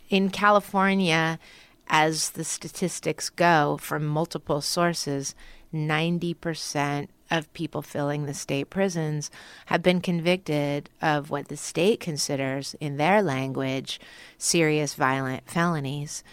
In 0.08 0.30
California, 0.30 1.38
as 1.86 2.30
the 2.30 2.44
statistics 2.44 3.30
go 3.30 3.78
from 3.80 4.04
multiple 4.04 4.60
sources, 4.60 5.34
90% 5.72 7.08
of 7.30 7.52
people 7.52 7.82
filling 7.82 8.26
the 8.26 8.34
state 8.34 8.70
prisons 8.70 9.30
have 9.66 9.82
been 9.82 10.00
convicted 10.00 10.90
of 11.00 11.30
what 11.30 11.48
the 11.48 11.56
state 11.56 12.00
considers, 12.00 12.74
in 12.80 12.96
their 12.96 13.22
language, 13.22 14.00
serious 14.38 14.94
violent 14.94 15.48
felonies. 15.48 16.24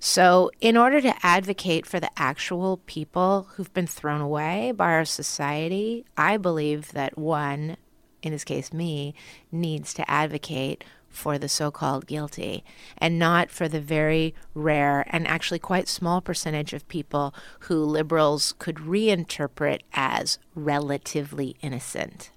So, 0.00 0.50
in 0.60 0.76
order 0.76 1.00
to 1.00 1.26
advocate 1.26 1.84
for 1.84 1.98
the 1.98 2.10
actual 2.16 2.78
people 2.86 3.48
who've 3.54 3.72
been 3.74 3.88
thrown 3.88 4.20
away 4.20 4.72
by 4.72 4.92
our 4.92 5.04
society, 5.04 6.04
I 6.16 6.36
believe 6.36 6.92
that 6.92 7.18
one, 7.18 7.76
in 8.22 8.30
this 8.30 8.44
case 8.44 8.72
me, 8.72 9.14
needs 9.50 9.92
to 9.94 10.08
advocate 10.08 10.84
for 11.08 11.38
the 11.38 11.48
so 11.48 11.70
called 11.70 12.06
guilty 12.06 12.64
and 12.98 13.18
not 13.18 13.50
for 13.50 13.68
the 13.68 13.80
very 13.80 14.34
rare 14.54 15.04
and 15.08 15.26
actually 15.26 15.58
quite 15.58 15.88
small 15.88 16.20
percentage 16.20 16.72
of 16.72 16.86
people 16.88 17.34
who 17.60 17.82
liberals 17.82 18.54
could 18.58 18.76
reinterpret 18.76 19.80
as 19.92 20.38
relatively 20.54 21.56
innocent. 21.60 22.30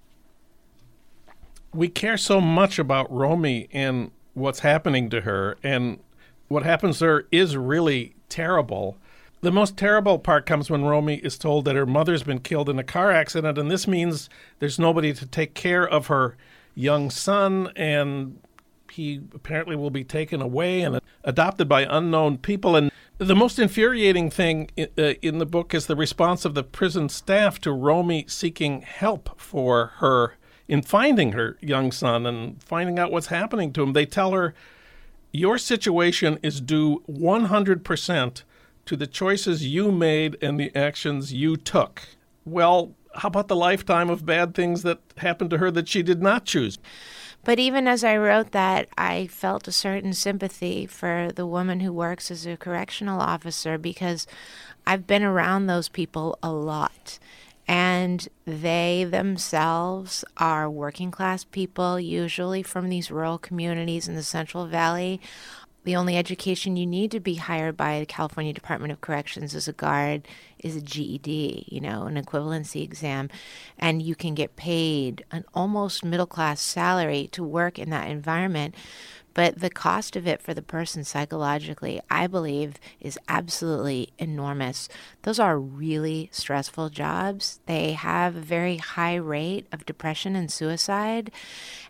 We 1.74 1.88
care 1.88 2.18
so 2.18 2.42
much 2.42 2.80
about 2.80 3.12
Romy 3.12 3.70
and 3.72 4.12
what's 4.34 4.60
happening 4.60 5.10
to 5.10 5.22
her, 5.22 5.58
and 5.64 6.00
what 6.48 6.64
happens 6.64 7.00
to 7.00 7.06
her 7.06 7.28
is 7.32 7.56
really 7.56 8.16
terrible. 8.30 8.98
The 9.42 9.52
most 9.52 9.78
terrible 9.78 10.20
part 10.20 10.46
comes 10.46 10.70
when 10.70 10.84
Romy 10.84 11.16
is 11.16 11.38
told 11.38 11.66
that 11.66 11.76
her 11.76 11.86
mother's 11.86 12.24
been 12.24 12.40
killed 12.40 12.70
in 12.70 12.78
a 12.78 12.84
car 12.84 13.12
accident, 13.12 13.58
and 13.58 13.72
this 13.72 13.88
means 13.88 14.30
there's 14.60 14.80
nobody 14.80 15.14
to 15.14 15.26
take 15.26 15.54
care 15.54 15.88
of 15.88 16.08
her 16.08 16.36
young 16.76 17.10
son, 17.10 17.72
and 17.76 18.40
he 18.92 19.22
apparently 19.34 19.76
will 19.76 19.90
be 19.90 20.04
taken 20.04 20.42
away 20.42 20.82
and 20.82 21.00
adopted 21.24 21.68
by 21.68 21.82
unknown 21.90 22.38
people. 22.38 22.76
And 22.76 22.92
the 23.18 23.36
most 23.36 23.60
infuriating 23.60 24.30
thing 24.30 24.70
uh, 24.78 25.14
in 25.22 25.38
the 25.38 25.46
book 25.46 25.74
is 25.74 25.88
the 25.88 25.96
response 25.96 26.46
of 26.46 26.54
the 26.54 26.64
prison 26.64 27.10
staff 27.10 27.60
to 27.62 27.72
Romy 27.72 28.26
seeking 28.28 28.82
help 28.82 29.40
for 29.40 29.88
her 29.98 30.36
in 30.68 30.82
finding 30.82 31.34
her 31.34 31.58
young 31.62 31.92
son 31.92 32.26
and 32.26 32.62
finding 32.64 32.98
out 32.98 33.12
what's 33.12 33.28
happening 33.28 33.74
to 33.74 33.84
him. 33.84 33.94
They 33.94 34.06
tell 34.06 34.32
her, 34.32 34.54
Your 35.32 35.58
situation 35.58 36.40
is 36.42 36.62
due 36.62 37.04
100% 37.10 38.44
to 38.86 38.96
the 38.96 39.08
choices 39.08 39.66
you 39.68 39.92
made 39.92 40.38
and 40.42 40.60
the 40.60 40.76
actions 40.76 41.34
you 41.34 41.58
took. 41.58 42.02
Well, 42.46 42.94
how 43.16 43.28
about 43.28 43.48
the 43.48 43.56
lifetime 43.56 44.10
of 44.10 44.26
bad 44.26 44.56
things 44.56 44.84
that 44.84 45.00
happened 45.18 45.50
to 45.52 45.58
her 45.58 45.72
that 45.72 45.88
she 45.88 46.02
did 46.02 46.22
not 46.22 46.46
choose? 46.46 46.80
But 47.44 47.58
even 47.60 47.88
as 47.88 48.04
I 48.04 48.18
wrote 48.18 48.52
that, 48.52 48.88
I 48.98 49.28
felt 49.28 49.68
a 49.68 49.72
certain 49.72 50.14
sympathy 50.14 50.86
for 50.86 51.30
the 51.34 51.48
woman 51.48 51.80
who 51.80 51.92
works 51.92 52.30
as 52.30 52.46
a 52.46 52.56
correctional 52.56 53.20
officer 53.20 53.78
because 53.78 54.28
I've 54.86 55.08
been 55.08 55.24
around 55.24 55.66
those 55.66 55.90
people 55.90 56.38
a 56.44 56.52
lot. 56.52 57.18
And 57.68 58.28
they 58.46 59.06
themselves 59.10 60.26
are 60.38 60.70
working 60.70 61.10
class 61.10 61.44
people, 61.44 62.00
usually 62.00 62.64
from 62.64 62.90
these 62.90 63.12
rural 63.12 63.38
communities 63.38 64.08
in 64.08 64.16
the 64.16 64.24
Central 64.24 64.68
Valley, 64.68 65.22
the 65.84 65.96
only 65.96 66.16
education 66.16 66.78
you 66.78 66.86
need 66.86 67.12
to 67.12 67.20
be 67.20 67.36
hired 67.36 67.76
by 67.76 68.00
the 68.00 68.06
California 68.06 68.54
Department 68.54 68.92
of 68.92 69.02
Corrections 69.02 69.56
as 69.56 69.68
a 69.68 69.74
guard 69.74 70.28
is 70.60 70.76
a 70.76 70.82
GED, 70.82 71.66
you 71.68 71.82
know, 71.82 72.04
an 72.04 72.22
equivalency 72.22 72.84
exam. 72.84 73.30
And 73.80 74.02
you 74.02 74.16
can 74.16 74.36
get 74.36 74.56
paid 74.56 75.26
an 75.32 75.44
almost 75.56 76.06
middle 76.06 76.28
class 76.28 76.62
salary 76.62 77.30
to 77.32 77.44
work 77.44 77.80
in 77.80 77.90
that 77.90 78.10
environment. 78.10 78.76
But 79.34 79.60
the 79.60 79.70
cost 79.70 80.16
of 80.16 80.28
it 80.28 80.42
for 80.42 80.54
the 80.54 80.62
person 80.62 81.04
psychologically, 81.04 82.02
I 82.10 82.28
believe, 82.28 82.76
is 83.00 83.18
absolutely 83.28 84.10
enormous. 84.20 84.90
Those 85.22 85.40
are 85.40 85.58
really 85.58 86.30
stressful 86.32 86.90
jobs. 86.90 87.60
They 87.66 87.94
have 87.94 88.36
a 88.36 88.42
very 88.42 88.78
high 88.78 89.16
rate 89.16 89.68
of 89.72 89.86
depression 89.86 90.36
and 90.36 90.52
suicide. 90.52 91.32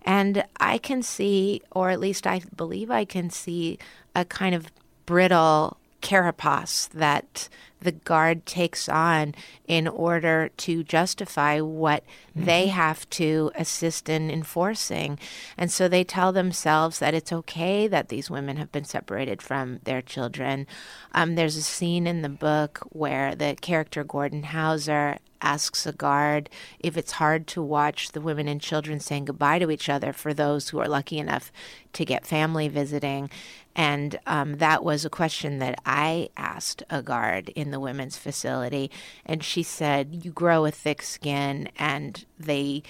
And 0.04 0.44
I 0.60 0.78
can 0.78 1.02
see, 1.02 1.62
or 1.72 1.90
at 1.90 2.00
least 2.00 2.28
I 2.28 2.42
believe 2.56 2.92
I 2.92 3.06
can 3.06 3.30
see, 3.30 3.80
a 4.16 4.26
kind 4.26 4.54
of 4.54 4.72
brittle 5.06 5.78
carapace 6.02 6.88
that 6.88 7.50
the 7.82 7.92
guard 7.92 8.46
takes 8.46 8.88
on 8.88 9.34
in 9.68 9.88
order 9.88 10.50
to 10.58 10.84
justify 10.84 11.60
what 11.60 12.04
mm-hmm. 12.04 12.46
they 12.46 12.68
have 12.68 13.10
to 13.10 13.52
assist 13.56 14.08
in 14.08 14.30
enforcing. 14.30 15.20
And 15.58 15.72
so 15.72 15.88
they 15.88 16.04
tell 16.04 16.32
themselves 16.32 17.00
that 17.00 17.14
it's 17.14 17.34
okay 17.34 17.88
that 17.88 18.10
these 18.10 18.30
women 18.30 18.58
have 18.58 18.72
been 18.72 18.86
separated 18.86 19.42
from 19.42 19.80
their 19.84 20.02
children. 20.02 20.68
Um, 21.14 21.36
there's 21.36 21.58
a 21.58 21.64
scene 21.64 22.08
in 22.08 22.22
the 22.22 22.30
book 22.30 22.80
where 22.90 23.36
the 23.36 23.56
character 23.60 24.04
Gordon 24.04 24.44
Hauser 24.44 25.18
asks 25.42 25.86
a 25.86 25.92
guard 25.92 26.50
if 26.80 26.96
it's 26.96 27.14
hard 27.14 27.48
to 27.48 27.62
watch 27.62 28.12
the 28.12 28.22
women 28.22 28.48
and 28.48 28.62
children 28.62 29.00
saying 29.00 29.26
goodbye 29.26 29.60
to 29.60 29.72
each 29.72 29.90
other 29.90 30.14
for 30.14 30.34
those 30.34 30.70
who 30.70 30.80
are 30.80 30.88
lucky 30.88 31.18
enough 31.18 31.52
to 31.94 32.06
get 32.06 32.28
family 32.28 32.68
visiting. 32.68 33.30
And 33.76 34.20
um, 34.28 34.58
that 34.58 34.84
was 34.84 35.06
a 35.06 35.10
question 35.10 35.60
that 35.60 35.80
I 35.86 36.30
asked 36.36 36.84
a 36.90 37.02
guard 37.02 37.50
in 37.50 37.72
the 37.72 37.80
women's 37.80 38.18
facility. 38.18 38.92
And 39.26 39.44
she 39.44 39.64
said, 39.64 40.24
You 40.26 40.32
grow 40.32 40.66
a 40.66 40.72
thick 40.72 41.02
skin, 41.02 41.70
and 41.78 42.26
they 42.38 42.84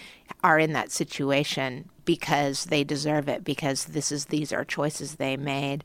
are 0.44 0.58
in 0.58 0.74
that 0.74 0.92
situation 0.92 1.90
because 2.04 2.66
they 2.66 2.84
deserve 2.84 3.30
it, 3.30 3.44
because 3.44 3.86
this 3.86 4.12
is 4.12 4.26
these 4.26 4.52
are 4.52 4.66
choices 4.66 5.16
they 5.16 5.38
made. 5.38 5.84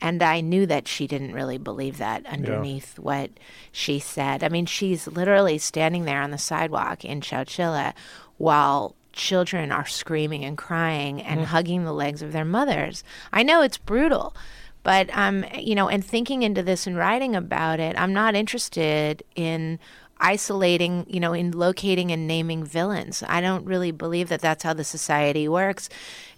And 0.00 0.22
I 0.22 0.40
knew 0.40 0.64
that 0.66 0.88
she 0.88 1.06
didn't 1.06 1.34
really 1.34 1.58
believe 1.58 1.98
that 1.98 2.24
underneath 2.24 2.94
yeah. 2.96 3.02
what 3.02 3.30
she 3.70 3.98
said. 3.98 4.42
I 4.42 4.48
mean, 4.48 4.64
she's 4.64 5.06
literally 5.06 5.58
standing 5.58 6.06
there 6.06 6.22
on 6.22 6.30
the 6.30 6.38
sidewalk 6.38 7.04
in 7.04 7.20
Chowchilla 7.20 7.92
while 8.38 8.96
children 9.12 9.72
are 9.72 9.86
screaming 9.86 10.44
and 10.44 10.56
crying 10.56 11.20
and 11.22 11.40
mm. 11.40 11.44
hugging 11.44 11.84
the 11.84 11.92
legs 11.92 12.22
of 12.22 12.32
their 12.32 12.44
mothers. 12.44 13.04
I 13.32 13.42
know 13.42 13.62
it's 13.62 13.78
brutal, 13.78 14.34
but 14.82 15.10
um, 15.12 15.44
you 15.58 15.74
know, 15.74 15.88
and 15.88 16.04
thinking 16.04 16.42
into 16.42 16.62
this 16.62 16.86
and 16.86 16.96
writing 16.96 17.36
about 17.36 17.80
it, 17.80 17.98
I'm 17.98 18.12
not 18.12 18.34
interested 18.34 19.22
in 19.34 19.78
isolating, 20.20 21.06
you 21.08 21.18
know, 21.18 21.32
in 21.32 21.50
locating 21.52 22.12
and 22.12 22.26
naming 22.26 22.62
villains. 22.64 23.22
I 23.26 23.40
don't 23.40 23.64
really 23.64 23.90
believe 23.90 24.28
that 24.28 24.40
that's 24.40 24.62
how 24.62 24.74
the 24.74 24.84
society 24.84 25.48
works. 25.48 25.88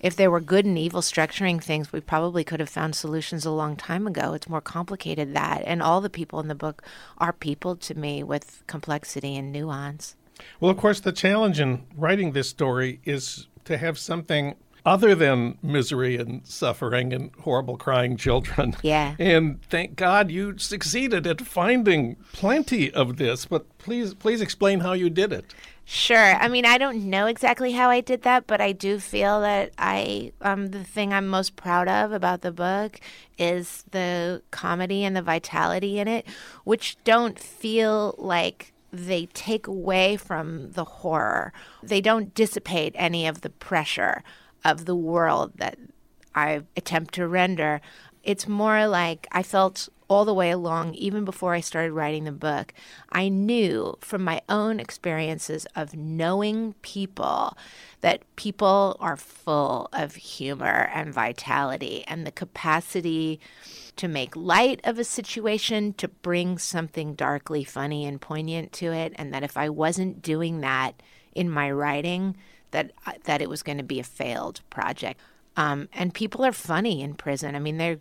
If 0.00 0.16
there 0.16 0.30
were 0.30 0.40
good 0.40 0.64
and 0.64 0.78
evil 0.78 1.00
structuring 1.00 1.62
things, 1.62 1.92
we 1.92 2.00
probably 2.00 2.44
could 2.44 2.60
have 2.60 2.68
found 2.68 2.94
solutions 2.94 3.44
a 3.44 3.50
long 3.50 3.76
time 3.76 4.06
ago. 4.06 4.34
It's 4.34 4.48
more 4.48 4.60
complicated 4.60 5.34
that, 5.34 5.62
and 5.66 5.82
all 5.82 6.00
the 6.00 6.10
people 6.10 6.40
in 6.40 6.48
the 6.48 6.54
book 6.54 6.82
are 7.18 7.32
people 7.32 7.76
to 7.76 7.94
me 7.98 8.22
with 8.22 8.62
complexity 8.66 9.36
and 9.36 9.52
nuance. 9.52 10.14
Well, 10.60 10.70
of 10.70 10.76
course, 10.76 11.00
the 11.00 11.12
challenge 11.12 11.60
in 11.60 11.84
writing 11.96 12.32
this 12.32 12.48
story 12.48 13.00
is 13.04 13.46
to 13.64 13.78
have 13.78 13.98
something 13.98 14.56
other 14.84 15.14
than 15.14 15.58
misery 15.62 16.16
and 16.16 16.46
suffering 16.46 17.12
and 17.12 17.30
horrible 17.40 17.76
crying 17.76 18.16
children. 18.16 18.76
Yeah. 18.82 19.14
And 19.22 19.62
thank 19.62 19.96
God 19.96 20.30
you 20.30 20.58
succeeded 20.58 21.26
at 21.26 21.40
finding 21.40 22.16
plenty 22.32 22.90
of 22.90 23.16
this, 23.16 23.46
but 23.46 23.78
please 23.78 24.14
please 24.14 24.40
explain 24.40 24.80
how 24.80 24.92
you 24.92 25.08
did 25.08 25.32
it. 25.32 25.54
Sure. 25.84 26.36
I 26.36 26.48
mean, 26.48 26.64
I 26.64 26.78
don't 26.78 27.10
know 27.10 27.26
exactly 27.26 27.72
how 27.72 27.90
I 27.90 28.00
did 28.00 28.22
that, 28.22 28.46
but 28.46 28.60
I 28.60 28.72
do 28.72 28.98
feel 28.98 29.40
that 29.40 29.72
I 29.78 30.32
um 30.40 30.68
the 30.68 30.84
thing 30.84 31.12
I'm 31.12 31.28
most 31.28 31.56
proud 31.56 31.88
of 31.88 32.12
about 32.12 32.42
the 32.42 32.52
book 32.52 33.00
is 33.38 33.84
the 33.90 34.42
comedy 34.50 35.04
and 35.04 35.16
the 35.16 35.22
vitality 35.22 35.98
in 35.98 36.08
it, 36.08 36.26
which 36.64 36.96
don't 37.04 37.38
feel 37.38 38.14
like 38.18 38.72
they 38.92 39.26
take 39.26 39.66
away 39.66 40.16
from 40.16 40.72
the 40.72 40.84
horror. 40.84 41.52
They 41.82 42.00
don't 42.00 42.34
dissipate 42.34 42.94
any 42.96 43.26
of 43.26 43.40
the 43.40 43.50
pressure 43.50 44.22
of 44.64 44.84
the 44.84 44.96
world 44.96 45.52
that 45.56 45.78
I 46.34 46.62
attempt 46.76 47.14
to 47.14 47.26
render. 47.26 47.80
It's 48.22 48.46
more 48.46 48.86
like 48.86 49.26
I 49.32 49.42
felt 49.42 49.88
all 50.12 50.26
the 50.26 50.34
way 50.34 50.50
along, 50.50 50.92
even 50.92 51.24
before 51.24 51.54
I 51.54 51.60
started 51.60 51.92
writing 51.92 52.24
the 52.24 52.32
book, 52.32 52.74
I 53.10 53.30
knew 53.30 53.96
from 54.00 54.22
my 54.22 54.42
own 54.46 54.78
experiences 54.78 55.66
of 55.74 55.96
knowing 55.96 56.74
people 56.82 57.56
that 58.02 58.20
people 58.36 58.98
are 59.00 59.16
full 59.16 59.88
of 59.94 60.16
humor 60.16 60.90
and 60.92 61.14
vitality 61.14 62.04
and 62.06 62.26
the 62.26 62.30
capacity 62.30 63.40
to 63.96 64.08
make 64.08 64.34
light 64.34 64.80
of 64.84 64.98
a 64.98 65.04
situation, 65.04 65.92
to 65.94 66.08
bring 66.08 66.58
something 66.58 67.14
darkly 67.14 67.64
funny 67.64 68.04
and 68.06 68.20
poignant 68.20 68.72
to 68.74 68.92
it, 68.92 69.12
and 69.16 69.32
that 69.32 69.42
if 69.42 69.56
I 69.56 69.68
wasn't 69.68 70.22
doing 70.22 70.60
that 70.60 71.02
in 71.34 71.50
my 71.50 71.70
writing, 71.70 72.36
that 72.70 72.92
that 73.24 73.42
it 73.42 73.50
was 73.50 73.62
going 73.62 73.78
to 73.78 73.84
be 73.84 74.00
a 74.00 74.04
failed 74.04 74.60
project. 74.70 75.20
Um, 75.56 75.88
and 75.92 76.14
people 76.14 76.44
are 76.44 76.52
funny 76.52 77.02
in 77.02 77.14
prison. 77.14 77.54
I 77.54 77.58
mean, 77.58 77.76
they 77.76 77.98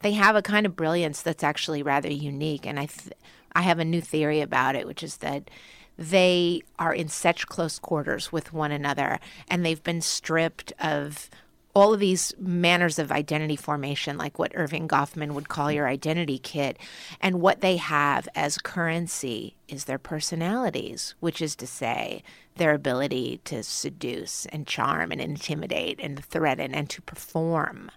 they 0.00 0.12
have 0.12 0.36
a 0.36 0.42
kind 0.42 0.66
of 0.66 0.76
brilliance 0.76 1.22
that's 1.22 1.44
actually 1.44 1.82
rather 1.82 2.10
unique. 2.10 2.66
And 2.66 2.78
I 2.78 2.86
th- 2.86 3.12
I 3.52 3.62
have 3.62 3.78
a 3.78 3.84
new 3.84 4.00
theory 4.00 4.40
about 4.40 4.74
it, 4.74 4.86
which 4.86 5.02
is 5.02 5.18
that 5.18 5.50
they 5.96 6.62
are 6.78 6.92
in 6.92 7.08
such 7.08 7.46
close 7.46 7.78
quarters 7.78 8.32
with 8.32 8.52
one 8.52 8.72
another, 8.72 9.20
and 9.48 9.64
they've 9.64 9.82
been 9.82 10.00
stripped 10.00 10.72
of 10.80 11.30
all 11.74 11.92
of 11.92 12.00
these 12.00 12.32
manners 12.38 12.98
of 12.98 13.10
identity 13.10 13.56
formation, 13.56 14.16
like 14.16 14.38
what 14.38 14.52
Erving 14.52 14.86
Goffman 14.86 15.32
would 15.32 15.48
call 15.48 15.72
your 15.72 15.88
identity 15.88 16.38
kit, 16.38 16.78
and 17.20 17.40
what 17.40 17.60
they 17.60 17.76
have 17.76 18.28
as 18.36 18.58
currency 18.58 19.56
is 19.66 19.84
their 19.84 19.98
personalities, 19.98 21.14
which 21.18 21.42
is 21.42 21.56
to 21.56 21.66
say, 21.66 22.22
their 22.56 22.72
ability 22.72 23.40
to 23.44 23.64
seduce 23.64 24.46
and 24.46 24.66
charm 24.68 25.10
and 25.10 25.20
intimidate 25.20 25.98
and 26.00 26.24
threaten 26.24 26.72
and 26.72 26.88
to 26.90 27.02
perform. 27.02 27.90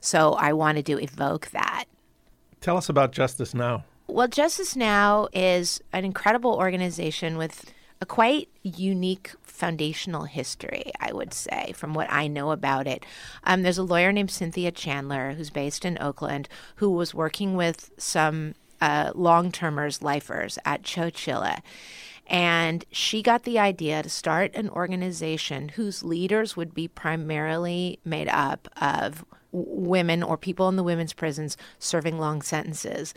So 0.00 0.32
I 0.34 0.54
wanted 0.54 0.86
to 0.86 0.98
evoke 0.98 1.48
that. 1.48 1.84
Tell 2.62 2.78
us 2.78 2.88
about 2.88 3.12
Justice 3.12 3.52
Now. 3.52 3.84
Well, 4.06 4.28
Justice 4.28 4.74
Now 4.74 5.28
is 5.34 5.82
an 5.92 6.06
incredible 6.06 6.54
organization 6.54 7.36
with 7.36 7.70
a 8.00 8.06
quite 8.06 8.48
unique 8.62 9.32
foundational 9.42 10.24
history, 10.24 10.92
I 11.00 11.12
would 11.12 11.34
say, 11.34 11.72
from 11.74 11.94
what 11.94 12.10
I 12.10 12.28
know 12.28 12.52
about 12.52 12.86
it. 12.86 13.04
Um, 13.44 13.62
there's 13.62 13.78
a 13.78 13.82
lawyer 13.82 14.12
named 14.12 14.30
Cynthia 14.30 14.70
Chandler 14.70 15.32
who's 15.32 15.50
based 15.50 15.84
in 15.84 16.00
Oakland 16.00 16.48
who 16.76 16.90
was 16.90 17.14
working 17.14 17.56
with 17.56 17.90
some 17.98 18.54
uh, 18.80 19.10
long 19.14 19.50
termers, 19.50 20.02
lifers 20.02 20.58
at 20.64 20.82
Chowchilla. 20.82 21.60
And 22.28 22.84
she 22.92 23.22
got 23.22 23.44
the 23.44 23.58
idea 23.58 24.02
to 24.02 24.08
start 24.08 24.54
an 24.54 24.68
organization 24.68 25.70
whose 25.70 26.04
leaders 26.04 26.56
would 26.56 26.74
be 26.74 26.86
primarily 26.86 27.98
made 28.04 28.28
up 28.28 28.68
of 28.80 29.24
women 29.50 30.22
or 30.22 30.36
people 30.36 30.68
in 30.68 30.76
the 30.76 30.82
women's 30.82 31.14
prisons 31.14 31.56
serving 31.78 32.18
long 32.18 32.42
sentences. 32.42 33.14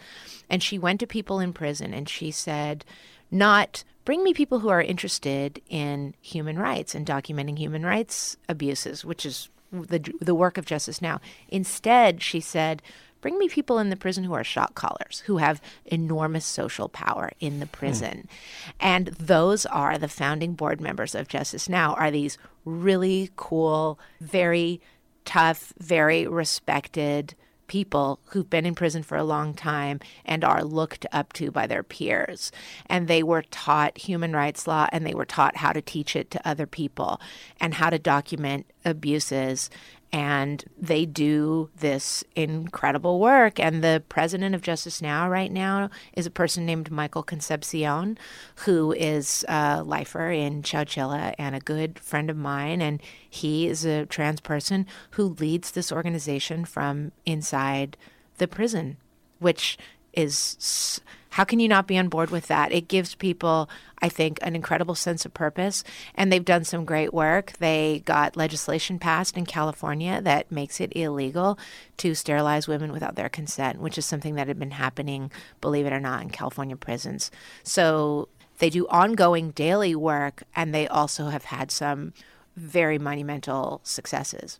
And 0.49 0.63
she 0.63 0.79
went 0.79 1.01
to 1.01 1.07
people 1.07 1.39
in 1.39 1.51
prison 1.51 1.93
and 1.93 2.07
she 2.07 2.31
said, 2.31 2.85
not 3.29 3.83
bring 4.05 4.23
me 4.23 4.33
people 4.33 4.59
who 4.59 4.69
are 4.69 4.81
interested 4.81 5.61
in 5.69 6.15
human 6.21 6.57
rights 6.57 6.95
and 6.95 7.05
documenting 7.05 7.57
human 7.57 7.85
rights 7.85 8.37
abuses, 8.49 9.05
which 9.05 9.25
is 9.25 9.49
the 9.71 10.13
the 10.19 10.35
work 10.35 10.57
of 10.57 10.65
Justice 10.65 11.01
Now. 11.01 11.21
Instead, 11.49 12.21
she 12.21 12.39
said, 12.39 12.81
bring 13.21 13.37
me 13.37 13.47
people 13.47 13.79
in 13.79 13.89
the 13.89 13.95
prison 13.95 14.23
who 14.23 14.33
are 14.33 14.43
shot 14.43 14.75
callers, 14.75 15.23
who 15.27 15.37
have 15.37 15.61
enormous 15.85 16.45
social 16.45 16.89
power 16.89 17.31
in 17.39 17.59
the 17.59 17.67
prison. 17.67 18.27
Mm. 18.27 18.73
And 18.79 19.07
those 19.07 19.65
are 19.67 19.97
the 19.97 20.07
founding 20.07 20.53
board 20.53 20.81
members 20.81 21.15
of 21.15 21.27
Justice 21.27 21.69
Now 21.69 21.93
are 21.93 22.11
these 22.11 22.37
really 22.65 23.29
cool, 23.35 23.99
very 24.19 24.81
tough, 25.23 25.73
very 25.77 26.27
respected 26.27 27.35
people 27.71 28.19
who've 28.25 28.49
been 28.49 28.65
in 28.65 28.75
prison 28.75 29.01
for 29.01 29.15
a 29.15 29.23
long 29.23 29.53
time 29.53 29.97
and 30.25 30.43
are 30.43 30.61
looked 30.61 31.05
up 31.13 31.31
to 31.31 31.49
by 31.51 31.65
their 31.65 31.83
peers. 31.83 32.51
And 32.87 33.07
they 33.07 33.23
were 33.23 33.43
taught 33.43 33.97
human 33.97 34.33
rights 34.33 34.67
law 34.67 34.89
and 34.91 35.05
they 35.05 35.13
were 35.13 35.23
taught 35.23 35.55
how 35.55 35.71
to 35.71 35.81
teach 35.81 36.13
it 36.17 36.29
to 36.31 36.45
other 36.45 36.67
people 36.67 37.21
and 37.61 37.75
how 37.75 37.89
to 37.89 37.97
document 37.97 38.65
abuses 38.83 39.69
and 40.13 40.65
they 40.77 41.05
do 41.05 41.69
this 41.77 42.23
incredible 42.35 43.19
work. 43.19 43.59
And 43.59 43.83
the 43.83 44.03
president 44.09 44.53
of 44.55 44.61
Justice 44.61 45.01
Now 45.01 45.29
right 45.29 45.51
now 45.51 45.89
is 46.13 46.25
a 46.25 46.31
person 46.31 46.65
named 46.65 46.91
Michael 46.91 47.23
Concepcion, 47.23 48.17
who 48.65 48.91
is 48.91 49.45
a 49.47 49.83
lifer 49.83 50.29
in 50.29 50.63
Chowchilla 50.63 51.33
and 51.37 51.55
a 51.55 51.59
good 51.59 51.99
friend 51.99 52.29
of 52.29 52.37
mine. 52.37 52.81
And 52.81 53.01
he 53.29 53.67
is 53.67 53.85
a 53.85 54.05
trans 54.05 54.41
person 54.41 54.85
who 55.11 55.23
leads 55.23 55.71
this 55.71 55.91
organization 55.91 56.65
from 56.65 57.13
inside 57.25 57.95
the 58.37 58.47
prison, 58.47 58.97
which 59.39 59.77
is 60.13 61.01
how 61.31 61.45
can 61.45 61.59
you 61.59 61.67
not 61.67 61.87
be 61.87 61.97
on 61.97 62.09
board 62.09 62.29
with 62.29 62.47
that? 62.47 62.71
It 62.73 62.89
gives 62.89 63.15
people, 63.15 63.69
I 64.01 64.09
think, 64.09 64.37
an 64.41 64.53
incredible 64.53 64.95
sense 64.95 65.25
of 65.25 65.33
purpose. 65.33 65.83
And 66.13 66.31
they've 66.31 66.43
done 66.43 66.65
some 66.65 66.83
great 66.83 67.13
work. 67.13 67.53
They 67.59 68.03
got 68.05 68.35
legislation 68.35 68.99
passed 68.99 69.37
in 69.37 69.45
California 69.45 70.21
that 70.21 70.51
makes 70.51 70.81
it 70.81 70.91
illegal 70.93 71.57
to 71.97 72.15
sterilize 72.15 72.67
women 72.67 72.91
without 72.91 73.15
their 73.15 73.29
consent, 73.29 73.79
which 73.79 73.97
is 73.97 74.05
something 74.05 74.35
that 74.35 74.49
had 74.49 74.59
been 74.59 74.71
happening, 74.71 75.31
believe 75.61 75.85
it 75.85 75.93
or 75.93 76.01
not, 76.01 76.21
in 76.21 76.29
California 76.29 76.75
prisons. 76.75 77.31
So 77.63 78.27
they 78.59 78.69
do 78.69 78.85
ongoing 78.89 79.51
daily 79.51 79.95
work, 79.95 80.43
and 80.53 80.75
they 80.75 80.85
also 80.85 81.29
have 81.29 81.45
had 81.45 81.71
some 81.71 82.13
very 82.57 82.99
monumental 82.99 83.79
successes. 83.83 84.59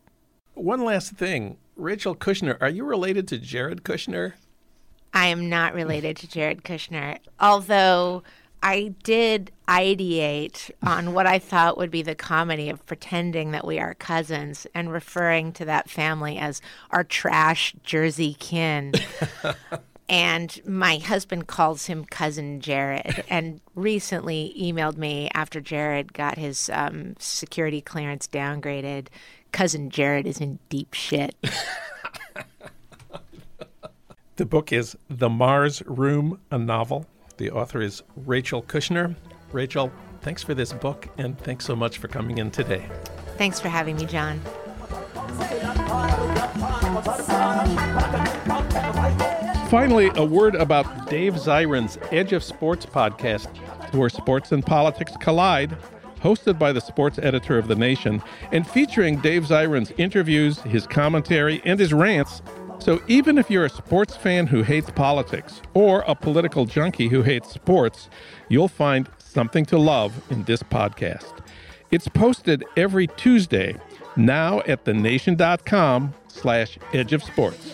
One 0.54 0.86
last 0.86 1.14
thing. 1.14 1.58
Rachel 1.76 2.16
Kushner, 2.16 2.58
are 2.62 2.70
you 2.70 2.86
related 2.86 3.28
to 3.30 3.38
Jared 3.38 3.84
Kushner? 3.84 4.34
I 5.14 5.28
am 5.28 5.50
not 5.50 5.74
related 5.74 6.18
to 6.18 6.28
Jared 6.28 6.64
Kushner, 6.64 7.18
although 7.40 8.24
I 8.64 8.94
did 9.04 9.52
ideate 9.68 10.70
on 10.84 11.14
what 11.14 11.26
I 11.26 11.40
thought 11.40 11.78
would 11.78 11.92
be 11.92 12.04
the 12.04 12.16
comedy 12.16 12.70
of 12.70 12.86
pretending 12.86 13.52
that 13.52 13.66
we 13.66 13.80
are 13.80 13.96
cousins 13.96 14.68
and 14.76 14.92
referring 14.92 15.52
to 15.54 15.66
that 15.66 15.90
family 15.90 16.38
as 16.38 16.62
our 16.92 17.04
trash 17.04 17.74
Jersey 17.84 18.36
kin. 18.40 18.94
and 20.10 20.62
my 20.66 20.98
husband 20.98 21.48
calls 21.48 21.88
him 21.88 22.06
cousin 22.06 22.62
Jared 22.62 23.24
and 23.30 23.62
recently 23.74 24.54
emailed 24.60 24.98
me 24.98 25.30
after 25.34 25.60
Jared 25.60 26.14
got 26.14 26.38
his 26.38 26.70
um, 26.72 27.16
security 27.18 27.82
clearance 27.82 28.28
downgraded. 28.28 29.08
Cousin 29.52 29.90
Jared 29.90 30.28
is 30.28 30.40
in 30.40 30.60
deep 30.70 30.94
shit. 30.94 31.36
The 34.42 34.48
book 34.48 34.74
is 34.74 34.98
The 35.08 35.30
Mars 35.30 35.84
Room, 35.86 36.40
a 36.50 36.58
novel. 36.58 37.06
The 37.38 37.52
author 37.52 37.80
is 37.80 38.02
Rachel 38.16 38.64
Kushner. 38.64 39.16
Rachel, 39.52 39.92
thanks 40.22 40.42
for 40.42 40.56
this 40.56 40.74
book 40.74 41.08
and 41.20 41.38
thanks 41.38 41.64
so 41.64 41.76
much 41.76 42.00
for 42.00 42.08
coming 42.08 42.40
in 42.40 42.50
today. 42.50 42.90
Thanks 43.38 43.60
for 43.60 43.70
having 43.70 43.98
me, 43.98 44.08
Jon. 44.08 44.40
Finally, 49.70 50.10
a 50.16 50.26
word 50.26 50.56
about 50.56 51.08
Dave 51.08 51.36
Zirin's 51.36 52.00
Edge 52.10 52.34
of 52.34 52.44
Sports 52.44 52.88
podcast, 52.88 53.56
where 53.94 54.10
sports 54.10 54.52
and 54.52 54.66
politics 54.66 55.12
collide 55.20 55.78
hosted 56.22 56.60
by 56.60 56.72
the 56.72 56.80
sports 56.80 57.20
editor 57.20 57.58
of 57.58 57.68
The 57.68 57.76
Nation, 57.76 58.22
and 58.52 58.68
featuring 58.68 59.18
Dave 59.18 59.44
Zirin's 59.44 59.92
interviews, 59.98 60.60
his 60.62 60.86
commentary, 60.86 61.62
and 61.66 61.80
his 61.80 61.94
rants 61.94 62.42
so 62.82 63.00
even 63.08 63.38
if 63.38 63.52
you're 63.52 63.66
a 63.66 63.70
sports 63.70 64.16
fan 64.18 64.48
who 64.48 64.64
hates 64.64 64.90
politics 64.90 65.62
or 65.76 66.04
a 66.08 66.16
political 66.16 66.66
junkie 66.66 67.10
who 67.10 67.22
hates 67.22 67.52
sports, 67.52 68.10
you'll 68.50 68.68
find 68.68 69.08
something 69.20 69.66
to 69.66 69.78
love 69.78 70.20
in 70.32 70.44
this 70.46 70.64
podcast. 70.64 71.38
It's 71.92 72.08
posted 72.08 72.66
every 72.76 73.06
Tuesday, 73.06 73.76
now 74.16 74.62
at 74.62 74.86
thenation.com 74.86 76.16
slash 76.28 76.80
edge 76.92 77.14
of 77.14 77.24
sports. 77.24 77.72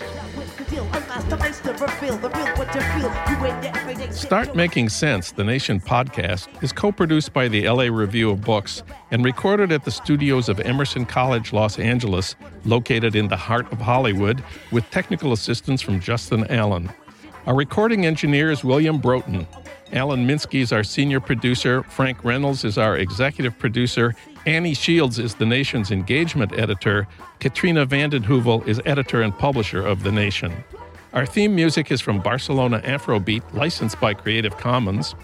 Start 4.14 4.56
Making 4.56 4.88
Sense, 4.88 5.32
the 5.32 5.44
Nation 5.44 5.80
podcast, 5.82 6.48
is 6.64 6.72
co 6.72 6.92
produced 6.92 7.34
by 7.34 7.50
the 7.50 7.68
LA 7.68 7.86
Review 7.86 8.30
of 8.30 8.42
Books 8.42 8.82
and 9.12 9.26
recorded 9.26 9.74
at 9.74 9.84
the 9.84 9.92
studios 9.92 10.48
of 10.48 10.62
Emerson 10.62 11.06
College, 11.06 11.52
Los 11.52 11.80
Angeles, 11.80 12.36
located 12.64 13.16
in 13.16 13.28
the 13.28 13.36
heart 13.36 13.70
of 13.74 13.80
Hollywood, 13.80 14.42
with 14.72 14.90
technical 14.90 15.34
assistance 15.34 15.82
from 15.82 16.00
Justin 16.00 16.48
Allen. 16.50 16.90
Our 17.46 17.56
recording 17.56 18.06
engineer 18.06 18.50
is 18.50 18.64
William 18.64 18.98
Broughton. 18.98 19.48
Alan 19.92 20.26
Minsky 20.26 20.62
is 20.62 20.72
our 20.72 20.84
senior 20.84 21.20
producer. 21.20 21.84
Frank 21.84 22.24
Reynolds 22.24 22.64
is 22.64 22.78
our 22.78 22.98
executive 22.98 23.58
producer. 23.60 24.16
Annie 24.46 24.74
Shields 24.74 25.20
is 25.20 25.36
the 25.36 25.46
Nation's 25.46 25.92
engagement 25.92 26.58
editor. 26.58 27.06
Katrina 27.40 27.86
vanden 27.86 28.24
Heuvel 28.24 28.66
is 28.66 28.82
editor 28.86 29.22
and 29.22 29.38
publisher 29.38 29.86
of 29.86 30.04
The 30.04 30.12
Nation. 30.12 30.64
Our 31.14 31.26
theme 31.26 31.56
music 31.56 31.92
is 31.92 32.02
from 32.02 32.20
Barcelona 32.20 32.82
Afrobeat, 32.84 33.54
licensed 33.54 34.00
by 34.00 34.14
Creative 34.14 34.56
Commons. 34.58 35.16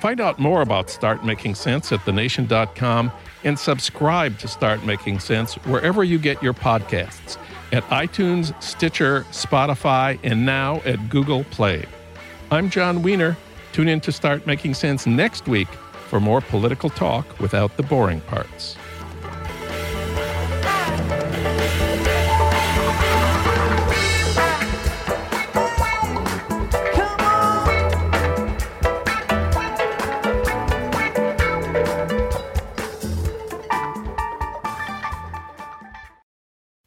Find 0.00 0.20
out 0.20 0.38
more 0.38 0.62
about 0.62 0.90
Start 0.90 1.24
Making 1.24 1.54
Sense 1.54 1.92
at 1.92 2.04
thenation.com 2.04 3.12
and 3.44 3.58
subscribe 3.58 4.38
to 4.38 4.48
Start 4.48 4.84
Making 4.84 5.20
Sense 5.20 5.54
wherever 5.66 6.04
you 6.04 6.18
get 6.18 6.42
your 6.42 6.54
podcasts 6.54 7.36
at 7.72 7.84
iTunes, 7.84 8.60
Stitcher, 8.62 9.22
Spotify, 9.30 10.18
and 10.22 10.46
now 10.46 10.80
at 10.84 11.08
Google 11.08 11.44
Play. 11.44 11.84
I'm 12.50 12.70
Jon 12.70 13.02
Wiener. 13.02 13.36
Tune 13.72 13.88
in 13.88 14.00
to 14.00 14.12
Start 14.12 14.46
Making 14.46 14.74
Sense 14.74 15.06
next 15.06 15.46
week 15.48 15.68
for 16.08 16.20
more 16.20 16.40
political 16.40 16.88
talk 16.88 17.38
without 17.40 17.76
the 17.76 17.82
boring 17.82 18.20
parts. 18.22 18.76